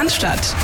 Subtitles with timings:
[0.00, 0.56] Cannstatt.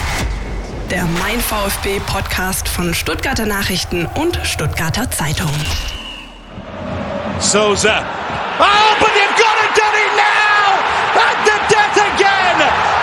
[0.90, 5.50] Der Mein VfB Podcast von Stuttgarter Nachrichten und Stuttgarter Zeitung.
[7.38, 8.06] Souza.
[8.58, 8.64] Oh,
[8.98, 10.80] but you've got it, done it now!
[11.20, 12.56] At the death again!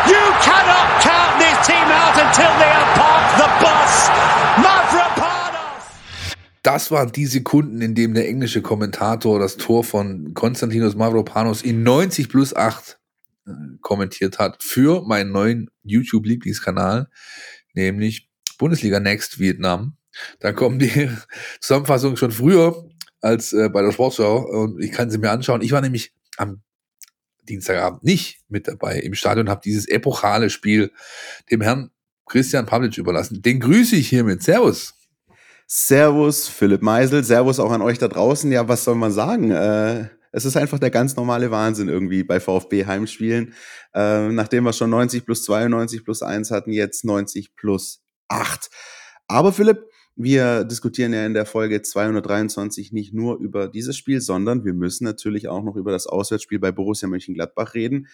[0.08, 4.10] You cannot count this team out until they have parked the bus.
[4.58, 5.84] Mavropanos!
[6.64, 11.84] Das waren die Sekunden, in dem der englische Kommentator das Tor von Konstantinos Mavropanos in
[11.84, 12.98] 90 plus 8
[13.48, 13.52] äh,
[13.82, 17.10] kommentiert hat für meinen neuen YouTube-Lieblingskanal,
[17.74, 19.98] nämlich Bundesliga Next Vietnam.
[20.40, 21.10] Da kommen die
[21.60, 22.88] Zusammenfassungen schon früher
[23.22, 25.62] als äh, bei der Sportschau und ich kann sie mir anschauen.
[25.62, 26.62] Ich war nämlich am
[27.44, 30.92] Dienstagabend nicht mit dabei im Stadion, habe dieses epochale Spiel
[31.52, 31.92] dem Herrn
[32.26, 33.42] Christian Pavlic überlassen.
[33.42, 34.44] Den grüße ich hiermit.
[34.44, 34.94] Servus.
[35.68, 37.24] Servus, Philipp Meisel.
[37.24, 38.52] Servus auch an euch da draußen.
[38.52, 39.52] Ja, was soll man sagen?
[39.52, 43.54] Äh, es ist einfach der ganz normale Wahnsinn irgendwie bei VfB Heimspielen.
[43.94, 48.70] Äh, nachdem wir schon 90 plus 92 plus 1 hatten, jetzt 90 plus 8.
[49.28, 49.86] Aber Philipp,
[50.16, 55.04] wir diskutieren ja in der Folge 223 nicht nur über dieses Spiel, sondern wir müssen
[55.04, 58.08] natürlich auch noch über das Auswärtsspiel bei Borussia Mönchengladbach reden,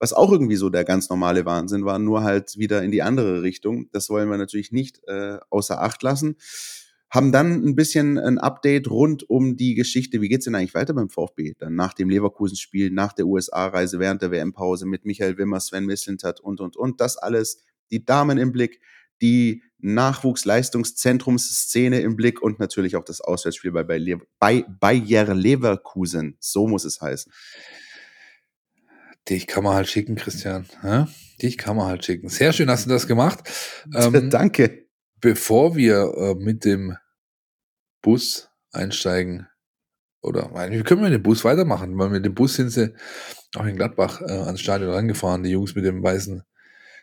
[0.00, 3.42] was auch irgendwie so der ganz normale Wahnsinn war, nur halt wieder in die andere
[3.42, 3.88] Richtung.
[3.92, 6.36] Das wollen wir natürlich nicht äh, außer Acht lassen.
[7.10, 10.94] Haben dann ein bisschen ein Update rund um die Geschichte, wie geht's denn eigentlich weiter
[10.94, 11.54] beim VfB?
[11.58, 16.38] Dann nach dem Leverkusen-Spiel, nach der USA-Reise während der WM-Pause mit Michael Wimmer, Sven Mislintat
[16.40, 17.00] und, und, und.
[17.00, 18.80] Das alles, die Damen im Blick,
[19.20, 26.36] die Nachwuchsleistungszentrumsszene im Blick und natürlich auch das Auswärtsspiel bei, bei, bei Bayer Leverkusen.
[26.38, 27.32] So muss es heißen.
[29.28, 30.66] Dich kann man halt schicken, Christian.
[30.82, 31.08] Ja?
[31.42, 32.28] Dich kann man halt schicken.
[32.28, 33.40] Sehr schön hast du das gemacht.
[33.92, 34.89] Ähm, Danke.
[35.20, 36.96] Bevor wir äh, mit dem
[38.02, 39.46] Bus einsteigen,
[40.22, 42.94] oder wir können mit dem Bus weitermachen, weil mit dem Bus sind sie
[43.56, 46.42] auch in Gladbach äh, ans Stadion rangefahren, die Jungs mit dem weißen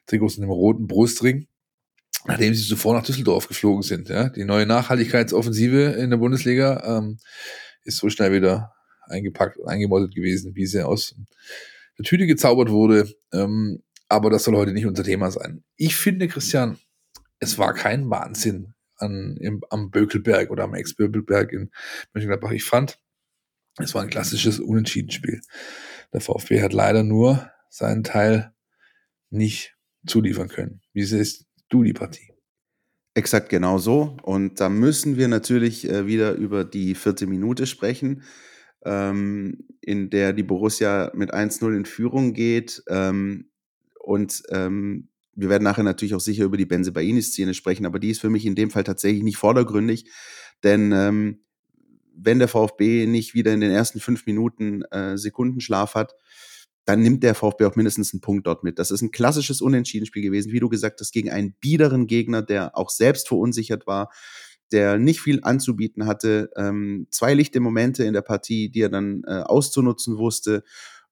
[0.06, 1.48] Trikots und dem roten Brustring
[2.28, 4.10] nachdem sie zuvor nach Düsseldorf geflogen sind.
[4.10, 4.30] Ja.
[4.30, 7.18] Die neue Nachhaltigkeitsoffensive in der Bundesliga ähm,
[7.84, 8.74] ist so schnell wieder
[9.04, 11.16] eingepackt und eingemottet gewesen, wie sie aus
[11.98, 13.10] der Tüte gezaubert wurde.
[13.34, 15.64] Ähm, aber das soll heute nicht unser Thema sein.
[15.76, 16.78] Ich finde, Christian,
[17.40, 21.72] es war kein Wahnsinn an, im, am Bökelberg oder am Ex-Bökelberg in
[22.14, 22.52] Mönchengladbach.
[22.52, 23.00] Ich fand,
[23.78, 25.42] es war ein klassisches Unentschiedenspiel.
[26.14, 28.54] Der VfB hat leider nur seinen Teil
[29.30, 29.76] nicht
[30.06, 30.82] zuliefern können.
[30.94, 32.34] Wie es ist, du die Partie.
[33.14, 34.18] Exakt genau so.
[34.24, 38.24] Und da müssen wir natürlich äh, wieder über die vierte Minute sprechen,
[38.86, 42.84] ähm, in der die Borussia mit 1-0 in Führung geht.
[42.88, 43.50] Ähm,
[44.00, 48.20] und ähm, wir werden nachher natürlich auch sicher über die Benzebaini-Szene sprechen, aber die ist
[48.20, 50.10] für mich in dem Fall tatsächlich nicht vordergründig,
[50.64, 51.40] denn ähm,
[52.20, 56.16] wenn der VfB nicht wieder in den ersten fünf Minuten äh, Sekundenschlaf hat,
[56.86, 58.80] dann nimmt der VfB auch mindestens einen Punkt dort mit.
[58.80, 62.76] Das ist ein klassisches Unentschiedenspiel gewesen, wie du gesagt hast, gegen einen biederen Gegner, der
[62.76, 64.10] auch selbst verunsichert war,
[64.72, 66.50] der nicht viel anzubieten hatte.
[66.56, 70.64] Ähm, zwei lichte Momente in der Partie, die er dann äh, auszunutzen wusste.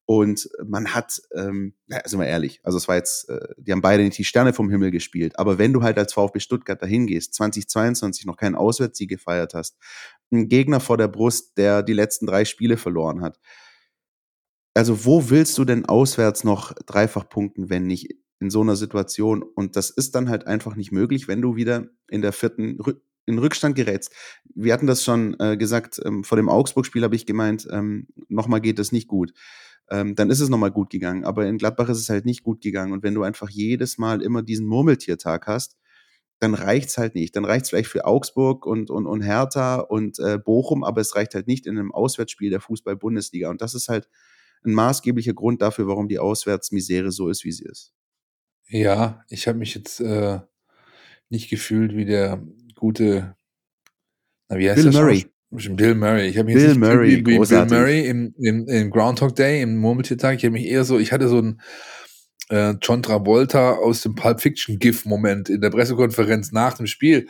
[0.08, 4.04] Und man hat, ähm, also mal ehrlich, also es war jetzt, äh, die haben beide
[4.04, 5.40] nicht die Sterne vom Himmel gespielt.
[5.40, 9.78] Aber wenn du halt als VfB Stuttgart dahin gehst, 2022 noch keinen Auswärtssieg gefeiert hast,
[10.32, 13.40] ein Gegner vor der Brust, der die letzten drei Spiele verloren hat,
[14.76, 19.42] also wo willst du denn auswärts noch dreifach punkten, wenn nicht in so einer Situation?
[19.42, 22.78] Und das ist dann halt einfach nicht möglich, wenn du wieder in der vierten
[23.26, 24.14] in Rückstand gerätst.
[24.54, 28.62] Wir hatten das schon äh, gesagt, ähm, vor dem Augsburg-Spiel habe ich gemeint, ähm, nochmal
[28.62, 29.34] geht das nicht gut.
[29.90, 31.24] Ähm, dann ist es nochmal gut gegangen.
[31.24, 32.94] Aber in Gladbach ist es halt nicht gut gegangen.
[32.94, 35.78] Und wenn du einfach jedes Mal immer diesen Murmeltiertag hast,
[36.40, 37.36] dann reicht's halt nicht.
[37.36, 41.34] Dann reicht's vielleicht für Augsburg und, und, und Hertha und äh, Bochum, aber es reicht
[41.36, 43.50] halt nicht in einem Auswärtsspiel der Fußball-Bundesliga.
[43.50, 44.10] Und das ist halt
[44.66, 47.94] ein maßgeblicher Grund dafür, warum die Auswärtsmisere so ist, wie sie ist.
[48.68, 50.40] Ja, ich habe mich jetzt äh,
[51.30, 52.44] nicht gefühlt wie der
[52.74, 53.36] gute,
[54.50, 55.26] na, wie heißt Bill Murray.
[55.56, 56.28] Bill Murray.
[56.28, 59.62] Ich habe mich Bill jetzt Murray, wie, wie Bill Murray im, im, im Groundhog Day,
[59.62, 60.38] im Murmeltiertag.
[60.38, 61.62] Ich habe mich eher so, ich hatte so ein
[62.50, 67.28] äh, John Travolta aus dem Pulp Fiction GIF-Moment in der Pressekonferenz nach dem Spiel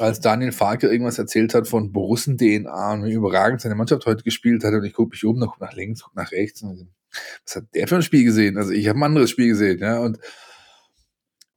[0.00, 4.64] als Daniel Farke irgendwas erzählt hat von Borussen-DNA und wie überragend seine Mannschaft heute gespielt
[4.64, 6.62] hat und ich gucke mich um, gucke nach links, gucke nach rechts.
[6.62, 6.88] Und
[7.44, 8.56] was hat der für ein Spiel gesehen?
[8.56, 10.18] Also ich habe ein anderes Spiel gesehen, ja, und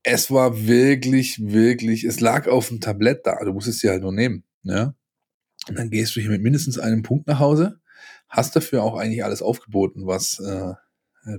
[0.03, 4.12] es war wirklich, wirklich, es lag auf dem Tablett da, du musstest sie halt nur
[4.12, 4.94] nehmen, ja.
[5.68, 7.80] Und dann gehst du hier mit mindestens einem Punkt nach Hause,
[8.27, 10.74] hast dafür auch eigentlich alles aufgeboten, was äh,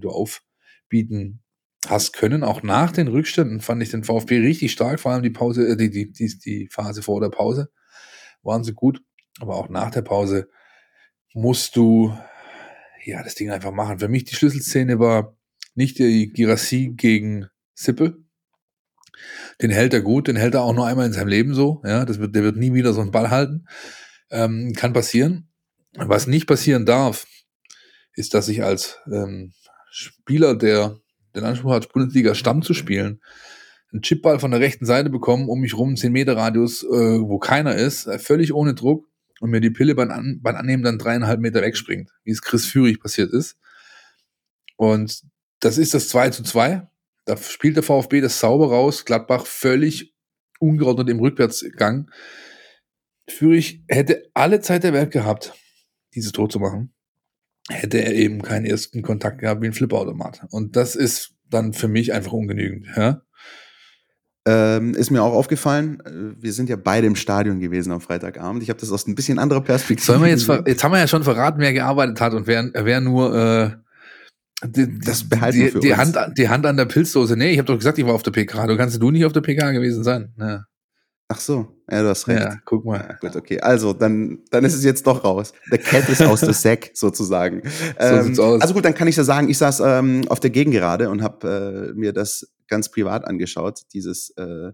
[0.00, 1.42] du aufbieten
[1.86, 2.42] hast können.
[2.42, 5.76] Auch nach den Rückständen fand ich den VfB richtig stark, vor allem die Pause, äh,
[5.76, 7.70] die, die, die, die Phase vor der Pause
[8.42, 9.02] waren sie gut.
[9.40, 10.48] Aber auch nach der Pause
[11.34, 12.16] musst du
[13.04, 13.98] ja das Ding einfach machen.
[13.98, 15.36] Für mich die Schlüsselszene war
[15.74, 18.24] nicht die Girassi gegen Sippel,
[19.60, 21.82] Den hält er gut, den hält er auch nur einmal in seinem Leben so.
[21.84, 23.66] Ja, das wird, der wird nie wieder so einen Ball halten.
[24.30, 25.48] Ähm, kann passieren.
[25.96, 27.26] Was nicht passieren darf,
[28.14, 29.52] ist, dass ich als ähm,
[29.90, 30.98] Spieler, der
[31.34, 33.20] den Anspruch hat, Bundesliga Stamm zu spielen,
[33.92, 37.38] einen Chipball von der rechten Seite bekommen, um mich rum, 10 Meter Radius, äh, wo
[37.38, 39.08] keiner ist, äh, völlig ohne Druck
[39.40, 42.66] und mir die Pille beim, An beim Annehmen dann dreieinhalb Meter wegspringt, wie es Chris
[42.66, 43.56] Führig passiert ist.
[44.76, 45.22] Und
[45.60, 46.88] das ist das 2 zu 2.
[47.24, 50.12] Da spielt der VfB das sauber raus, Gladbach völlig
[50.58, 52.10] ungeordnet im Rückwärtsgang.
[53.28, 55.54] Führig hätte alle Zeit der Welt gehabt,
[56.14, 56.92] dieses Tor zu machen.
[57.70, 60.46] Hätte er eben keinen ersten Kontakt gehabt wie ein Flipperautomat.
[60.50, 62.86] Und das ist dann für mich einfach ungenügend.
[62.96, 63.22] Ja?
[64.46, 68.62] Ähm, ist mir auch aufgefallen, äh, wir sind ja beide im Stadion gewesen am Freitagabend.
[68.62, 70.04] Ich habe das aus ein bisschen anderer Perspektive.
[70.04, 73.00] Sollen wir jetzt, jetzt haben wir ja schon verraten, wer gearbeitet hat und wer, wer
[73.00, 73.70] nur äh,
[74.66, 77.36] die, das behalten die, die Hand, die Hand an der Pilzdose.
[77.36, 78.66] Nee, ich habe doch gesagt, ich war auf der PK.
[78.66, 80.34] Du kannst du nicht auf der PK gewesen sein.
[80.38, 80.64] Ja.
[81.28, 82.40] Ach so, ja, du hast recht.
[82.40, 82.98] Ja, guck mal.
[82.98, 83.58] Ja, gut, okay.
[83.60, 85.54] Also, dann, dann ist es jetzt doch raus.
[85.70, 87.62] Der Cat ist aus der Sack, sozusagen.
[87.64, 88.60] So ähm, sieht's aus.
[88.60, 91.92] Also gut, dann kann ich ja sagen, ich saß ähm, auf der Gegengerade und habe
[91.92, 94.72] äh, mir das ganz privat angeschaut, dieses äh,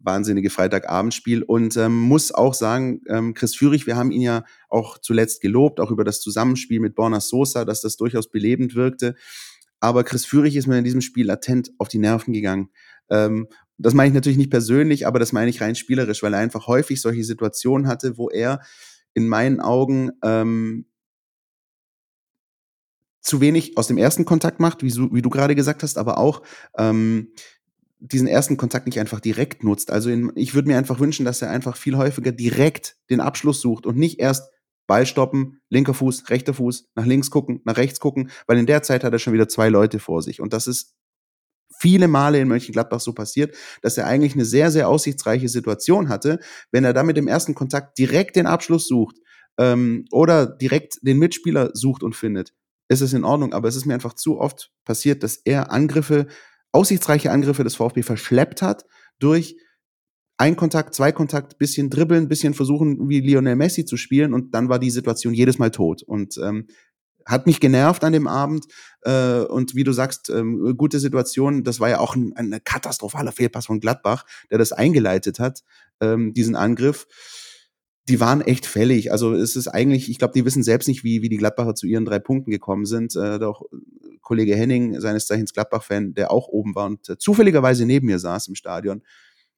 [0.00, 1.42] wahnsinnige Freitagabendspiel.
[1.42, 5.80] Und ähm, muss auch sagen, ähm, Chris Führig, wir haben ihn ja auch zuletzt gelobt,
[5.80, 9.16] auch über das Zusammenspiel mit Borna Sosa, dass das durchaus belebend wirkte.
[9.80, 12.70] Aber Chris Führig ist mir in diesem Spiel latent auf die Nerven gegangen.
[13.10, 16.40] Ähm, das meine ich natürlich nicht persönlich, aber das meine ich rein spielerisch, weil er
[16.40, 18.60] einfach häufig solche Situationen hatte, wo er
[19.14, 20.86] in meinen Augen ähm,
[23.20, 26.42] zu wenig aus dem ersten Kontakt macht, wie, wie du gerade gesagt hast, aber auch
[26.76, 27.32] ähm,
[28.00, 29.90] diesen ersten Kontakt nicht einfach direkt nutzt.
[29.90, 33.60] Also in, ich würde mir einfach wünschen, dass er einfach viel häufiger direkt den Abschluss
[33.60, 34.50] sucht und nicht erst
[34.86, 38.82] Ball stoppen, linker Fuß, rechter Fuß, nach links gucken, nach rechts gucken, weil in der
[38.82, 40.40] Zeit hat er schon wieder zwei Leute vor sich.
[40.40, 40.94] Und das ist
[41.78, 46.40] viele Male in Mönchengladbach so passiert, dass er eigentlich eine sehr, sehr aussichtsreiche Situation hatte.
[46.70, 49.16] Wenn er dann mit dem ersten Kontakt direkt den Abschluss sucht
[49.58, 52.52] ähm, oder direkt den Mitspieler sucht und findet,
[52.88, 53.52] ist es in Ordnung.
[53.52, 56.26] Aber es ist mir einfach zu oft passiert, dass er Angriffe,
[56.72, 58.84] aussichtsreiche Angriffe des VfB verschleppt hat
[59.18, 59.56] durch
[60.38, 64.68] ein Kontakt, zwei Kontakt, bisschen dribbeln, bisschen versuchen, wie Lionel Messi zu spielen und dann
[64.68, 66.02] war die Situation jedes Mal tot.
[66.02, 66.68] Und ähm,
[67.28, 68.66] hat mich genervt an dem Abend.
[69.02, 71.62] Äh, und wie du sagst, ähm, gute Situation.
[71.62, 75.62] Das war ja auch ein, ein katastrophaler Fehlpass von Gladbach, der das eingeleitet hat,
[76.00, 77.06] ähm, diesen Angriff.
[78.08, 79.12] Die waren echt fällig.
[79.12, 81.86] Also es ist eigentlich, ich glaube, die wissen selbst nicht, wie, wie die Gladbacher zu
[81.86, 83.14] ihren drei Punkten gekommen sind.
[83.14, 83.62] Äh, doch
[84.22, 88.48] Kollege Henning, seines Zeichens Gladbach-Fan, der auch oben war und äh, zufälligerweise neben mir saß
[88.48, 89.02] im Stadion,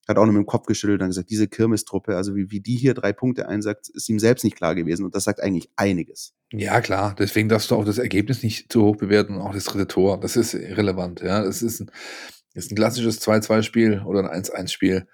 [0.09, 2.77] hat auch noch mit dem Kopf geschüttelt und gesagt, diese Kirmestruppe, also wie, wie die
[2.77, 5.05] hier drei Punkte einsagt, ist ihm selbst nicht klar gewesen.
[5.05, 6.35] Und das sagt eigentlich einiges.
[6.53, 7.15] Ja, klar.
[7.19, 10.19] Deswegen darfst du auch das Ergebnis nicht zu hoch bewerten und auch das dritte Tor.
[10.19, 11.21] Das ist irrelevant.
[11.21, 11.91] Ja, das ist ein,
[12.55, 15.07] ist ein klassisches 2-2-Spiel oder ein 1-1-Spiel.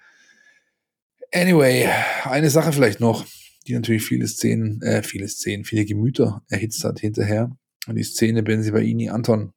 [1.31, 1.89] Anyway,
[2.23, 3.25] eine Sache vielleicht noch,
[3.67, 7.55] die natürlich viele Szenen, äh, viele Szenen, viele Gemüter erhitzt hat hinterher.
[7.87, 9.53] Und die Szene Benzibaini Anton.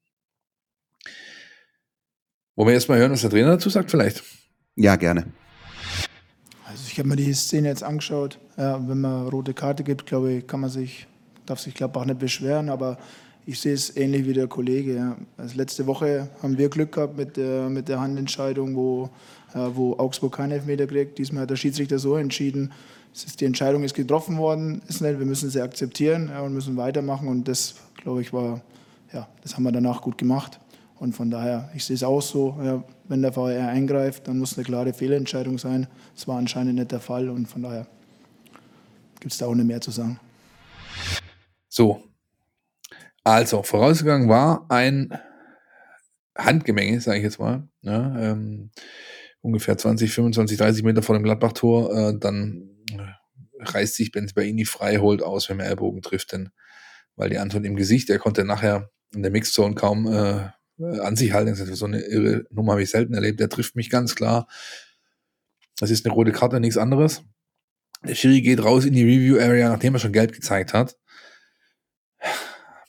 [2.57, 4.23] Wollen wir erstmal hören, was der Trainer dazu sagt, vielleicht?
[4.77, 5.33] Ja, gerne.
[6.67, 8.39] Also ich habe mir die Szene jetzt angeschaut.
[8.57, 11.07] Ja, wenn man rote Karte gibt, glaube ich, kann man sich,
[11.51, 12.99] darf sich glaube auch nicht beschweren, aber
[13.47, 14.95] ich sehe es ähnlich wie der Kollege.
[14.95, 15.17] Ja.
[15.37, 19.11] Also letzte Woche haben wir Glück gehabt mit der, mit der Handentscheidung, wo,
[19.55, 21.19] äh, wo Augsburg keinen Elfmeter kriegt.
[21.19, 22.73] Diesmal hat der Schiedsrichter so entschieden.
[23.13, 26.77] Ist, die Entscheidung ist getroffen worden, ist nicht, wir müssen sie akzeptieren ja, und müssen
[26.77, 27.27] weitermachen.
[27.27, 28.61] Und das, glaube ich, war,
[29.13, 30.61] ja, das haben wir danach gut gemacht.
[31.01, 34.57] Und von daher, ich sehe es auch so, ja, wenn der VR eingreift, dann muss
[34.57, 35.87] eine klare Fehlentscheidung sein.
[36.15, 37.87] Das war anscheinend nicht der Fall und von daher
[39.19, 40.21] gibt es da auch nicht mehr zu sagen.
[41.71, 42.03] So,
[43.25, 45.19] also vorausgegangen war ein
[46.37, 48.71] Handgemenge, sage ich jetzt mal, ja, ne, ähm,
[49.41, 52.71] ungefähr 20, 25, 30 Meter vor dem Gladbach-Tor, äh, dann
[53.59, 56.51] reißt sich Benzibaini frei, holt aus, wenn er Ellbogen trifft, denn
[57.17, 60.49] weil die Anton im Gesicht, er konnte nachher in der Mixzone kaum äh,
[60.81, 61.55] äh, an sich halten.
[61.55, 63.41] So eine irre Nummer habe ich selten erlebt.
[63.41, 64.49] Der trifft mich ganz klar.
[65.79, 67.23] Das ist eine rote Karte, nichts anderes.
[68.07, 70.97] Der Schiri geht raus in die Review-Area, nachdem er schon Geld gezeigt hat.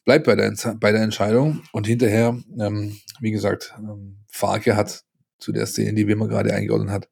[0.03, 1.61] Bleibt bei der, bei der Entscheidung.
[1.71, 5.03] Und hinterher, ähm, wie gesagt, ähm, Farke hat
[5.37, 7.09] zu der Szene, die Wimmer gerade eingeordnet hat,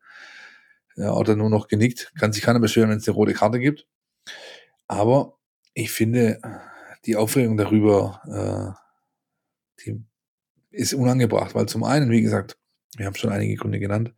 [0.96, 2.12] ja, oder nur noch genickt.
[2.20, 3.88] Kann sich keiner beschweren, wenn es eine rote Karte gibt.
[4.88, 5.38] Aber
[5.74, 6.42] ich finde,
[7.06, 8.76] die Aufregung darüber,
[9.78, 10.04] äh, die
[10.72, 12.58] ist unangebracht, weil zum einen, wie gesagt,
[12.98, 14.14] wir haben schon einige Gründe genannt,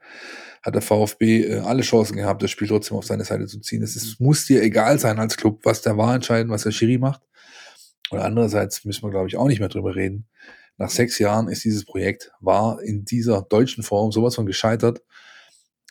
[0.63, 3.83] hat der VfB äh, alle Chancen gehabt, das Spiel trotzdem auf seine Seite zu ziehen.
[3.83, 7.21] Es muss dir egal sein als Club, was der war entscheiden, was der Schiri macht.
[8.11, 10.27] Und andererseits müssen wir, glaube ich, auch nicht mehr drüber reden.
[10.77, 15.01] nach sechs Jahren ist dieses Projekt, war in dieser deutschen Form sowas von gescheitert.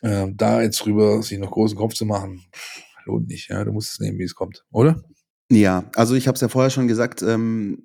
[0.03, 2.43] Ähm, da jetzt drüber sich noch großen Kopf zu machen,
[3.05, 3.50] lohnt nicht.
[3.50, 5.03] Ja, du musst es nehmen, wie es kommt, oder?
[5.50, 7.85] Ja, also ich habe es ja vorher schon gesagt, ähm,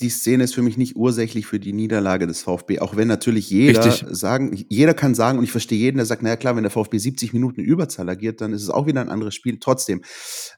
[0.00, 3.48] die Szene ist für mich nicht ursächlich für die Niederlage des VfB, auch wenn natürlich
[3.50, 4.04] jeder Richtig.
[4.10, 6.98] sagen, jeder kann sagen, und ich verstehe jeden, der sagt, naja klar, wenn der VfB
[6.98, 9.58] 70 Minuten Überzahl agiert, dann ist es auch wieder ein anderes Spiel.
[9.60, 10.02] Trotzdem,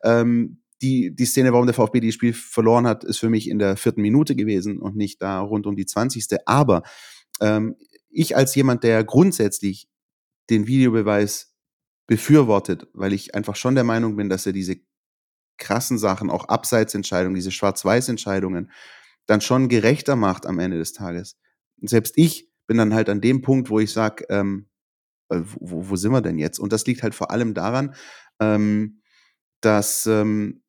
[0.03, 3.59] ähm, die, die Szene, warum der VfB dieses Spiel verloren hat, ist für mich in
[3.59, 6.27] der vierten Minute gewesen und nicht da rund um die 20.
[6.47, 6.83] Aber
[7.41, 7.77] ähm,
[8.11, 9.89] ich als jemand, der grundsätzlich
[10.51, 11.55] den Videobeweis
[12.07, 14.77] befürwortet, weil ich einfach schon der Meinung bin, dass er diese
[15.59, 18.71] krassen Sachen, auch Abseitsentscheidungen, diese Schwarz-Weiß-Entscheidungen,
[19.27, 21.37] dann schon gerechter macht am Ende des Tages.
[21.81, 24.69] Selbst ich bin dann halt an dem Punkt, wo ich sage, ähm,
[25.29, 26.59] äh, wo, wo sind wir denn jetzt?
[26.59, 27.95] Und das liegt halt vor allem daran,
[28.41, 29.01] ähm,
[29.61, 30.63] dass ähm,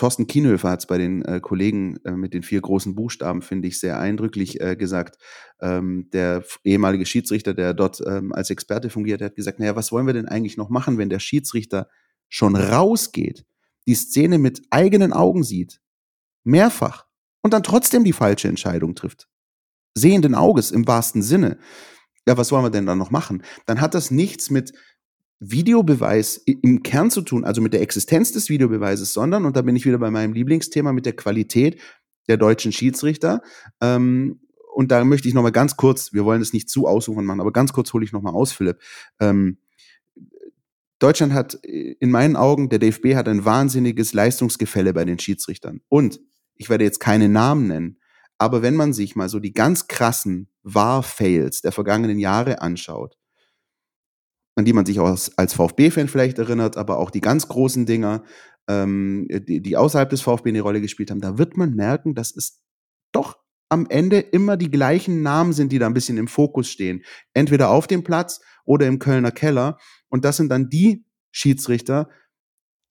[0.00, 3.68] Thorsten Kienhöfer hat es bei den äh, Kollegen äh, mit den vier großen Buchstaben, finde
[3.68, 5.18] ich, sehr eindrücklich äh, gesagt.
[5.60, 10.06] Ähm, der ehemalige Schiedsrichter, der dort ähm, als Experte fungiert, hat gesagt, naja, was wollen
[10.06, 11.86] wir denn eigentlich noch machen, wenn der Schiedsrichter
[12.30, 13.44] schon rausgeht,
[13.86, 15.82] die Szene mit eigenen Augen sieht,
[16.44, 17.04] mehrfach,
[17.42, 19.28] und dann trotzdem die falsche Entscheidung trifft.
[19.94, 21.58] Sehenden Auges im wahrsten Sinne.
[22.26, 23.42] Ja, was wollen wir denn dann noch machen?
[23.66, 24.72] Dann hat das nichts mit
[25.40, 29.74] Videobeweis im Kern zu tun, also mit der Existenz des Videobeweises, sondern, und da bin
[29.74, 31.80] ich wieder bei meinem Lieblingsthema, mit der Qualität
[32.28, 33.42] der deutschen Schiedsrichter.
[33.80, 34.40] Ähm,
[34.74, 37.52] und da möchte ich nochmal ganz kurz, wir wollen es nicht zu aussuchen machen, aber
[37.52, 38.78] ganz kurz hole ich nochmal aus, Philipp.
[39.18, 39.58] Ähm,
[40.98, 45.80] Deutschland hat in meinen Augen, der DFB hat ein wahnsinniges Leistungsgefälle bei den Schiedsrichtern.
[45.88, 46.20] Und
[46.54, 47.98] ich werde jetzt keine Namen nennen,
[48.36, 53.16] aber wenn man sich mal so die ganz krassen War-Fails der vergangenen Jahre anschaut,
[54.56, 58.24] an die man sich auch als, VfB-Fan vielleicht erinnert, aber auch die ganz großen Dinger,
[58.68, 62.34] ähm, die, die außerhalb des VfB eine Rolle gespielt haben, da wird man merken, dass
[62.34, 62.62] es
[63.12, 63.38] doch
[63.68, 67.02] am Ende immer die gleichen Namen sind, die da ein bisschen im Fokus stehen.
[67.32, 69.78] Entweder auf dem Platz oder im Kölner Keller.
[70.08, 72.08] Und das sind dann die Schiedsrichter,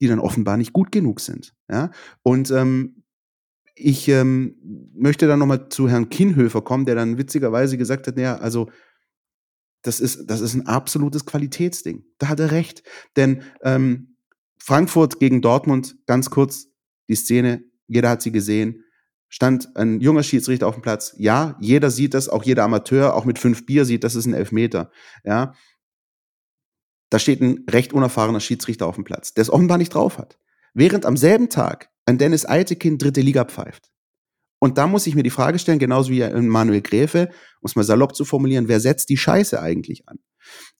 [0.01, 1.54] die dann offenbar nicht gut genug sind.
[1.70, 1.92] Ja?
[2.24, 3.04] Und ähm,
[3.75, 4.56] ich ähm,
[4.94, 8.70] möchte dann nochmal zu Herrn Kienhöfer kommen, der dann witzigerweise gesagt hat, naja, also
[9.81, 12.03] das ist, das ist ein absolutes Qualitätsding.
[12.17, 12.83] Da hat er recht.
[13.15, 14.17] Denn ähm,
[14.57, 16.67] Frankfurt gegen Dortmund, ganz kurz
[17.07, 18.83] die Szene, jeder hat sie gesehen,
[19.29, 21.15] stand ein junger Schiedsrichter auf dem Platz.
[21.17, 24.33] Ja, jeder sieht das, auch jeder Amateur, auch mit fünf Bier sieht, das ist ein
[24.33, 24.91] Elfmeter.
[25.24, 25.53] Ja,
[27.09, 30.38] da steht ein recht unerfahrener Schiedsrichter auf dem Platz, der es offenbar nicht drauf hat.
[30.74, 33.91] Während am selben Tag ein Dennis Eitekin dritte Liga pfeift.
[34.60, 37.30] Und da muss ich mir die Frage stellen, genauso wie Manuel Gräfe,
[37.62, 40.20] um es mal salopp zu formulieren, wer setzt die Scheiße eigentlich an?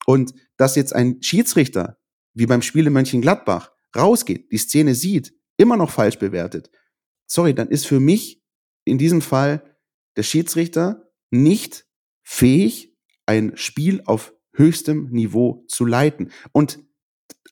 [0.06, 1.98] Und dass jetzt ein Schiedsrichter,
[2.34, 6.70] wie beim Spiel in Mönchengladbach, rausgeht, die Szene sieht, immer noch falsch bewertet,
[7.26, 8.42] sorry, dann ist für mich
[8.84, 9.76] in diesem Fall
[10.16, 11.86] der Schiedsrichter nicht
[12.22, 12.96] fähig,
[13.26, 16.30] ein Spiel auf höchstem Niveau zu leiten.
[16.52, 16.80] Und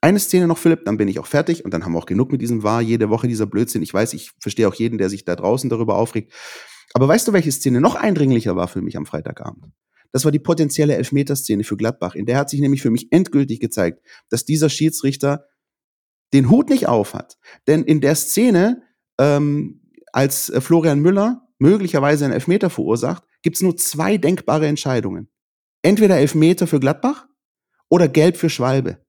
[0.00, 2.30] eine Szene noch, Philipp, dann bin ich auch fertig und dann haben wir auch genug
[2.30, 3.82] mit diesem War, jede Woche dieser Blödsinn.
[3.82, 6.32] Ich weiß, ich verstehe auch jeden, der sich da draußen darüber aufregt.
[6.94, 9.66] Aber weißt du, welche Szene noch eindringlicher war für mich am Freitagabend?
[10.12, 12.14] Das war die potenzielle Elfmeterszene für Gladbach.
[12.14, 14.00] In der hat sich nämlich für mich endgültig gezeigt,
[14.30, 15.44] dass dieser Schiedsrichter
[16.32, 17.36] den Hut nicht auf hat.
[17.66, 18.82] Denn in der Szene,
[19.18, 25.30] ähm, als äh, Florian Müller möglicherweise einen Elfmeter verursacht, gibt es nur zwei denkbare Entscheidungen.
[25.82, 27.26] Entweder Elfmeter für Gladbach
[27.88, 29.04] oder Gelb für Schwalbe.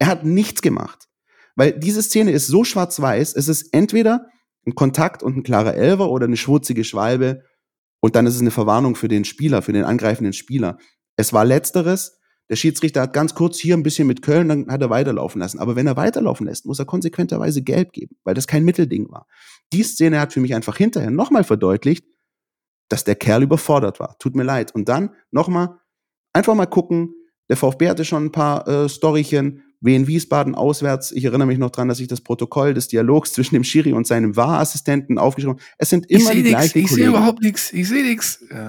[0.00, 1.06] Er hat nichts gemacht.
[1.54, 4.26] Weil diese Szene ist so schwarz-weiß, es ist entweder
[4.66, 7.44] ein Kontakt und ein klarer Elver oder eine schwurzige Schwalbe
[8.00, 10.78] und dann ist es eine Verwarnung für den Spieler, für den angreifenden Spieler.
[11.16, 12.18] Es war letzteres.
[12.48, 15.60] Der Schiedsrichter hat ganz kurz hier ein bisschen mit Köln, dann hat er weiterlaufen lassen.
[15.60, 19.26] Aber wenn er weiterlaufen lässt, muss er konsequenterweise gelb geben, weil das kein Mittelding war.
[19.72, 22.04] Die Szene hat für mich einfach hinterher nochmal verdeutlicht,
[22.88, 24.16] dass der Kerl überfordert war.
[24.18, 24.74] Tut mir leid.
[24.74, 25.78] Und dann nochmal,
[26.32, 27.14] einfach mal gucken.
[27.48, 29.62] Der VfB hatte schon ein paar äh, Storychen.
[29.80, 31.10] Wien Wiesbaden auswärts.
[31.12, 34.06] Ich erinnere mich noch dran, dass ich das Protokoll des Dialogs zwischen dem Schiri und
[34.06, 35.64] seinem Wahrassistenten aufgeschrieben habe.
[35.78, 37.10] Es sind immer die nix, gleichen Ich sehe Kollegen.
[37.10, 37.72] überhaupt nichts.
[37.72, 38.44] Ich sehe nichts.
[38.50, 38.68] Ja.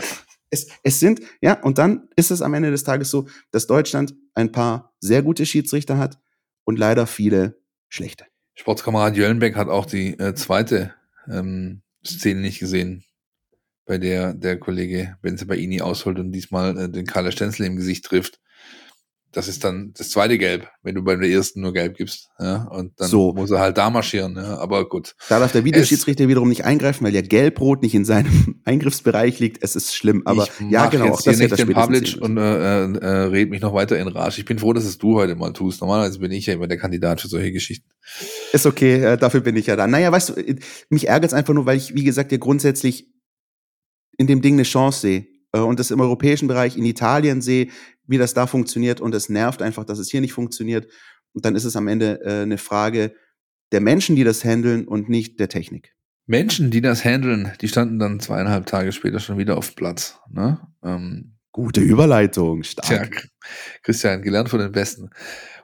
[0.49, 4.13] Es, es sind, ja, und dann ist es am Ende des Tages so, dass Deutschland
[4.33, 6.19] ein paar sehr gute Schiedsrichter hat
[6.65, 8.25] und leider viele schlechte.
[8.55, 10.93] Sportskamerad Jöllenbeck hat auch die äh, zweite
[11.29, 13.05] ähm, Szene nicht gesehen,
[13.85, 18.40] bei der der Kollege Benzebaini ausholt und diesmal äh, den Karl Stenzel im Gesicht trifft.
[19.33, 22.29] Das ist dann das zweite Gelb, wenn du bei der ersten nur Gelb gibst.
[22.37, 22.63] Ja?
[22.69, 23.33] Und dann So.
[23.33, 24.35] muss er halt da marschieren.
[24.35, 24.57] Ja?
[24.57, 25.15] Aber gut.
[25.29, 29.63] Da darf der Videoschiedsrichter wiederum nicht eingreifen, weil ja Gelb-Rot nicht in seinem Eingriffsbereich liegt.
[29.63, 32.37] Es ist schlimm, aber ich ja, genau, jetzt auch hier das nicht den sehen und
[32.37, 34.39] äh, äh, red mich noch weiter in Rage.
[34.39, 35.79] Ich bin froh, dass es du heute mal tust.
[35.79, 37.89] Normalerweise bin ich ja immer der Kandidat für solche Geschichten.
[38.51, 39.87] Ist okay, äh, dafür bin ich ja da.
[39.87, 40.57] Naja, weißt du, äh,
[40.89, 43.07] mich ärgert es einfach nur, weil ich, wie gesagt, ja grundsätzlich
[44.17, 47.67] in dem Ding eine Chance sehe und das im europäischen Bereich in Italien sehe,
[48.07, 50.87] wie das da funktioniert und es nervt einfach, dass es hier nicht funktioniert.
[51.33, 53.13] Und dann ist es am Ende äh, eine Frage
[53.71, 55.95] der Menschen, die das handeln und nicht der Technik.
[56.25, 60.19] Menschen, die das handeln, die standen dann zweieinhalb Tage später schon wieder auf Platz.
[60.29, 60.59] Ne?
[60.83, 63.11] Ähm, Gute Überleitung, stark.
[63.11, 63.29] Tja,
[63.83, 65.09] Christian, gelernt von den Besten.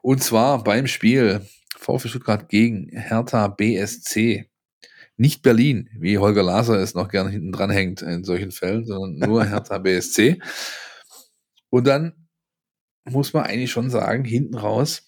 [0.01, 1.41] Und zwar beim Spiel
[1.77, 4.49] VfB Stuttgart gegen Hertha BSC.
[5.17, 9.29] Nicht Berlin, wie Holger Laser es noch gerne hinten dran hängt in solchen Fällen, sondern
[9.29, 10.39] nur Hertha BSC.
[11.69, 12.27] Und dann
[13.03, 15.03] muss man eigentlich schon sagen, hinten raus,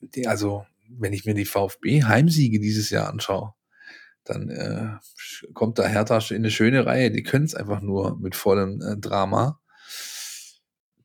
[0.00, 3.52] die, also wenn ich mir die VfB-Heimsiege dieses Jahr anschaue,
[4.24, 4.96] dann äh,
[5.52, 7.10] kommt da Hertha in eine schöne Reihe.
[7.10, 9.60] Die können es einfach nur mit vollem äh, Drama.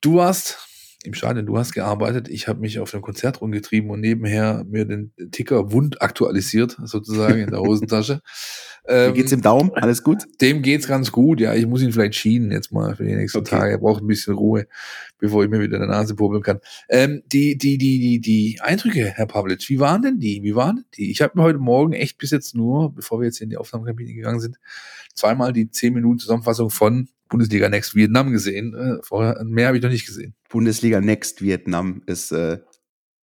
[0.01, 0.57] Du warst
[1.03, 2.27] im Stadion, du hast gearbeitet.
[2.29, 7.39] Ich habe mich auf einem Konzert rumgetrieben und nebenher mir den Ticker wund aktualisiert, sozusagen
[7.39, 8.21] in der Hosentasche.
[8.87, 9.71] Ähm, Wie geht's im Daumen?
[9.75, 10.23] Alles gut?
[10.41, 11.39] Dem geht's ganz gut.
[11.39, 13.49] Ja, ich muss ihn vielleicht schienen jetzt mal für die nächsten okay.
[13.49, 13.71] Tage.
[13.71, 14.67] Er braucht ein bisschen Ruhe,
[15.17, 16.59] bevor ich mir wieder in der Nase pubbeln kann.
[16.89, 20.43] Ähm, die, die, die, die, die Eindrücke, Herr Pavlic, wie waren denn die?
[20.43, 21.11] Wie waren die?
[21.11, 24.13] Ich habe mir heute Morgen echt bis jetzt nur, bevor wir jetzt in die Aufnahmekabine
[24.13, 24.57] gegangen sind,
[25.15, 28.75] zweimal die 10 Minuten Zusammenfassung von Bundesliga Next Vietnam gesehen.
[28.75, 30.35] Äh, vorher mehr habe ich noch nicht gesehen.
[30.49, 32.59] Bundesliga Next Vietnam ist äh,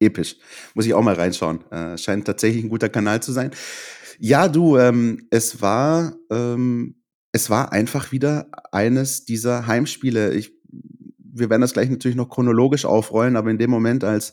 [0.00, 0.36] episch.
[0.74, 1.70] Muss ich auch mal reinschauen.
[1.70, 3.50] Äh, scheint tatsächlich ein guter Kanal zu sein.
[4.18, 6.96] Ja, du, ähm, es war, ähm,
[7.32, 10.32] es war einfach wieder eines dieser Heimspiele.
[10.34, 10.52] Ich,
[11.18, 14.32] wir werden das gleich natürlich noch chronologisch aufrollen, aber in dem Moment, als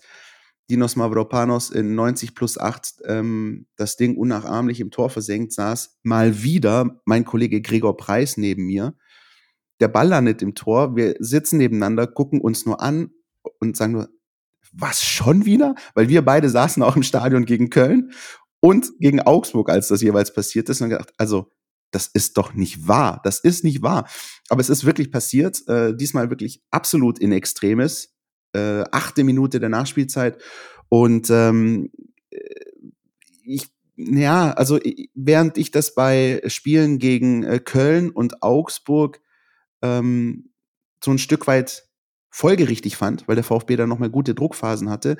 [0.69, 6.41] Dinos Mavropanos in 90 plus 8 ähm, das Ding unnachahmlich im Tor versenkt, saß mal
[6.41, 8.95] wieder mein Kollege Gregor Preis neben mir.
[9.79, 13.11] Der Ball landet im Tor, wir sitzen nebeneinander, gucken uns nur an
[13.59, 14.09] und sagen nur,
[14.71, 15.75] was schon wieder?
[15.93, 18.11] Weil wir beide saßen auch im Stadion gegen Köln
[18.59, 21.51] und gegen Augsburg, als das jeweils passiert ist, und gedacht, also
[21.91, 23.21] das ist doch nicht wahr.
[23.23, 24.07] Das ist nicht wahr.
[24.49, 25.65] Aber es ist wirklich passiert.
[25.67, 28.13] Äh, diesmal wirklich absolut in Extremis.
[28.53, 30.41] Äh, achte Minute der Nachspielzeit.
[30.89, 31.91] Und ähm,
[32.31, 32.39] äh,
[33.45, 34.79] ich, ja, also
[35.13, 39.21] während ich das bei Spielen gegen äh, Köln und Augsburg
[39.81, 40.51] ähm,
[41.03, 41.87] so ein Stück weit
[42.29, 45.17] folgerichtig fand, weil der VfB dann nochmal gute Druckphasen hatte,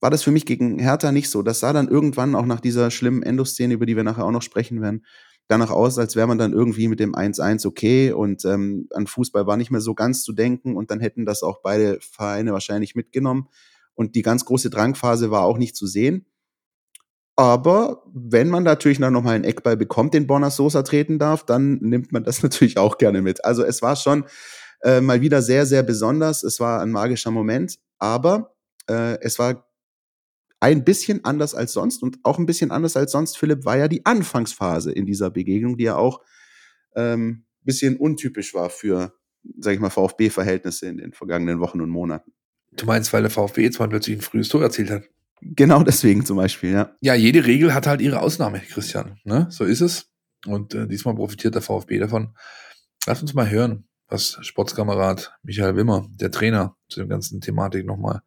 [0.00, 1.42] war das für mich gegen Hertha nicht so.
[1.42, 4.42] Das sah dann irgendwann auch nach dieser schlimmen Endoszene, über die wir nachher auch noch
[4.42, 5.04] sprechen werden,
[5.48, 9.46] danach aus, als wäre man dann irgendwie mit dem 1-1 okay und ähm, an Fußball
[9.46, 12.94] war nicht mehr so ganz zu denken und dann hätten das auch beide Vereine wahrscheinlich
[12.94, 13.48] mitgenommen.
[13.94, 16.26] Und die ganz große Drangphase war auch nicht zu sehen.
[17.36, 21.74] Aber wenn man natürlich noch mal einen Eckball bekommt, den Bonner Sosa treten darf, dann
[21.82, 23.44] nimmt man das natürlich auch gerne mit.
[23.44, 24.24] Also es war schon
[24.82, 26.42] äh, mal wieder sehr, sehr besonders.
[26.42, 28.54] Es war ein magischer Moment, aber
[28.88, 29.66] äh, es war
[30.60, 33.88] ein bisschen anders als sonst und auch ein bisschen anders als sonst, Philipp, war ja
[33.88, 36.22] die Anfangsphase in dieser Begegnung, die ja auch
[36.94, 39.12] ähm, bisschen untypisch war für,
[39.58, 42.32] sag ich mal, VfB-Verhältnisse in den vergangenen Wochen und Monaten.
[42.72, 45.02] Du meinst, weil der VfB jetzt mal plötzlich ein frühes Tor erzielt hat?
[45.40, 46.96] Genau deswegen zum Beispiel, ja.
[47.00, 49.18] Ja, jede Regel hat halt ihre Ausnahme, Christian.
[49.24, 49.46] Ne?
[49.50, 50.10] So ist es.
[50.46, 52.34] Und äh, diesmal profitiert der VfB davon.
[53.06, 58.22] Lass uns mal hören, was Sportskamerad Michael Wimmer, der Trainer, zu der ganzen Thematik nochmal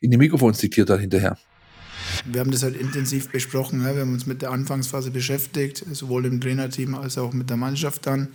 [0.00, 1.36] in die Mikrofons diktiert hat hinterher.
[2.24, 3.82] Wir haben das halt intensiv besprochen.
[3.82, 8.06] Wir haben uns mit der Anfangsphase beschäftigt, sowohl im Trainerteam als auch mit der Mannschaft
[8.06, 8.28] dann.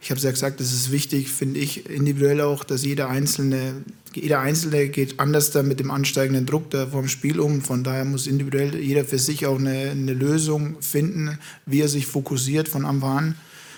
[0.00, 3.82] Ich habe es ja gesagt, es ist wichtig, finde ich, individuell auch, dass jeder Einzelne,
[4.14, 7.62] jeder Einzelne geht anders da mit dem ansteigenden Druck da vom Spiel um.
[7.62, 12.06] Von daher muss individuell jeder für sich auch eine, eine Lösung finden, wie er sich
[12.06, 13.34] fokussiert von Anfang an.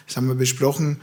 [0.06, 0.98] Das haben wir besprochen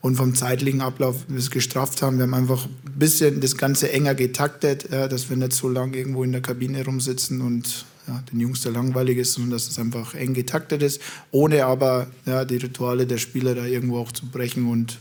[0.00, 2.16] und vom zeitlichen Ablauf das gestrafft haben.
[2.16, 5.96] Wir haben einfach ein bisschen das Ganze enger getaktet, ja, dass wir nicht so lange
[5.96, 9.78] irgendwo in der Kabine rumsitzen und ja, den Jungs da langweilig ist, sondern dass es
[9.78, 14.26] einfach eng getaktet ist, ohne aber ja, die Rituale der Spieler da irgendwo auch zu
[14.26, 14.68] brechen.
[14.68, 14.98] Und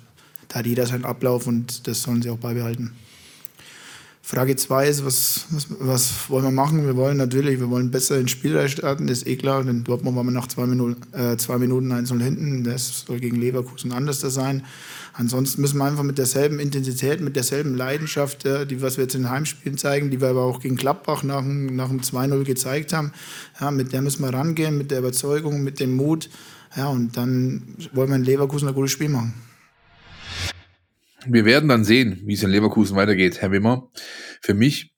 [0.48, 2.94] da hat jeder seinen Ablauf und das sollen sie auch beibehalten.
[4.24, 6.86] Frage 2 ist, was, was, was, wollen wir machen?
[6.86, 9.64] Wir wollen natürlich, wir wollen besser ins Spiel starten, das ist eh klar.
[9.64, 12.64] Denn Dortmund waren wir nach zwei Minuten, äh, zwei Minuten 1 hinten.
[12.64, 14.64] Das soll gegen Leverkusen anders sein.
[15.14, 19.16] Ansonsten müssen wir einfach mit derselben Intensität, mit derselben Leidenschaft, äh, die was wir jetzt
[19.16, 22.94] in den Heimspielen zeigen, die wir aber auch gegen Gladbach nach, nach dem 2-0 gezeigt
[22.94, 23.12] haben,
[23.60, 26.30] ja, mit der müssen wir rangehen, mit der Überzeugung, mit dem Mut.
[26.78, 29.34] Ja, und dann wollen wir in Leverkusen ein gutes Spiel machen.
[31.26, 33.92] Wir werden dann sehen, wie es in Leverkusen weitergeht, Herr Wimmer.
[34.42, 34.96] Für mich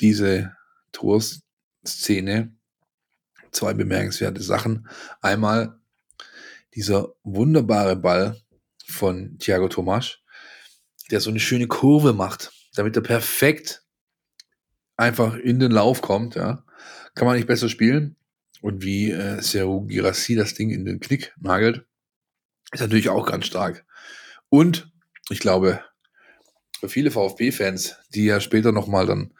[0.00, 0.54] diese
[0.92, 2.54] Torszene
[3.50, 4.88] zwei bemerkenswerte Sachen.
[5.22, 5.78] Einmal
[6.74, 8.40] dieser wunderbare Ball
[8.86, 10.22] von Thiago Tomasch,
[11.10, 13.82] der so eine schöne Kurve macht, damit er perfekt
[14.96, 16.34] einfach in den Lauf kommt.
[16.34, 16.64] Ja.
[17.14, 18.16] Kann man nicht besser spielen.
[18.60, 21.86] Und wie äh, Seru Girassi das Ding in den Knick nagelt.
[22.72, 23.86] ist natürlich auch ganz stark.
[24.50, 24.92] Und
[25.30, 25.82] ich glaube,
[26.86, 29.32] viele VfB-Fans, die ja später nochmal dann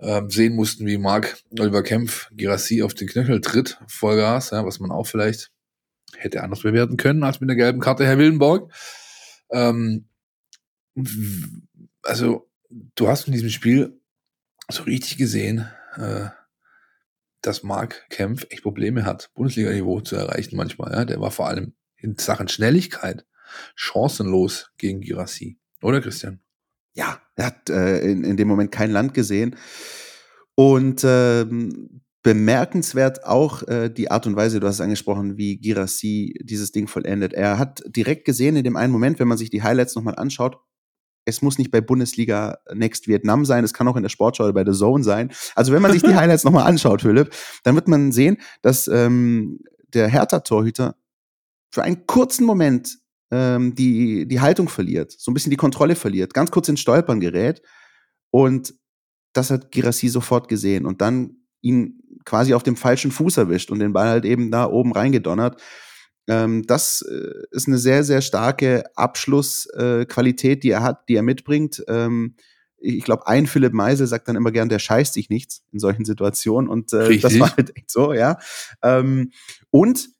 [0.00, 4.80] ähm, sehen mussten, wie Marc Oliver Kempf Girassi auf den Knöchel tritt, Vollgas, ja, was
[4.80, 5.52] man auch vielleicht
[6.16, 8.72] hätte anders bewerten können als mit der gelben Karte Herr Willenborg.
[9.50, 10.08] Ähm,
[12.02, 12.50] also,
[12.94, 14.00] du hast in diesem Spiel
[14.70, 16.26] so richtig gesehen, äh,
[17.40, 20.92] dass Marc Kempf echt Probleme hat, Bundesliga-Niveau zu erreichen manchmal.
[20.92, 21.04] Ja?
[21.04, 23.26] Der war vor allem in Sachen Schnelligkeit
[23.74, 25.58] chancenlos gegen Girassi.
[25.82, 26.40] Oder Christian?
[26.94, 29.56] Ja, er hat äh, in, in dem Moment kein Land gesehen.
[30.54, 36.34] Und ähm, bemerkenswert auch äh, die Art und Weise, du hast es angesprochen, wie Girassi
[36.42, 37.32] dieses Ding vollendet.
[37.32, 40.58] Er hat direkt gesehen in dem einen Moment, wenn man sich die Highlights nochmal anschaut,
[41.24, 44.52] es muss nicht bei Bundesliga Next Vietnam sein, es kann auch in der Sportschau oder
[44.52, 45.32] bei The Zone sein.
[45.54, 49.60] Also wenn man sich die Highlights nochmal anschaut, Philipp, dann wird man sehen, dass ähm,
[49.94, 50.96] der Hertha-Torhüter
[51.70, 52.98] für einen kurzen Moment
[53.32, 57.18] ähm, die, die Haltung verliert, so ein bisschen die Kontrolle verliert, ganz kurz ins Stolpern
[57.18, 57.62] gerät.
[58.30, 58.74] Und
[59.32, 63.78] das hat Girassi sofort gesehen und dann ihn quasi auf dem falschen Fuß erwischt und
[63.78, 65.60] den Ball halt eben da oben reingedonnert.
[66.28, 71.22] Ähm, das äh, ist eine sehr, sehr starke Abschlussqualität, äh, die er hat, die er
[71.22, 71.82] mitbringt.
[71.88, 72.36] Ähm,
[72.76, 76.04] ich glaube, ein Philipp Meisel sagt dann immer gern, der scheißt sich nichts in solchen
[76.04, 76.68] Situationen.
[76.68, 78.38] Und äh, das war halt echt so, ja.
[78.82, 79.30] Ähm,
[79.70, 80.10] und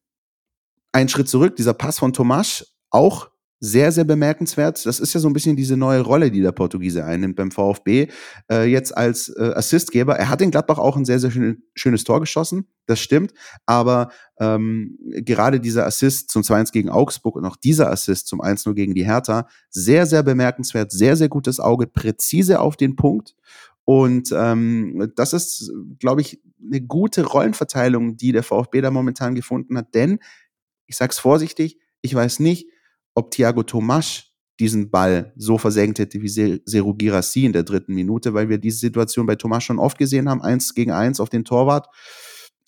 [0.92, 3.32] ein Schritt zurück, dieser Pass von Tomasch, auch
[3.64, 4.84] sehr, sehr bemerkenswert.
[4.84, 8.08] Das ist ja so ein bisschen diese neue Rolle, die der Portugiese einnimmt beim VfB.
[8.50, 10.16] Äh, jetzt als äh, Assistgeber.
[10.16, 12.66] Er hat in Gladbach auch ein sehr, sehr schön, schönes Tor geschossen.
[12.86, 13.32] Das stimmt.
[13.64, 18.74] Aber ähm, gerade dieser Assist zum 2-1 gegen Augsburg und auch dieser Assist zum 1-0
[18.74, 20.90] gegen die Hertha, sehr, sehr bemerkenswert.
[20.90, 21.86] Sehr, sehr gutes Auge.
[21.86, 23.36] Präzise auf den Punkt.
[23.84, 29.78] Und ähm, das ist, glaube ich, eine gute Rollenverteilung, die der VfB da momentan gefunden
[29.78, 29.94] hat.
[29.94, 30.18] Denn,
[30.88, 32.66] ich sage es vorsichtig, ich weiß nicht,
[33.14, 38.34] ob Thiago Tomasch diesen Ball so versenkt hätte wie Seru Girassi in der dritten Minute,
[38.34, 41.44] weil wir diese Situation bei Tomasch schon oft gesehen haben, eins gegen eins auf den
[41.44, 41.88] Torwart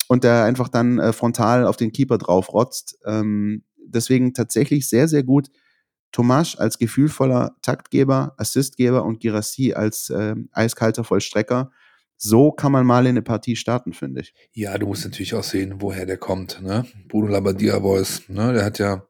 [0.07, 2.97] und der einfach dann äh, frontal auf den Keeper draufrotzt.
[3.05, 5.49] Ähm, deswegen tatsächlich sehr, sehr gut.
[6.11, 11.71] Tomasch als gefühlvoller Taktgeber, Assistgeber und Girassi als äh, eiskalter Vollstrecker.
[12.17, 14.33] So kann man mal in eine Partie starten, finde ich.
[14.53, 16.61] Ja, du musst natürlich auch sehen, woher der kommt.
[16.61, 16.85] Ne?
[17.09, 18.53] Bruno Labbadia Boys, ne?
[18.53, 19.05] der hat ja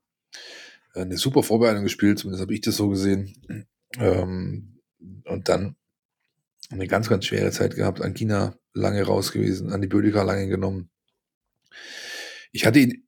[1.02, 3.68] eine super Vorbereitung gespielt, zumindest habe ich das so gesehen.
[3.98, 4.80] Ähm,
[5.26, 5.76] und dann
[6.70, 8.02] eine ganz, ganz schwere Zeit gehabt.
[8.02, 10.90] Ankina lange raus gewesen, Antibiotika lange genommen.
[12.52, 13.08] Ich hatte ihn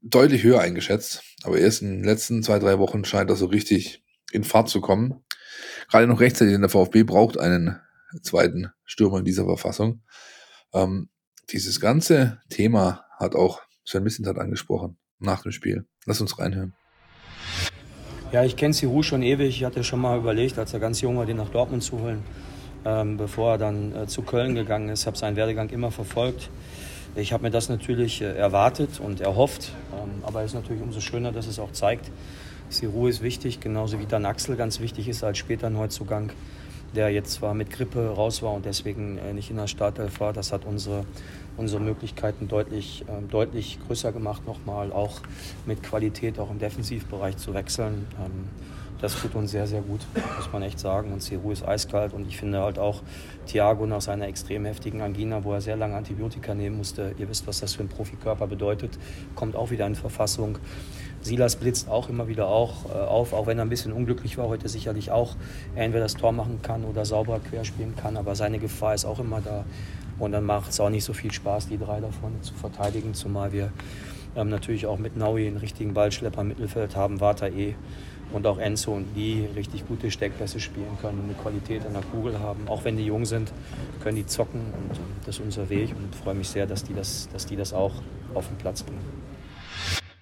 [0.00, 4.04] deutlich höher eingeschätzt, aber erst in den letzten zwei, drei Wochen scheint er so richtig
[4.32, 5.24] in Fahrt zu kommen.
[5.88, 7.80] Gerade noch rechtzeitig, denn der VfB braucht einen
[8.22, 10.02] zweiten Stürmer in dieser Verfassung.
[10.72, 11.08] Ähm,
[11.50, 15.86] dieses ganze Thema hat auch Sven Missentat angesprochen nach dem Spiel.
[16.04, 16.74] Lass uns reinhören.
[18.30, 19.56] Ja, ich kenne Siru schon ewig.
[19.56, 22.22] Ich hatte schon mal überlegt, als er ganz jung war, den nach Dortmund zu holen,
[22.84, 25.00] ähm, bevor er dann äh, zu Köln gegangen ist.
[25.00, 26.50] Ich habe seinen Werdegang immer verfolgt.
[27.16, 31.00] Ich habe mir das natürlich äh, erwartet und erhofft, ähm, aber es ist natürlich umso
[31.00, 32.10] schöner, dass es auch zeigt.
[32.68, 36.30] Siru ist wichtig, genauso wie Dan Axel ganz wichtig ist als später Neuzugang,
[36.94, 40.34] der jetzt zwar mit Grippe raus war und deswegen äh, nicht in der Startelf war.
[40.34, 41.06] Das hat unsere
[41.58, 45.20] unsere Möglichkeiten deutlich, äh, deutlich größer gemacht, nochmal auch
[45.66, 48.06] mit Qualität auch im Defensivbereich zu wechseln.
[48.18, 48.48] Ähm,
[49.00, 50.00] das tut uns sehr, sehr gut,
[50.36, 51.12] muss man echt sagen.
[51.12, 53.02] Und Ceru ist eiskalt und ich finde halt auch
[53.46, 57.46] Thiago nach seiner extrem heftigen Angina, wo er sehr lange Antibiotika nehmen musste, ihr wisst,
[57.46, 58.98] was das für einen Profikörper bedeutet,
[59.36, 60.58] kommt auch wieder in Verfassung.
[61.20, 64.48] Silas blitzt auch immer wieder auch, äh, auf, auch wenn er ein bisschen unglücklich war,
[64.48, 65.36] heute sicherlich auch
[65.76, 69.20] er entweder das Tor machen kann oder sauber querspielen kann, aber seine Gefahr ist auch
[69.20, 69.64] immer da.
[70.18, 73.14] Und dann macht es auch nicht so viel Spaß, die drei da vorne zu verteidigen,
[73.14, 73.72] zumal wir
[74.36, 77.74] ähm, natürlich auch mit Naui einen richtigen Ballschlepper im Mittelfeld haben, Vata E
[78.32, 82.02] und auch Enzo und die richtig gute Steckpässe spielen können und eine Qualität an der
[82.02, 82.68] Kugel haben.
[82.68, 83.52] Auch wenn die jung sind,
[84.02, 86.94] können die zocken und ähm, das ist unser Weg und freue mich sehr, dass die
[86.94, 87.94] das, dass die das auch
[88.34, 89.00] auf den Platz bringen.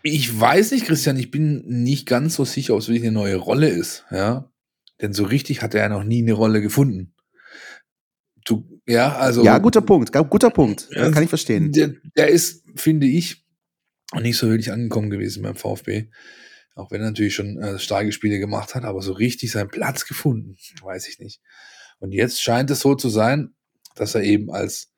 [0.02, 3.36] Ich weiß nicht, Christian, ich bin nicht ganz so sicher, ob es wirklich eine neue
[3.36, 4.48] Rolle ist, ja.
[5.02, 7.12] Denn so richtig hat er ja noch nie eine Rolle gefunden.
[8.46, 9.44] Du ja, also.
[9.44, 10.88] Ja, guter Punkt, guter Punkt.
[10.92, 11.72] Ja, kann ich verstehen.
[11.72, 13.44] Der, der ist, finde ich,
[14.14, 16.08] nicht so wirklich angekommen gewesen beim VfB.
[16.76, 20.06] Auch wenn er natürlich schon äh, starke Spiele gemacht hat, aber so richtig seinen Platz
[20.06, 21.40] gefunden, weiß ich nicht.
[21.98, 23.54] Und jetzt scheint es so zu sein,
[23.94, 24.92] dass er eben als,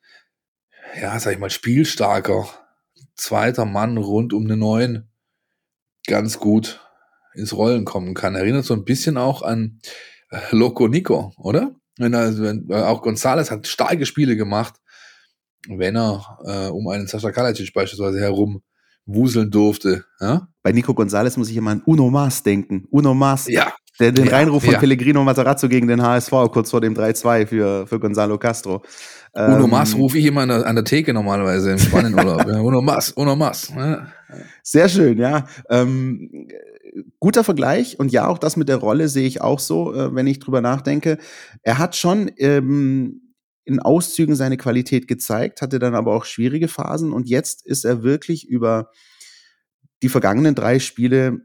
[1.00, 2.48] ja, sag ich mal, spielstarker
[3.14, 5.08] zweiter Mann rund um den neuen
[6.06, 6.80] ganz gut
[7.34, 8.34] ins Rollen kommen kann.
[8.34, 9.80] Erinnert so ein bisschen auch an
[10.30, 11.77] äh, Loco Nico, oder?
[11.98, 14.74] Wenn er, wenn, auch González hat starke Spiele gemacht,
[15.68, 18.62] wenn er äh, um einen Sascha Kalajdzic beispielsweise herum
[19.06, 20.04] wuseln durfte.
[20.20, 20.48] Ja?
[20.62, 22.86] Bei Nico Gonzalez muss ich immer an Uno Mas denken.
[22.90, 23.72] Uno Mas, Ja.
[23.98, 24.78] der den Ja, Reinruf von ja.
[24.78, 28.82] Pellegrino Matarazzo gegen den HSV kurz vor dem 3-2 für, für Gonzalo Castro.
[29.34, 32.46] Uno Ähm, Mas rufe ich immer an der, an der Theke normalerweise im Spanienurlaub.
[32.46, 33.72] Uno Mas, Uno Mas.
[34.62, 35.46] Sehr schön, ja.
[35.70, 36.54] Ähm, äh,
[37.18, 40.26] guter Vergleich und ja, auch das mit der Rolle sehe ich auch so, äh, wenn
[40.26, 41.18] ich drüber nachdenke.
[41.62, 43.34] Er hat schon ähm,
[43.64, 48.02] in Auszügen seine Qualität gezeigt, hatte dann aber auch schwierige Phasen und jetzt ist er
[48.02, 48.90] wirklich über
[50.02, 51.40] die vergangenen drei Spiele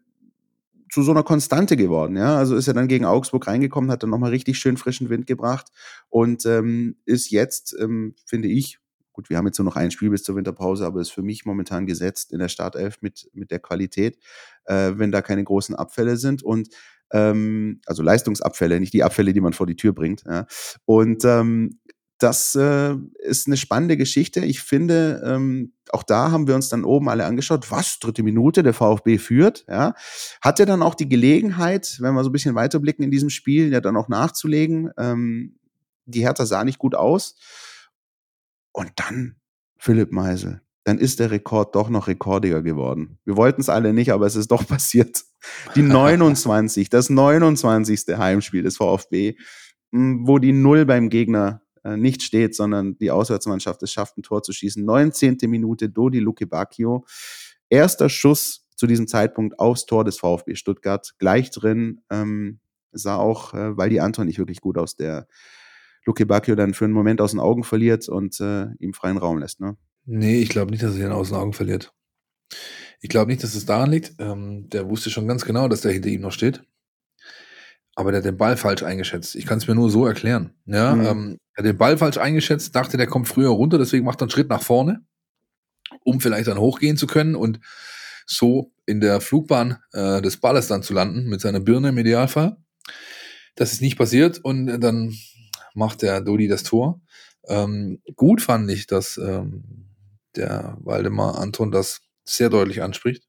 [0.91, 2.15] zu so einer Konstante geworden.
[2.15, 5.25] Ja, also ist er dann gegen Augsburg reingekommen, hat dann nochmal richtig schön frischen Wind
[5.25, 5.67] gebracht
[6.09, 8.79] und ähm, ist jetzt, ähm, finde ich,
[9.13, 11.45] gut, wir haben jetzt nur noch ein Spiel bis zur Winterpause, aber ist für mich
[11.45, 14.17] momentan gesetzt in der Startelf mit, mit der Qualität,
[14.65, 16.69] äh, wenn da keine großen Abfälle sind und
[17.11, 20.23] ähm, also Leistungsabfälle, nicht die Abfälle, die man vor die Tür bringt.
[20.25, 20.47] Ja.
[20.85, 21.79] Und ähm,
[22.23, 24.39] das äh, ist eine spannende Geschichte.
[24.45, 28.63] Ich finde, ähm, auch da haben wir uns dann oben alle angeschaut, was, dritte Minute,
[28.63, 29.93] der VfB führt, ja.
[30.41, 33.81] Hatte dann auch die Gelegenheit, wenn wir so ein bisschen weiterblicken in diesem Spiel, ja
[33.81, 34.91] dann auch nachzulegen.
[34.97, 35.59] Ähm,
[36.05, 37.35] die Hertha sah nicht gut aus.
[38.73, 39.37] Und dann
[39.77, 40.61] Philipp Meisel.
[40.83, 43.17] Dann ist der Rekord doch noch rekordiger geworden.
[43.23, 45.23] Wir wollten es alle nicht, aber es ist doch passiert.
[45.75, 48.17] Die 29, das 29.
[48.17, 49.35] Heimspiel des VfB,
[49.91, 54.23] mh, wo die Null beim Gegner äh, nicht steht, sondern die Auswärtsmannschaft es schafft, ein
[54.23, 54.83] Tor zu schießen.
[54.83, 55.37] 19.
[55.43, 57.05] Minute, Dodi Luke Bacchio.
[57.69, 61.13] Erster Schuss zu diesem Zeitpunkt aufs Tor des VfB Stuttgart.
[61.19, 62.59] Gleich drin ähm,
[62.91, 65.27] sah auch, äh, weil die Anton nicht wirklich gut aus, der
[66.05, 69.37] Luke Bacchio dann für einen Moment aus den Augen verliert und äh, ihm freien Raum
[69.39, 69.59] lässt.
[69.61, 69.77] Ne?
[70.05, 71.93] Nee, ich glaube nicht, dass er ihn aus den Augen verliert.
[73.01, 74.13] Ich glaube nicht, dass es daran liegt.
[74.19, 76.63] Ähm, der wusste schon ganz genau, dass der hinter ihm noch steht.
[77.95, 79.35] Aber der hat den Ball falsch eingeschätzt.
[79.35, 80.51] Ich kann es mir nur so erklären.
[80.65, 81.05] Ja, Mhm.
[81.05, 84.23] ähm, er hat den Ball falsch eingeschätzt, dachte, der kommt früher runter, deswegen macht er
[84.23, 85.05] einen Schritt nach vorne,
[86.03, 87.59] um vielleicht dann hochgehen zu können und
[88.25, 92.57] so in der Flugbahn äh, des Balles dann zu landen, mit seiner Birne im Idealfall.
[93.55, 95.13] Das ist nicht passiert und dann
[95.75, 97.01] macht der Dodi das Tor.
[97.47, 99.89] Ähm, gut fand ich, dass ähm,
[100.35, 103.23] der Waldemar Anton das sehr deutlich anspricht.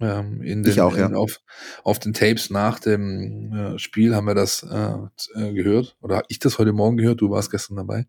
[0.00, 1.06] Ähm, in den, Ich auch, ja.
[1.06, 1.40] in, auf,
[1.84, 4.94] auf den Tapes nach dem äh, Spiel haben wir das äh,
[5.34, 5.96] äh, gehört.
[6.00, 7.20] Oder ich das heute Morgen gehört?
[7.20, 8.06] Du warst gestern dabei.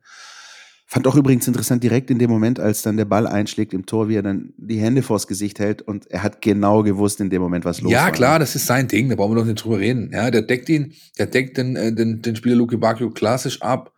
[0.93, 4.09] Fand auch übrigens interessant, direkt in dem Moment, als dann der Ball einschlägt im Tor,
[4.09, 7.41] wie er dann die Hände vors Gesicht hält und er hat genau gewusst in dem
[7.41, 8.11] Moment, was los ja, war.
[8.11, 10.11] klar, das ist sein Ding, da brauchen wir doch nicht drüber reden.
[10.13, 13.91] Ja, der deckt ihn, der deckt den, äh, den, den Spieler Luke Bacchio klassisch ab.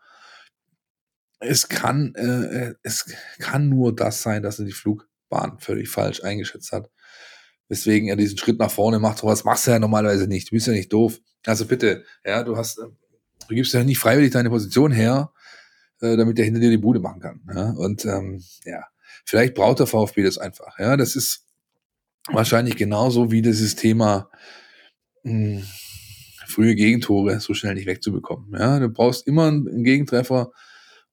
[1.42, 6.72] Es kann, äh, es kann nur das sein, dass er die Flugbahn völlig falsch eingeschätzt
[6.72, 6.90] hat.
[7.68, 9.18] Weswegen er diesen Schritt nach vorne macht.
[9.18, 10.50] Sowas machst du ja normalerweise nicht.
[10.50, 11.20] Du bist ja nicht doof.
[11.46, 12.84] Also bitte, ja, du hast, äh,
[13.50, 15.34] du gibst ja nicht freiwillig deine Position her,
[16.06, 17.41] äh, damit der hinter dir die Bude machen kann.
[17.54, 17.72] Ja?
[17.72, 18.86] Und ähm, ja,
[19.26, 20.80] vielleicht braucht der VfB das einfach.
[20.80, 21.46] Ja, das ist
[22.28, 24.30] wahrscheinlich genauso wie dieses Thema
[25.24, 25.63] mh,
[26.48, 28.54] frühe Gegentore so schnell nicht wegzubekommen.
[28.58, 30.52] Ja, du brauchst immer einen, Gegentreffer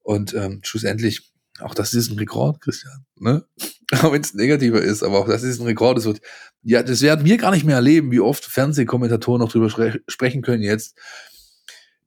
[0.01, 3.05] und ähm, schlussendlich auch das ist ein Rekord, Christian.
[3.19, 3.45] Ne?
[4.01, 5.97] Auch wenn es negativer ist, aber auch das ist ein Rekord.
[5.97, 6.19] Das wird,
[6.63, 10.41] ja, das werden wir gar nicht mehr erleben, wie oft Fernsehkommentatoren noch drüber spre sprechen
[10.41, 10.97] können jetzt.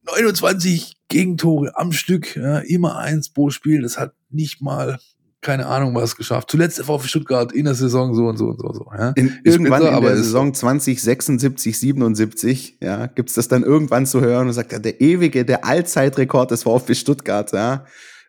[0.06, 3.82] 29 Gegentore am Stück, ja, immer eins pro Spiel.
[3.82, 4.98] Das hat nicht mal,
[5.40, 6.50] keine Ahnung, was geschafft.
[6.50, 8.72] Zuletzt der VfB Stuttgart in der Saison so und so und so.
[8.72, 9.10] so ja.
[9.10, 14.20] In, irgendwann bitter, in aber der Saison 2076, 77, ja, gibt's das dann irgendwann zu
[14.20, 17.84] hören und sagt, ja, der ewige, der Allzeitrekord des VfB Stuttgart, ja.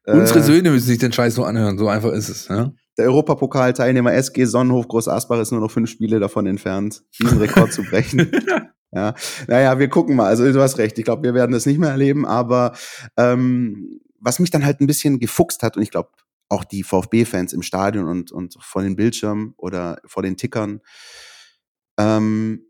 [0.05, 2.47] Unsere Äh, Söhne müssen sich den Scheiß nur anhören, so einfach ist es.
[2.47, 2.71] Ja?
[2.97, 7.73] Der Europapokalteilnehmer SG Sonnenhof Groß Asbach ist nur noch fünf Spiele davon entfernt, diesen Rekord
[7.73, 8.31] zu brechen.
[8.91, 9.15] Ja,
[9.47, 10.27] naja, wir gucken mal.
[10.27, 10.97] Also du hast recht.
[10.97, 12.25] Ich glaube, wir werden das nicht mehr erleben.
[12.25, 12.73] Aber
[13.17, 16.09] ähm, was mich dann halt ein bisschen gefuchst hat und ich glaube
[16.49, 20.81] auch die VfB-Fans im Stadion und und vor den Bildschirmen oder vor den Tickern.
[21.99, 22.67] Ähm,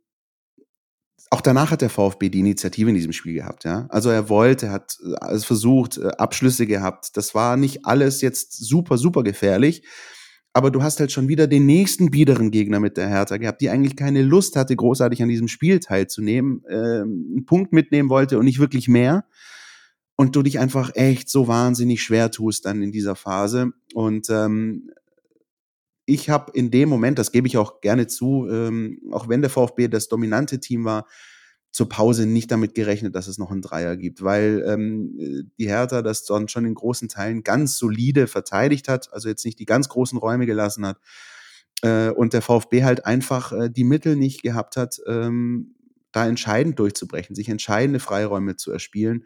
[1.29, 3.85] auch danach hat der VfB die Initiative in diesem Spiel gehabt, ja.
[3.89, 7.17] Also er wollte, er hat äh, alles versucht, äh, Abschlüsse gehabt.
[7.17, 9.83] Das war nicht alles jetzt super, super gefährlich.
[10.57, 13.69] Aber du hast halt schon wieder den nächsten biederen Gegner mit der Hertha gehabt, die
[13.69, 18.45] eigentlich keine Lust hatte, großartig an diesem Spiel teilzunehmen, ähm, einen Punkt mitnehmen wollte und
[18.45, 19.25] nicht wirklich mehr.
[20.15, 23.69] Und du dich einfach echt so wahnsinnig schwer tust dann in dieser Phase.
[23.93, 24.89] Und ähm,
[26.07, 29.51] ich habe in dem Moment, das gebe ich auch gerne zu, ähm, auch wenn der
[29.51, 31.05] VfB das dominante Team war,
[31.77, 36.01] zur Pause nicht damit gerechnet, dass es noch einen Dreier gibt, weil ähm, die Hertha
[36.01, 39.87] das dann schon in großen Teilen ganz solide verteidigt hat, also jetzt nicht die ganz
[39.87, 40.97] großen Räume gelassen hat
[41.83, 45.75] äh, und der VfB halt einfach äh, die Mittel nicht gehabt hat, ähm,
[46.11, 49.25] da entscheidend durchzubrechen, sich entscheidende Freiräume zu erspielen.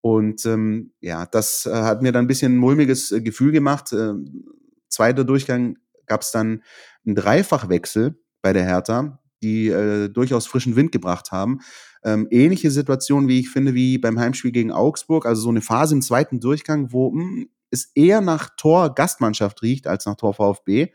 [0.00, 3.92] Und ähm, ja, das äh, hat mir dann ein bisschen ein mulmiges äh, Gefühl gemacht.
[3.92, 4.44] Ähm,
[4.88, 6.62] zweiter Durchgang gab es dann
[7.04, 11.60] einen Dreifachwechsel bei der Hertha, die äh, durchaus frischen Wind gebracht haben.
[12.04, 15.94] Ähm, ähnliche Situation, wie ich finde, wie beim Heimspiel gegen Augsburg, also so eine Phase
[15.94, 20.34] im zweiten Durchgang, wo mh, hm, es eher nach Tor Gastmannschaft riecht als nach Tor
[20.34, 20.88] VfB.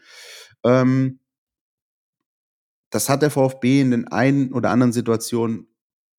[0.63, 1.19] Ähm,
[2.89, 5.67] das hat der VfB in den einen oder anderen Situationen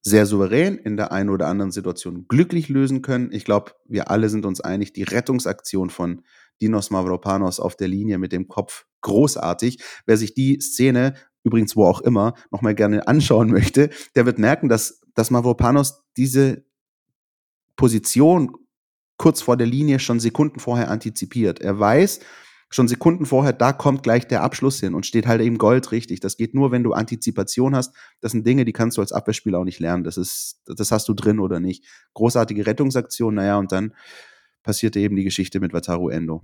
[0.03, 3.33] sehr souverän, in der einen oder anderen Situation glücklich lösen können.
[3.33, 6.23] Ich glaube, wir alle sind uns einig, die Rettungsaktion von
[6.61, 9.83] Dinos Mavropanos auf der Linie mit dem Kopf großartig.
[10.05, 14.69] Wer sich die Szene, übrigens wo auch immer, nochmal gerne anschauen möchte, der wird merken,
[14.69, 16.65] dass, dass Mavropanos diese
[17.77, 18.57] Position
[19.17, 21.61] kurz vor der Linie schon Sekunden vorher antizipiert.
[21.61, 22.21] Er weiß,
[22.71, 26.19] schon Sekunden vorher, da kommt gleich der Abschluss hin und steht halt eben Gold richtig.
[26.21, 27.95] Das geht nur, wenn du Antizipation hast.
[28.21, 30.03] Das sind Dinge, die kannst du als Abwehrspieler auch nicht lernen.
[30.03, 31.85] Das ist, das hast du drin oder nicht.
[32.15, 33.95] Großartige Rettungsaktion, naja, und dann
[34.65, 36.43] passierte eben die Geschichte mit Wataru Endo.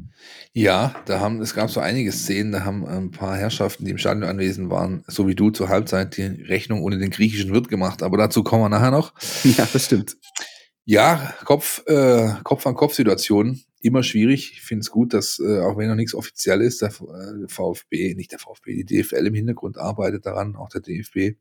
[0.52, 3.98] Ja, da haben, es gab so einige Szenen, da haben ein paar Herrschaften, die im
[3.98, 8.04] Stadion anwesend waren, so wie du zur Halbzeit die Rechnung ohne den griechischen Wirt gemacht,
[8.04, 9.12] aber dazu kommen wir nachher noch.
[9.42, 10.16] Ja, das stimmt.
[10.84, 14.52] Ja, Kopf, äh, Kopf an Kopf Situation immer schwierig.
[14.52, 18.14] Ich finde es gut, dass äh, auch wenn noch nichts offiziell ist, der äh, VfB,
[18.14, 21.38] nicht der VfB, die DFL im Hintergrund arbeitet daran, auch der DFB.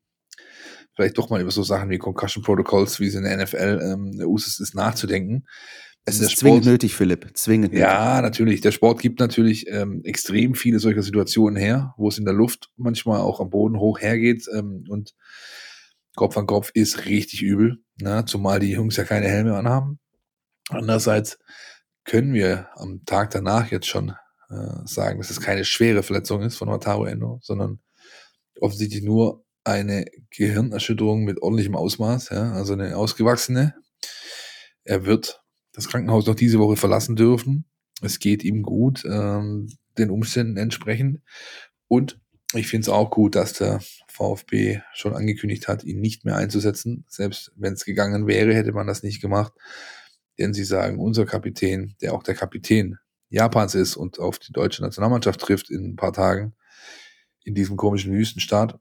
[0.96, 4.28] Vielleicht doch mal über so Sachen wie Concussion Protocols, wie sie in der NFL ähm,
[4.28, 5.46] Usus ist, nachzudenken.
[6.06, 7.30] Es ist zwingend nötig, Philipp.
[7.36, 7.88] Zwingend nötig.
[7.88, 8.62] Ja, natürlich.
[8.62, 12.72] Der Sport gibt natürlich ähm, extrem viele solcher Situationen her, wo es in der Luft
[12.78, 15.14] manchmal auch am Boden hoch hergeht ähm, und
[16.16, 18.26] Kopf an Kopf ist richtig übel, ne?
[18.26, 20.00] zumal die Jungs ja keine Helme anhaben.
[20.70, 21.38] Andererseits
[22.04, 24.10] können wir am Tag danach jetzt schon
[24.50, 27.80] äh, sagen, dass es keine schwere Verletzung ist von Wataru Endo, sondern
[28.60, 33.76] offensichtlich nur eine Gehirnerschütterung mit ordentlichem Ausmaß, ja, also eine ausgewachsene.
[34.84, 35.39] Er wird
[35.74, 37.66] das Krankenhaus noch diese Woche verlassen dürfen.
[38.02, 41.22] Es geht ihm gut, ähm, den Umständen entsprechend.
[41.88, 42.20] Und
[42.54, 47.06] ich finde es auch gut, dass der VfB schon angekündigt hat, ihn nicht mehr einzusetzen.
[47.08, 49.54] Selbst wenn es gegangen wäre, hätte man das nicht gemacht.
[50.38, 52.98] Denn sie sagen, unser Kapitän, der auch der Kapitän
[53.30, 56.56] Japans ist und auf die deutsche Nationalmannschaft trifft in ein paar Tagen,
[57.44, 58.80] in diesem komischen Wüstenstaat,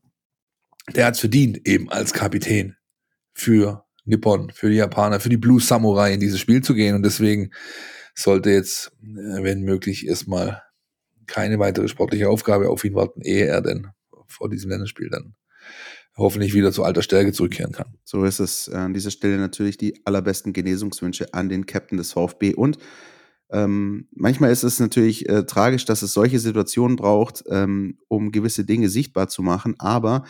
[0.95, 2.77] der hat es verdient, eben als Kapitän
[3.35, 6.95] für Nippon, für die Japaner, für die Blue Samurai in dieses Spiel zu gehen.
[6.95, 7.51] Und deswegen
[8.15, 10.63] sollte jetzt, äh, wenn möglich, erstmal
[11.27, 13.89] keine weitere sportliche Aufgabe auf ihn warten, ehe er denn
[14.27, 15.35] vor diesem Länderspiel dann
[16.17, 17.95] hoffentlich wieder zu alter Stärke zurückkehren kann.
[18.05, 18.69] So ist es.
[18.69, 22.55] An dieser Stelle natürlich die allerbesten Genesungswünsche an den Captain des VfB.
[22.55, 22.79] Und
[23.51, 28.65] ähm, manchmal ist es natürlich äh, tragisch, dass es solche Situationen braucht, ähm, um gewisse
[28.65, 29.77] Dinge sichtbar zu machen.
[29.79, 30.25] Aber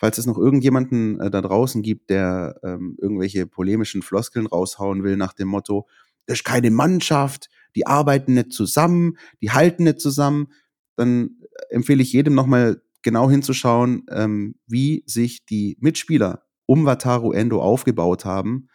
[0.00, 5.16] falls es noch irgendjemanden äh, da draußen gibt, der ähm, irgendwelche polemischen Floskeln raushauen will
[5.16, 5.86] nach dem Motto,
[6.26, 10.48] das ist keine Mannschaft, die arbeiten nicht zusammen, die halten nicht zusammen,
[10.96, 11.36] dann
[11.68, 18.24] empfehle ich jedem nochmal genau hinzuschauen, ähm, wie sich die Mitspieler um Wataru Endo aufgebaut
[18.24, 18.68] haben,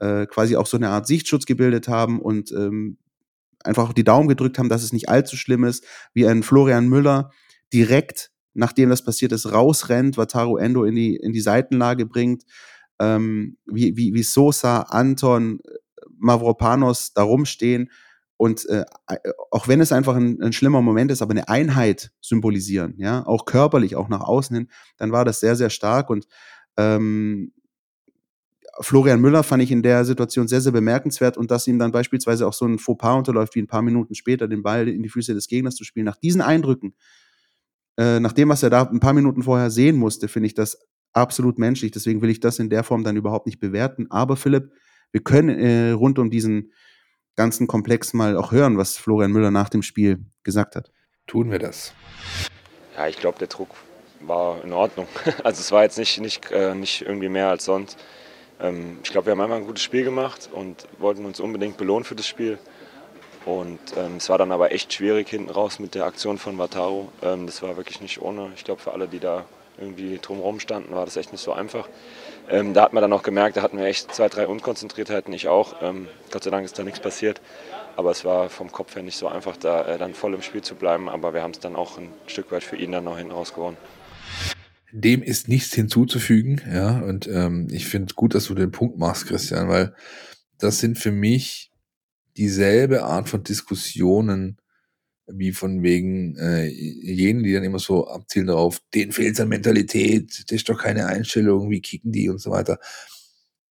[0.00, 2.98] äh, quasi auch so eine Art Sichtschutz gebildet haben und ähm,
[3.64, 7.30] einfach die Daumen gedrückt haben, dass es nicht allzu schlimm ist, wie ein Florian Müller
[7.72, 12.44] direkt, nachdem das passiert ist, rausrennt, Wataru Endo in die, in die Seitenlage bringt,
[12.98, 15.60] ähm, wie, wie, wie Sosa, Anton,
[16.18, 17.90] Mavropanos da rumstehen
[18.38, 18.84] und äh,
[19.50, 23.44] auch wenn es einfach ein, ein, schlimmer Moment ist, aber eine Einheit symbolisieren, ja, auch
[23.44, 26.26] körperlich, auch nach außen hin, dann war das sehr, sehr stark und
[26.76, 27.52] ähm,
[28.80, 32.46] Florian Müller fand ich in der Situation sehr, sehr bemerkenswert und dass ihm dann beispielsweise
[32.46, 35.32] auch so ein Fauxpas unterläuft, wie ein paar Minuten später den Ball in die Füße
[35.32, 36.04] des Gegners zu spielen.
[36.04, 36.94] Nach diesen Eindrücken,
[37.96, 40.78] äh, nach dem, was er da ein paar Minuten vorher sehen musste, finde ich das
[41.12, 41.92] absolut menschlich.
[41.92, 44.06] Deswegen will ich das in der Form dann überhaupt nicht bewerten.
[44.10, 44.70] Aber Philipp,
[45.12, 46.72] wir können äh, rund um diesen
[47.36, 50.90] ganzen Komplex mal auch hören, was Florian Müller nach dem Spiel gesagt hat.
[51.26, 51.92] Tun wir das.
[52.96, 53.70] Ja, ich glaube, der Druck
[54.20, 55.06] war in Ordnung.
[55.44, 57.98] Also es war jetzt nicht, nicht, äh, nicht irgendwie mehr als sonst.
[58.60, 62.04] Ähm, ich glaube, wir haben einmal ein gutes Spiel gemacht und wollten uns unbedingt belohnen
[62.04, 62.58] für das Spiel.
[63.46, 67.08] Und ähm, es war dann aber echt schwierig hinten raus mit der Aktion von Wataru.
[67.22, 68.50] Ähm, das war wirklich nicht ohne.
[68.56, 69.44] Ich glaube, für alle, die da
[69.78, 71.88] irgendwie drumherum standen, war das echt nicht so einfach.
[72.50, 75.46] Ähm, da hat man dann auch gemerkt, da hatten wir echt zwei, drei Unkonzentriertheiten, ich
[75.46, 75.76] auch.
[75.80, 77.40] Ähm, Gott sei Dank ist da nichts passiert.
[77.94, 80.62] Aber es war vom Kopf her nicht so einfach, da äh, dann voll im Spiel
[80.62, 81.08] zu bleiben.
[81.08, 83.54] Aber wir haben es dann auch ein Stück weit für ihn dann noch hinten raus
[83.54, 83.76] gewonnen.
[84.90, 86.98] Dem ist nichts hinzuzufügen, ja.
[86.98, 89.94] Und ähm, ich finde es gut, dass du den Punkt machst, Christian, weil
[90.58, 91.70] das sind für mich
[92.36, 94.58] dieselbe Art von Diskussionen,
[95.26, 100.44] wie von wegen äh, jenen, die dann immer so abzielen darauf, denen fehlt an Mentalität,
[100.48, 102.78] das ist doch keine Einstellung, wie kicken die und so weiter.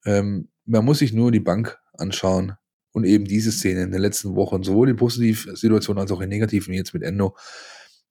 [0.06, 2.54] Ähm, man muss sich nur die Bank anschauen
[2.92, 6.30] und eben diese Szene in den letzten Wochen, sowohl in positiven Situationen als auch in
[6.30, 7.36] negativen, jetzt mit Endo,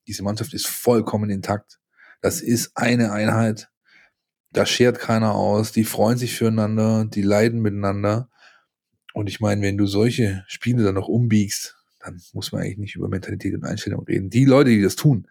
[0.07, 1.81] Diese Mannschaft ist vollkommen intakt.
[2.21, 3.71] Das ist eine Einheit.
[4.53, 5.73] Da schert keiner aus.
[5.73, 8.31] Die freuen sich füreinander, die leiden miteinander.
[9.15, 12.97] Und ich meine, wenn du solche Spiele dann noch umbiegst, dann muss man eigentlich nicht
[12.97, 14.29] über Mentalität und Einstellung reden.
[14.29, 15.29] Die Leute, die das tun,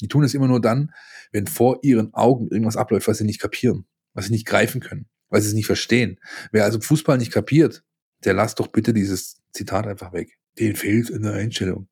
[0.00, 0.92] die tun es immer nur dann,
[1.32, 5.08] wenn vor ihren Augen irgendwas abläuft, was sie nicht kapieren, was sie nicht greifen können,
[5.28, 6.20] weil sie es nicht verstehen.
[6.52, 7.82] Wer also Fußball nicht kapiert,
[8.24, 10.38] der lasst doch bitte dieses Zitat einfach weg.
[10.60, 11.88] Den fehlt in der Einstellung.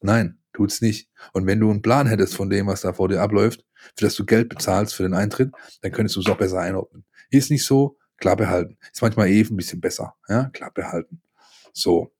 [0.00, 1.10] Nein, tut's nicht.
[1.32, 3.64] Und wenn du einen Plan hättest von dem, was da vor dir abläuft,
[3.96, 5.50] für das du Geld bezahlst für den Eintritt,
[5.82, 7.04] dann könntest du es auch besser einordnen.
[7.30, 8.78] Ist nicht so, klar behalten.
[8.92, 11.20] Ist manchmal eh ein bisschen besser, ja, klar behalten.
[11.72, 12.12] So.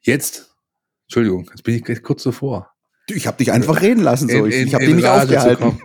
[0.00, 0.54] Jetzt,
[1.04, 2.74] Entschuldigung, jetzt bin ich kurz davor.
[3.06, 4.44] Ich habe dich einfach reden lassen, so.
[4.44, 5.82] In, in, ich habe dich nicht Rage aufgehalten.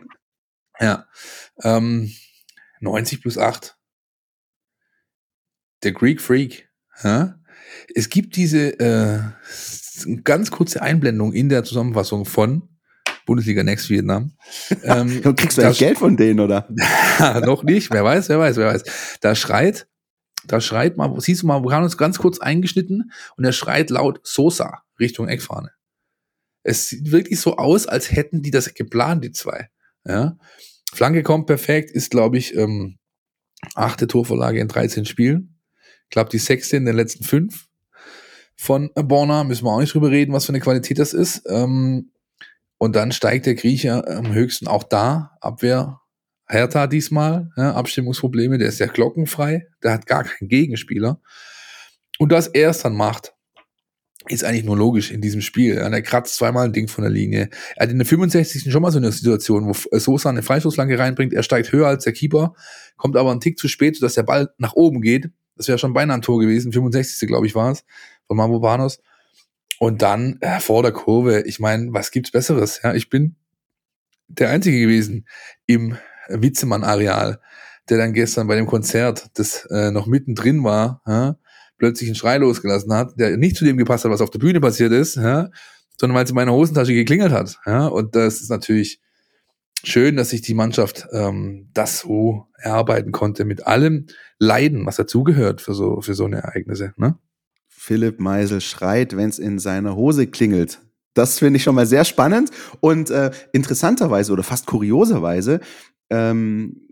[0.80, 1.08] Ja.
[1.64, 2.12] Ähm,
[2.82, 3.78] 90 plus 8.
[5.84, 6.70] Der Greek Freak.
[7.03, 7.39] Ja?
[7.93, 9.22] Es gibt diese äh,
[10.24, 12.75] ganz kurze Einblendung in der Zusammenfassung von
[13.26, 14.34] Bundesliga Next Vietnam.
[14.84, 16.68] Ähm, du kriegst du eigentlich Geld von denen, oder?
[17.46, 19.18] noch nicht, wer weiß, wer weiß, wer weiß.
[19.22, 19.88] Da schreit,
[20.46, 23.90] da schreit mal, siehst du mal, wir haben uns ganz kurz eingeschnitten und er schreit
[23.90, 25.72] laut Sosa Richtung Eckfahne.
[26.64, 29.70] Es sieht wirklich so aus, als hätten die das geplant, die zwei.
[30.06, 30.38] Ja.
[30.94, 32.98] Flanke kommt perfekt, ist, glaube ich, ähm,
[33.74, 35.60] achte Torvorlage in 13 Spielen.
[36.04, 37.68] Ich glaube, die sechste in den letzten fünf
[38.56, 39.44] von Borna.
[39.44, 41.44] Müssen wir auch nicht drüber reden, was für eine Qualität das ist.
[41.50, 42.12] Ähm,
[42.78, 45.32] und dann steigt der Grieche am höchsten auch da.
[45.42, 46.02] Abwehr
[46.48, 51.20] Hertha diesmal, ja, Abstimmungsprobleme, der ist ja glockenfrei, der hat gar keinen Gegenspieler.
[52.20, 53.34] Und dass er es dann macht,
[54.28, 55.76] ist eigentlich nur logisch in diesem Spiel.
[55.76, 57.50] Ja, er kratzt zweimal ein Ding von der Linie.
[57.76, 58.72] Er hat in der 65.
[58.72, 61.34] schon mal so eine Situation, wo Sosa eine Freistoßlange reinbringt.
[61.34, 62.56] Er steigt höher als der Keeper,
[62.98, 65.30] kommt aber einen Tick zu spät, sodass der Ball nach oben geht.
[65.56, 66.72] Das wäre schon beinahe ein Tor gewesen.
[66.72, 67.28] 65.
[67.28, 67.86] glaube ich war es
[68.28, 69.00] von Mavropanos.
[69.80, 72.82] Und dann äh, vor der Kurve, ich meine, was gibt's Besseres?
[72.84, 73.36] Ja, ich bin
[74.28, 75.28] der Einzige gewesen
[75.66, 75.98] im
[76.30, 77.40] Witzemann-Areal,
[77.90, 81.38] der dann gestern bei dem Konzert, das äh, noch mittendrin war, ja,
[81.78, 84.62] plötzlich einen Schrei losgelassen hat, der nicht zu dem gepasst hat, was auf der Bühne
[84.62, 85.50] passiert ist, ja,
[86.00, 87.60] sondern weil es in meiner Hosentasche geklingelt hat.
[87.66, 89.00] Ja, und das ist natürlich
[89.84, 94.08] schön, dass sich die Mannschaft ähm, das so erarbeiten konnte mit allem
[94.40, 96.94] Leiden, was dazugehört für so für so eine Ereignisse.
[96.98, 97.18] Ne?
[97.86, 100.80] Philipp Meisel schreit, wenn es in seiner Hose klingelt.
[101.14, 105.60] Das finde ich schon mal sehr spannend und äh, interessanterweise oder fast kurioserweise,
[106.10, 106.90] ähm,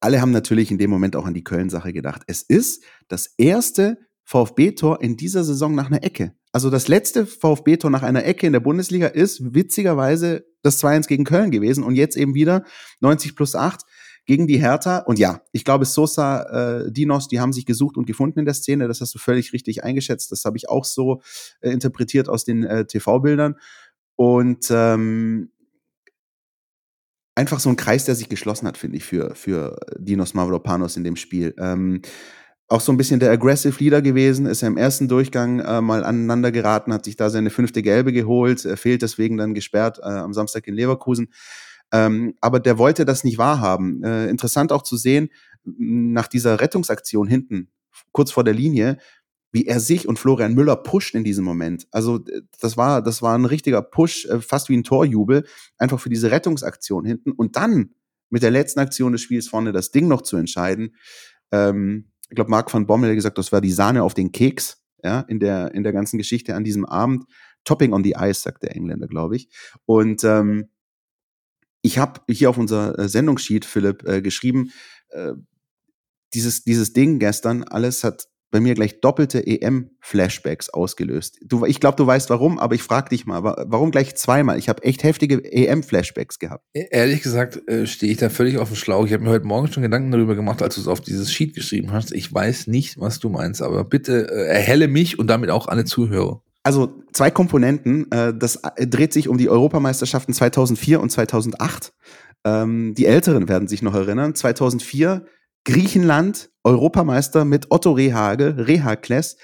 [0.00, 2.22] alle haben natürlich in dem Moment auch an die Köln-Sache gedacht.
[2.26, 6.34] Es ist das erste VfB-Tor in dieser Saison nach einer Ecke.
[6.50, 11.22] Also das letzte VfB-Tor nach einer Ecke in der Bundesliga ist witzigerweise das 2-1 gegen
[11.22, 12.64] Köln gewesen und jetzt eben wieder
[12.98, 13.82] 90 plus 8
[14.26, 14.98] gegen die Hertha.
[14.98, 18.54] Und ja, ich glaube, Sosa, äh, Dinos, die haben sich gesucht und gefunden in der
[18.54, 18.88] Szene.
[18.88, 20.30] Das hast du völlig richtig eingeschätzt.
[20.32, 21.22] Das habe ich auch so
[21.60, 23.56] äh, interpretiert aus den äh, TV-Bildern.
[24.16, 25.50] Und ähm,
[27.34, 31.04] einfach so ein Kreis, der sich geschlossen hat, finde ich, für, für Dinos Mavropanos in
[31.04, 31.54] dem Spiel.
[31.58, 32.02] Ähm,
[32.68, 36.04] auch so ein bisschen der Aggressive Leader gewesen, ist er im ersten Durchgang äh, mal
[36.04, 40.06] aneinander geraten, hat sich da seine fünfte Gelbe geholt, er fehlt deswegen dann gesperrt äh,
[40.06, 41.28] am Samstag in Leverkusen.
[41.92, 44.02] Ähm, aber der wollte das nicht wahrhaben.
[44.02, 45.28] Äh, interessant auch zu sehen,
[45.64, 47.70] nach dieser Rettungsaktion hinten,
[48.12, 48.98] kurz vor der Linie,
[49.52, 51.86] wie er sich und Florian Müller pusht in diesem Moment.
[51.90, 52.20] Also
[52.60, 55.44] das war, das war ein richtiger Push, äh, fast wie ein Torjubel,
[55.76, 57.32] einfach für diese Rettungsaktion hinten.
[57.32, 57.90] Und dann
[58.30, 60.96] mit der letzten Aktion des Spiels vorne das Ding noch zu entscheiden.
[61.52, 64.82] Ähm, ich glaube, Marc van Bommel hat gesagt, das war die Sahne auf den Keks,
[65.04, 67.24] ja, in der, in der ganzen Geschichte an diesem Abend.
[67.64, 69.48] Topping on the Ice, sagt der Engländer, glaube ich.
[69.84, 70.70] Und ähm,
[71.82, 74.70] ich habe hier auf unser äh, Sendungssheet, Philipp, äh, geschrieben,
[75.10, 75.32] äh,
[76.32, 81.38] dieses, dieses Ding gestern, alles hat bei mir gleich doppelte EM-Flashbacks ausgelöst.
[81.42, 84.58] Du, ich glaube, du weißt warum, aber ich frage dich mal, warum gleich zweimal?
[84.58, 86.64] Ich habe echt heftige EM-Flashbacks gehabt.
[86.74, 89.06] E-, ehrlich gesagt äh, stehe ich da völlig auf dem Schlauch.
[89.06, 91.54] Ich habe mir heute Morgen schon Gedanken darüber gemacht, als du es auf dieses Sheet
[91.54, 92.12] geschrieben hast.
[92.12, 95.86] Ich weiß nicht, was du meinst, aber bitte äh, erhelle mich und damit auch alle
[95.86, 96.42] Zuhörer.
[96.62, 98.10] Also zwei Komponenten.
[98.12, 101.92] Äh, das äh, dreht sich um die Europameisterschaften 2004 und 2008.
[102.44, 104.34] Ähm, die Älteren werden sich noch erinnern.
[104.34, 105.26] 2004
[105.64, 109.36] Griechenland, Europameister mit Otto Rehage, Rehakles,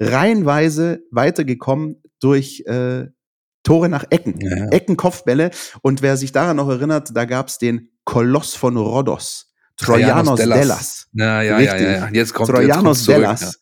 [0.00, 3.06] reihenweise weitergekommen durch äh,
[3.62, 4.66] Tore nach Ecken, ja.
[4.68, 5.50] Eckenkopfbälle.
[5.82, 10.58] Und wer sich daran noch erinnert, da gab es den Koloss von Rhodos, Trojanos Dellas.
[10.58, 11.08] Dellas.
[11.12, 12.08] Ja, ja, ja, ja, ja.
[12.12, 13.59] Jetzt kommt Trojanos jetzt Dellas.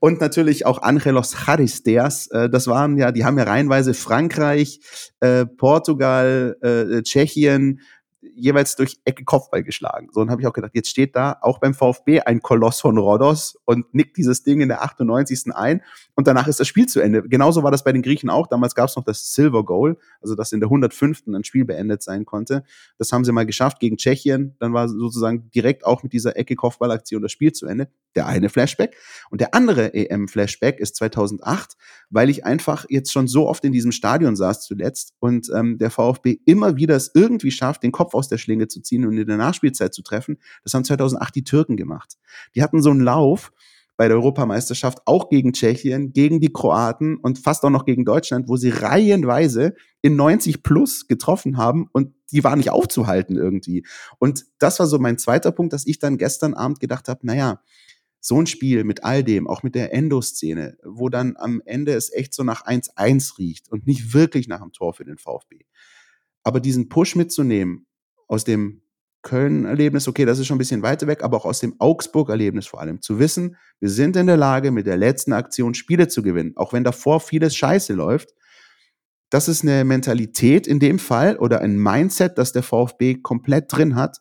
[0.00, 2.28] Und natürlich auch Angelos Charisteas.
[2.28, 4.80] Äh, das waren ja, die haben ja reihenweise Frankreich,
[5.20, 7.80] äh, Portugal, äh, Tschechien,
[8.20, 10.08] jeweils durch Ecke Kopfball geschlagen.
[10.12, 12.98] So, und habe ich auch gedacht, jetzt steht da auch beim VfB ein Koloss von
[12.98, 15.54] Rhodos und nickt dieses Ding in der 98.
[15.54, 15.82] ein
[16.18, 17.22] und danach ist das Spiel zu Ende.
[17.22, 18.48] Genauso war das bei den Griechen auch.
[18.48, 21.28] Damals gab es noch das Silver Goal, also dass in der 105.
[21.28, 22.64] ein Spiel beendet sein konnte.
[22.98, 24.56] Das haben sie mal geschafft gegen Tschechien.
[24.58, 27.86] Dann war sozusagen direkt auch mit dieser Ecke Kopfballaktion das Spiel zu Ende.
[28.16, 28.96] Der eine Flashback.
[29.30, 31.76] Und der andere EM-Flashback ist 2008,
[32.10, 35.92] weil ich einfach jetzt schon so oft in diesem Stadion saß zuletzt und ähm, der
[35.92, 39.24] VfB immer wieder es irgendwie schafft, den Kopf aus der Schlinge zu ziehen und in
[39.28, 40.38] der Nachspielzeit zu treffen.
[40.64, 42.14] Das haben 2008 die Türken gemacht.
[42.56, 43.52] Die hatten so einen Lauf,
[43.98, 48.48] bei der Europameisterschaft, auch gegen Tschechien, gegen die Kroaten und fast auch noch gegen Deutschland,
[48.48, 53.84] wo sie reihenweise in 90 plus getroffen haben und die war nicht aufzuhalten irgendwie.
[54.20, 57.60] Und das war so mein zweiter Punkt, dass ich dann gestern Abend gedacht habe, naja,
[58.20, 62.12] so ein Spiel mit all dem, auch mit der Endo-Szene, wo dann am Ende es
[62.12, 65.64] echt so nach 1-1 riecht und nicht wirklich nach einem Tor für den VfB.
[66.44, 67.86] Aber diesen Push mitzunehmen
[68.28, 68.82] aus dem
[69.22, 72.80] Köln-Erlebnis, okay, das ist schon ein bisschen weiter weg, aber auch aus dem Augsburg-Erlebnis vor
[72.80, 76.52] allem, zu wissen, wir sind in der Lage, mit der letzten Aktion Spiele zu gewinnen,
[76.56, 78.30] auch wenn davor vieles scheiße läuft.
[79.30, 83.96] Das ist eine Mentalität in dem Fall oder ein Mindset, das der VfB komplett drin
[83.96, 84.18] hat.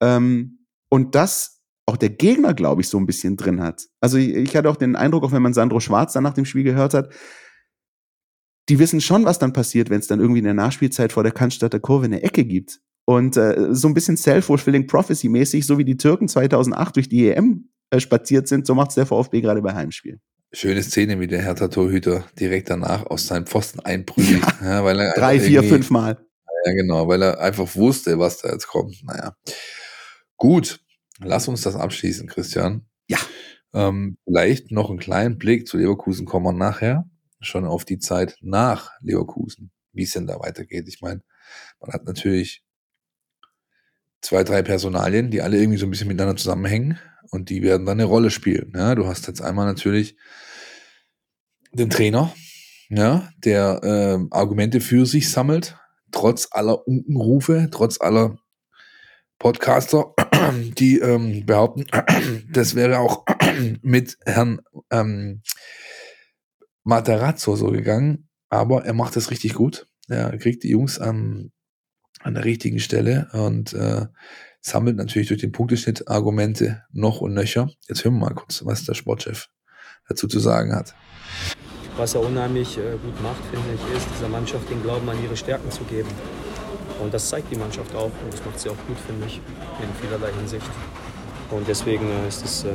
[0.00, 3.86] Ähm, und das auch der Gegner, glaube ich, so ein bisschen drin hat.
[4.00, 6.62] Also ich, hatte auch den Eindruck, auch wenn man Sandro Schwarz dann nach dem Spiel
[6.62, 7.12] gehört hat,
[8.68, 11.32] die wissen schon, was dann passiert, wenn es dann irgendwie in der Nachspielzeit vor der
[11.32, 12.80] Cannstatter Kurve eine Ecke gibt.
[13.12, 17.68] Und äh, so ein bisschen Self-Fulfilling Prophecy-mäßig, so wie die Türken 2008 durch die EM
[17.90, 20.18] äh, spaziert sind, so macht es der VfB gerade bei Heimspiel.
[20.50, 24.42] Schöne Szene, wie der Hertha-Torhüter direkt danach aus seinem Pfosten einprügelt.
[24.62, 26.24] Ja, ja, weil er drei, vier, fünf Mal.
[26.64, 29.02] Ja, genau, weil er einfach wusste, was da jetzt kommt.
[29.04, 29.36] Naja.
[30.38, 30.80] Gut,
[31.18, 32.86] lass uns das abschließen, Christian.
[33.08, 33.18] Ja.
[33.74, 37.04] Ähm, vielleicht noch einen kleinen Blick zu Leverkusen kommen wir nachher.
[37.40, 40.88] Schon auf die Zeit nach Leverkusen, wie es denn da weitergeht.
[40.88, 41.20] Ich meine,
[41.80, 42.62] man hat natürlich
[44.22, 46.98] zwei, drei Personalien, die alle irgendwie so ein bisschen miteinander zusammenhängen
[47.30, 48.72] und die werden dann eine Rolle spielen.
[48.74, 50.16] Ja, du hast jetzt einmal natürlich
[51.72, 52.32] den Trainer,
[52.88, 55.76] ja, der äh, Argumente für sich sammelt,
[56.10, 58.38] trotz aller Unkenrufe, trotz aller
[59.38, 60.14] Podcaster,
[60.78, 61.86] die ähm, behaupten,
[62.52, 63.24] das wäre auch
[63.82, 64.60] mit Herrn
[64.90, 65.42] ähm,
[66.84, 69.86] Materazzo so gegangen, aber er macht das richtig gut.
[70.08, 71.51] Er kriegt die Jungs am
[72.22, 74.06] an der richtigen Stelle und äh,
[74.60, 77.70] sammelt natürlich durch den Punkteschnitt Argumente noch und nöcher.
[77.88, 79.48] Jetzt hören wir mal kurz, was der Sportchef
[80.08, 80.94] dazu zu sagen hat.
[81.96, 85.36] Was er unheimlich äh, gut macht, finde ich, ist, dieser Mannschaft den Glauben an ihre
[85.36, 86.08] Stärken zu geben.
[87.02, 89.40] Und das zeigt die Mannschaft auch und das macht sie auch gut, finde ich,
[89.82, 90.70] in vielerlei Hinsicht.
[91.50, 92.72] Und deswegen äh, ist es äh,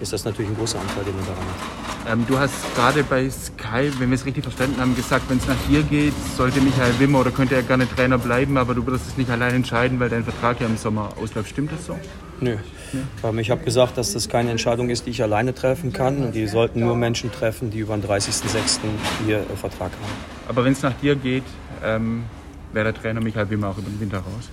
[0.00, 2.12] ist das natürlich ein großer Anteil, den man daran hat.
[2.12, 5.46] Ähm, du hast gerade bei Sky, wenn wir es richtig verstanden haben, gesagt, wenn es
[5.46, 9.06] nach dir geht, sollte Michael Wimmer oder könnte er gerne Trainer bleiben, aber du würdest
[9.08, 11.50] es nicht allein entscheiden, weil dein Vertrag ja im Sommer ausläuft.
[11.50, 11.98] Stimmt das so?
[12.40, 12.56] Nö.
[12.92, 13.00] Nee.
[13.24, 16.18] Ähm, ich habe gesagt, dass das keine Entscheidung ist, die ich alleine treffen kann.
[16.18, 18.78] Und die sollten nur Menschen treffen, die über den 30.06.
[19.26, 20.12] hier äh, Vertrag haben.
[20.48, 21.44] Aber wenn es nach dir geht,
[21.84, 22.24] ähm,
[22.72, 24.48] wäre der Trainer Michael Wimmer auch über den Winter raus?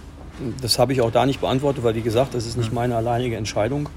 [0.62, 3.38] Das habe ich auch da nicht beantwortet, weil wie gesagt, das ist nicht meine alleinige
[3.38, 3.88] Entscheidung.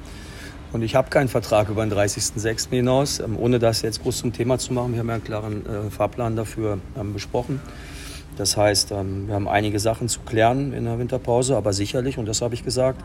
[0.70, 2.70] Und ich habe keinen Vertrag über den 30.06.
[2.70, 4.92] hinaus, ähm, ohne das jetzt groß zum Thema zu machen.
[4.92, 7.60] Wir haben ja einen klaren äh, Fahrplan dafür ähm, besprochen.
[8.36, 12.26] Das heißt, ähm, wir haben einige Sachen zu klären in der Winterpause, aber sicherlich, und
[12.26, 13.02] das habe ich gesagt,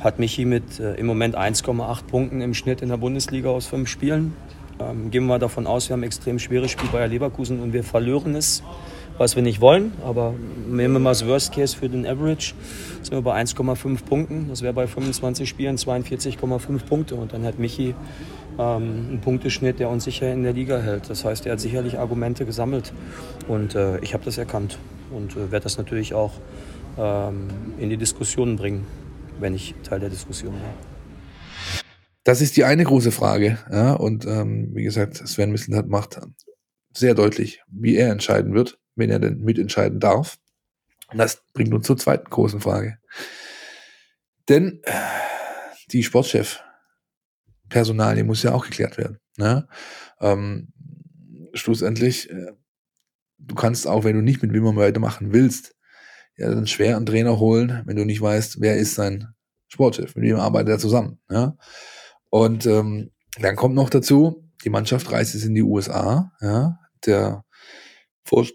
[0.00, 3.88] hat Michi mit äh, im Moment 1,8 Punkten im Schnitt in der Bundesliga aus fünf
[3.88, 4.34] Spielen.
[4.78, 7.82] Ähm, gehen wir davon aus, wir haben ein extrem schweres Spiel bei Leverkusen und wir
[7.82, 8.62] verlieren es
[9.20, 9.92] was wir nicht wollen.
[10.02, 10.34] Aber
[10.66, 12.54] nehmen wir mal das Worst Case für den Average,
[13.02, 14.48] sind wir bei 1,5 Punkten.
[14.48, 17.16] Das wäre bei 25 Spielen 42,5 Punkte.
[17.16, 17.94] Und dann hat Michi
[18.58, 21.10] ähm, einen Punkteschnitt, der uns sicher in der Liga hält.
[21.10, 22.94] Das heißt, er hat sicherlich Argumente gesammelt.
[23.46, 24.78] Und äh, ich habe das erkannt
[25.14, 26.32] und äh, werde das natürlich auch
[26.98, 27.48] ähm,
[27.78, 28.86] in die Diskussion bringen,
[29.38, 31.82] wenn ich Teil der Diskussion bin.
[32.24, 33.58] Das ist die eine große Frage.
[33.70, 36.18] Ja, und ähm, wie gesagt, Sven Mislintat macht
[36.94, 40.38] sehr deutlich, wie er entscheiden wird wenn er denn mitentscheiden darf.
[41.10, 42.98] Und das bringt uns zur zweiten großen Frage.
[44.48, 44.92] Denn äh,
[45.90, 46.62] die Sportchef
[47.68, 49.18] Personalie muss ja auch geklärt werden.
[49.36, 49.66] Ne?
[50.20, 50.72] Ähm,
[51.54, 52.52] schlussendlich, äh,
[53.38, 55.74] du kannst auch, wenn du nicht mit Wimmer weitermachen willst,
[56.36, 59.28] ja, dann schwer einen Trainer holen, wenn du nicht weißt, wer ist sein
[59.68, 61.20] Sportchef, mit wem arbeitet er zusammen.
[61.30, 61.56] Ja?
[62.28, 66.32] Und ähm, dann kommt noch dazu, die Mannschaft reist jetzt in die USA.
[66.40, 66.78] Ja?
[67.06, 67.44] Der
[68.24, 68.46] Vor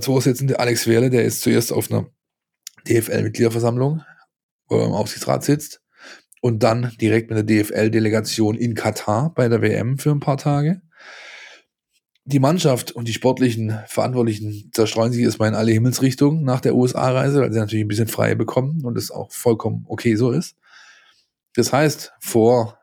[0.00, 2.06] Vorsitzende Alex Werle, der ist zuerst auf einer
[2.86, 4.02] DFL-Mitgliederversammlung,
[4.68, 5.80] wo er im Aufsichtsrat sitzt,
[6.40, 10.82] und dann direkt mit der DFL-Delegation in Katar bei der WM für ein paar Tage.
[12.30, 17.40] die Mannschaft und die sportlichen Verantwortlichen zerstreuen sich erstmal in alle Himmelsrichtungen nach der USA-Reise,
[17.40, 20.54] weil sie natürlich ein bisschen frei bekommen und es auch vollkommen okay so ist.
[21.54, 22.78] Das heißt, vor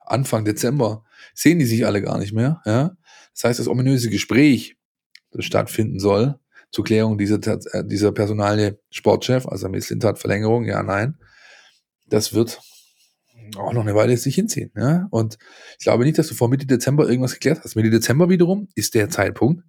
[0.00, 2.60] Anfang Dezember sehen die sich alle gar nicht mehr.
[2.66, 2.94] Ja?
[3.32, 4.76] Das heißt, das ominöse Gespräch,
[5.38, 6.38] stattfinden soll,
[6.70, 7.38] zur Klärung dieser,
[7.72, 11.18] äh, dieser Personalie Sportchef, also Misslintat Verlängerung, ja, nein,
[12.06, 12.60] das wird
[13.56, 14.70] auch noch eine Weile sich hinziehen.
[14.76, 15.08] Ja?
[15.10, 15.38] Und
[15.78, 17.74] ich glaube nicht, dass du vor Mitte Dezember irgendwas geklärt hast.
[17.74, 19.64] Mitte Dezember wiederum ist der Zeitpunkt,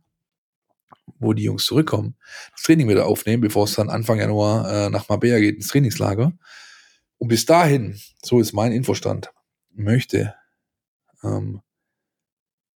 [1.20, 2.16] wo die Jungs zurückkommen,
[2.52, 6.34] das Training wieder aufnehmen, bevor es dann Anfang Januar äh, nach Mabea geht, ins Trainingslager.
[7.18, 9.32] Und bis dahin, so ist mein Infostand,
[9.74, 10.36] möchte
[11.24, 11.62] ähm,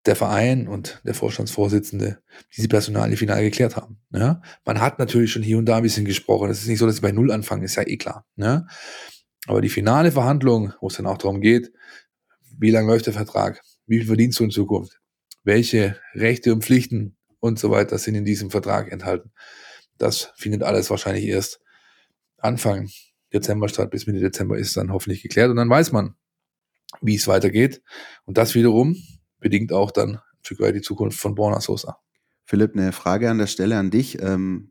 [0.06, 2.18] der Verein und der Vorstandsvorsitzende
[2.56, 4.00] diese Personalie final geklärt haben.
[4.12, 4.42] Ja?
[4.64, 6.50] Man hat natürlich schon hier und da ein bisschen gesprochen.
[6.50, 8.26] Es ist nicht so, dass sie bei Null anfangen, ist ja eh klar.
[8.36, 8.66] Ja?
[9.46, 11.72] Aber die finale Verhandlung, wo es dann auch darum geht,
[12.58, 15.00] wie lange läuft der Vertrag, wie viel verdienst du in Zukunft,
[15.42, 19.32] welche Rechte und Pflichten und so weiter sind in diesem Vertrag enthalten.
[19.98, 21.60] Das findet alles wahrscheinlich erst
[22.38, 22.90] Anfang
[23.32, 26.14] Dezember statt, bis Mitte Dezember ist dann hoffentlich geklärt und dann weiß man,
[27.00, 27.82] wie es weitergeht.
[28.24, 28.96] Und das wiederum
[29.44, 31.98] bedingt auch dann ein Stück weit die Zukunft von Borna Sosa.
[32.46, 34.20] Philipp, eine Frage an der Stelle an dich.
[34.20, 34.70] Ähm,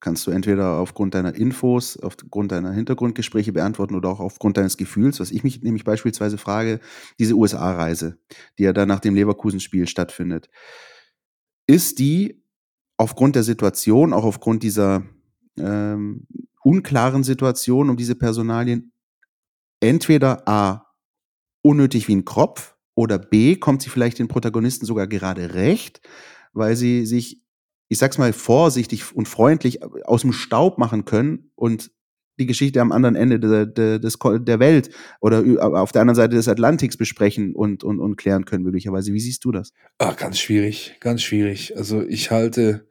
[0.00, 5.20] kannst du entweder aufgrund deiner Infos, aufgrund deiner Hintergrundgespräche beantworten oder auch aufgrund deines Gefühls,
[5.20, 6.80] was ich mich nämlich beispielsweise frage,
[7.18, 8.18] diese USA-Reise,
[8.58, 10.48] die ja dann nach dem Leverkusen-Spiel stattfindet.
[11.66, 12.42] Ist die
[12.96, 15.04] aufgrund der Situation, auch aufgrund dieser
[15.58, 16.26] ähm,
[16.62, 18.92] unklaren Situation um diese Personalien,
[19.80, 20.86] entweder A,
[21.60, 26.00] unnötig wie ein Kropf oder B, kommt sie vielleicht den Protagonisten sogar gerade recht,
[26.52, 27.46] weil sie sich
[27.88, 31.90] ich sag's mal, vorsichtig und freundlich aus dem Staub machen können und
[32.38, 34.90] die Geschichte am anderen Ende der, der, des, der Welt
[35.20, 35.42] oder
[35.80, 39.12] auf der anderen Seite des Atlantiks besprechen und, und, und klären können, möglicherweise.
[39.14, 39.72] Wie siehst du das?
[39.98, 41.76] Ach, ganz schwierig, ganz schwierig.
[41.76, 42.86] Also ich halte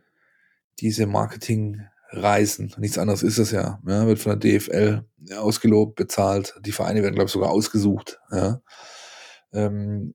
[0.79, 5.03] diese Marketingreisen, nichts anderes ist es ja, ja wird von der DFL
[5.37, 6.55] ausgelobt, bezahlt.
[6.65, 8.19] Die Vereine werden, glaube ich, sogar ausgesucht.
[8.31, 8.61] Ja.
[9.55, 10.13] Ähm,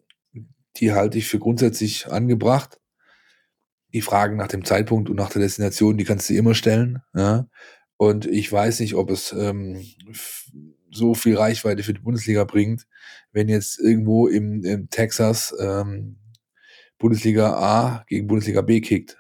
[0.77, 2.81] die halte ich für grundsätzlich angebracht
[3.93, 7.03] die Fragen nach dem Zeitpunkt und nach der Destination, die kannst du immer stellen.
[7.15, 7.49] Ja?
[7.97, 9.85] Und ich weiß nicht, ob es ähm,
[10.91, 12.87] so viel Reichweite für die Bundesliga bringt,
[13.33, 16.19] wenn jetzt irgendwo im, im Texas ähm,
[16.99, 19.19] Bundesliga A gegen Bundesliga B kickt.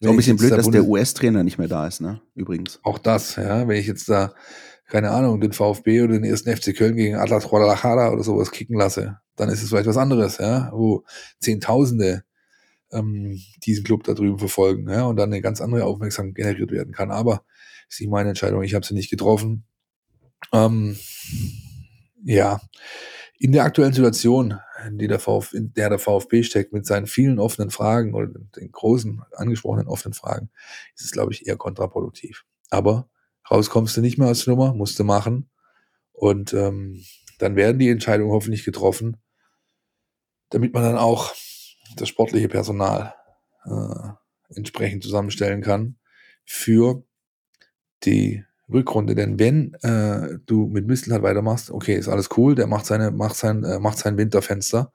[0.00, 2.20] Ist auch ein bisschen blöd, da dass der US-Trainer nicht mehr da ist, ne?
[2.36, 2.78] Übrigens.
[2.84, 3.66] Auch das, ja.
[3.66, 4.32] Wenn ich jetzt da,
[4.88, 8.76] keine Ahnung, den VfB oder den ersten FC Köln gegen Atlas Guadalajara oder sowas kicken
[8.76, 11.04] lasse, dann ist es vielleicht was anderes, ja, wo
[11.38, 12.24] Zehntausende
[12.90, 16.94] ähm, diesen Club da drüben verfolgen ja, und dann eine ganz andere Aufmerksamkeit generiert werden
[16.94, 17.10] kann.
[17.10, 17.44] Aber
[17.88, 19.64] ist nicht meine Entscheidung, ich habe sie nicht getroffen.
[20.52, 20.96] Ähm,
[22.24, 22.60] ja,
[23.38, 27.38] in der aktuellen Situation, in, der, Vf, in der der VfB steckt, mit seinen vielen
[27.38, 30.50] offenen Fragen oder den großen angesprochenen offenen Fragen,
[30.96, 32.44] ist es, glaube ich, eher kontraproduktiv.
[32.70, 33.08] Aber
[33.50, 35.50] rauskommst du nicht mehr als Nummer, musst du machen.
[36.12, 37.04] Und ähm,
[37.38, 39.16] dann werden die Entscheidungen hoffentlich getroffen,
[40.50, 41.34] damit man dann auch
[41.96, 43.14] das sportliche Personal
[43.64, 45.96] äh, entsprechend zusammenstellen kann
[46.44, 47.04] für
[48.04, 49.14] die Rückrunde.
[49.14, 53.36] Denn wenn äh, du mit Mistelhardt weitermachst, okay, ist alles cool, der macht seine, macht
[53.36, 54.92] sein, äh, macht sein Winterfenster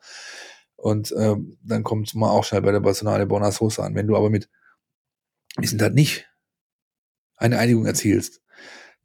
[0.75, 3.95] und äh, dann kommt mal auch schnell bei der Personale Bonner Sosa an.
[3.95, 4.49] Wenn du aber mit
[5.57, 6.29] Mistelhardt nicht
[7.37, 8.42] eine Einigung erzielst,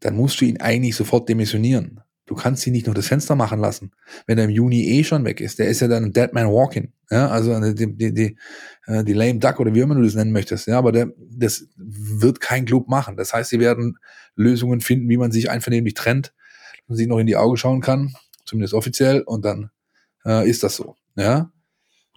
[0.01, 2.01] dann musst du ihn eigentlich sofort demissionieren.
[2.29, 3.93] Du kannst ihn nicht noch das Fenster machen lassen,
[4.27, 5.59] wenn er im Juni eh schon weg ist.
[5.59, 6.93] Der ist ja dann ein Dead Man Walking.
[7.11, 8.37] Ja, also die, die, die,
[8.87, 10.67] äh, die Lame Duck oder wie immer du das nennen möchtest.
[10.67, 13.17] Ja, aber der, das wird kein Club machen.
[13.17, 13.97] Das heißt, sie werden
[14.35, 16.35] Lösungen finden, wie man sich einvernehmlich trennt
[16.87, 18.13] und sich noch in die Augen schauen kann,
[18.45, 19.71] zumindest offiziell, und dann
[20.27, 20.97] äh, ist das so.
[21.17, 21.51] Ja.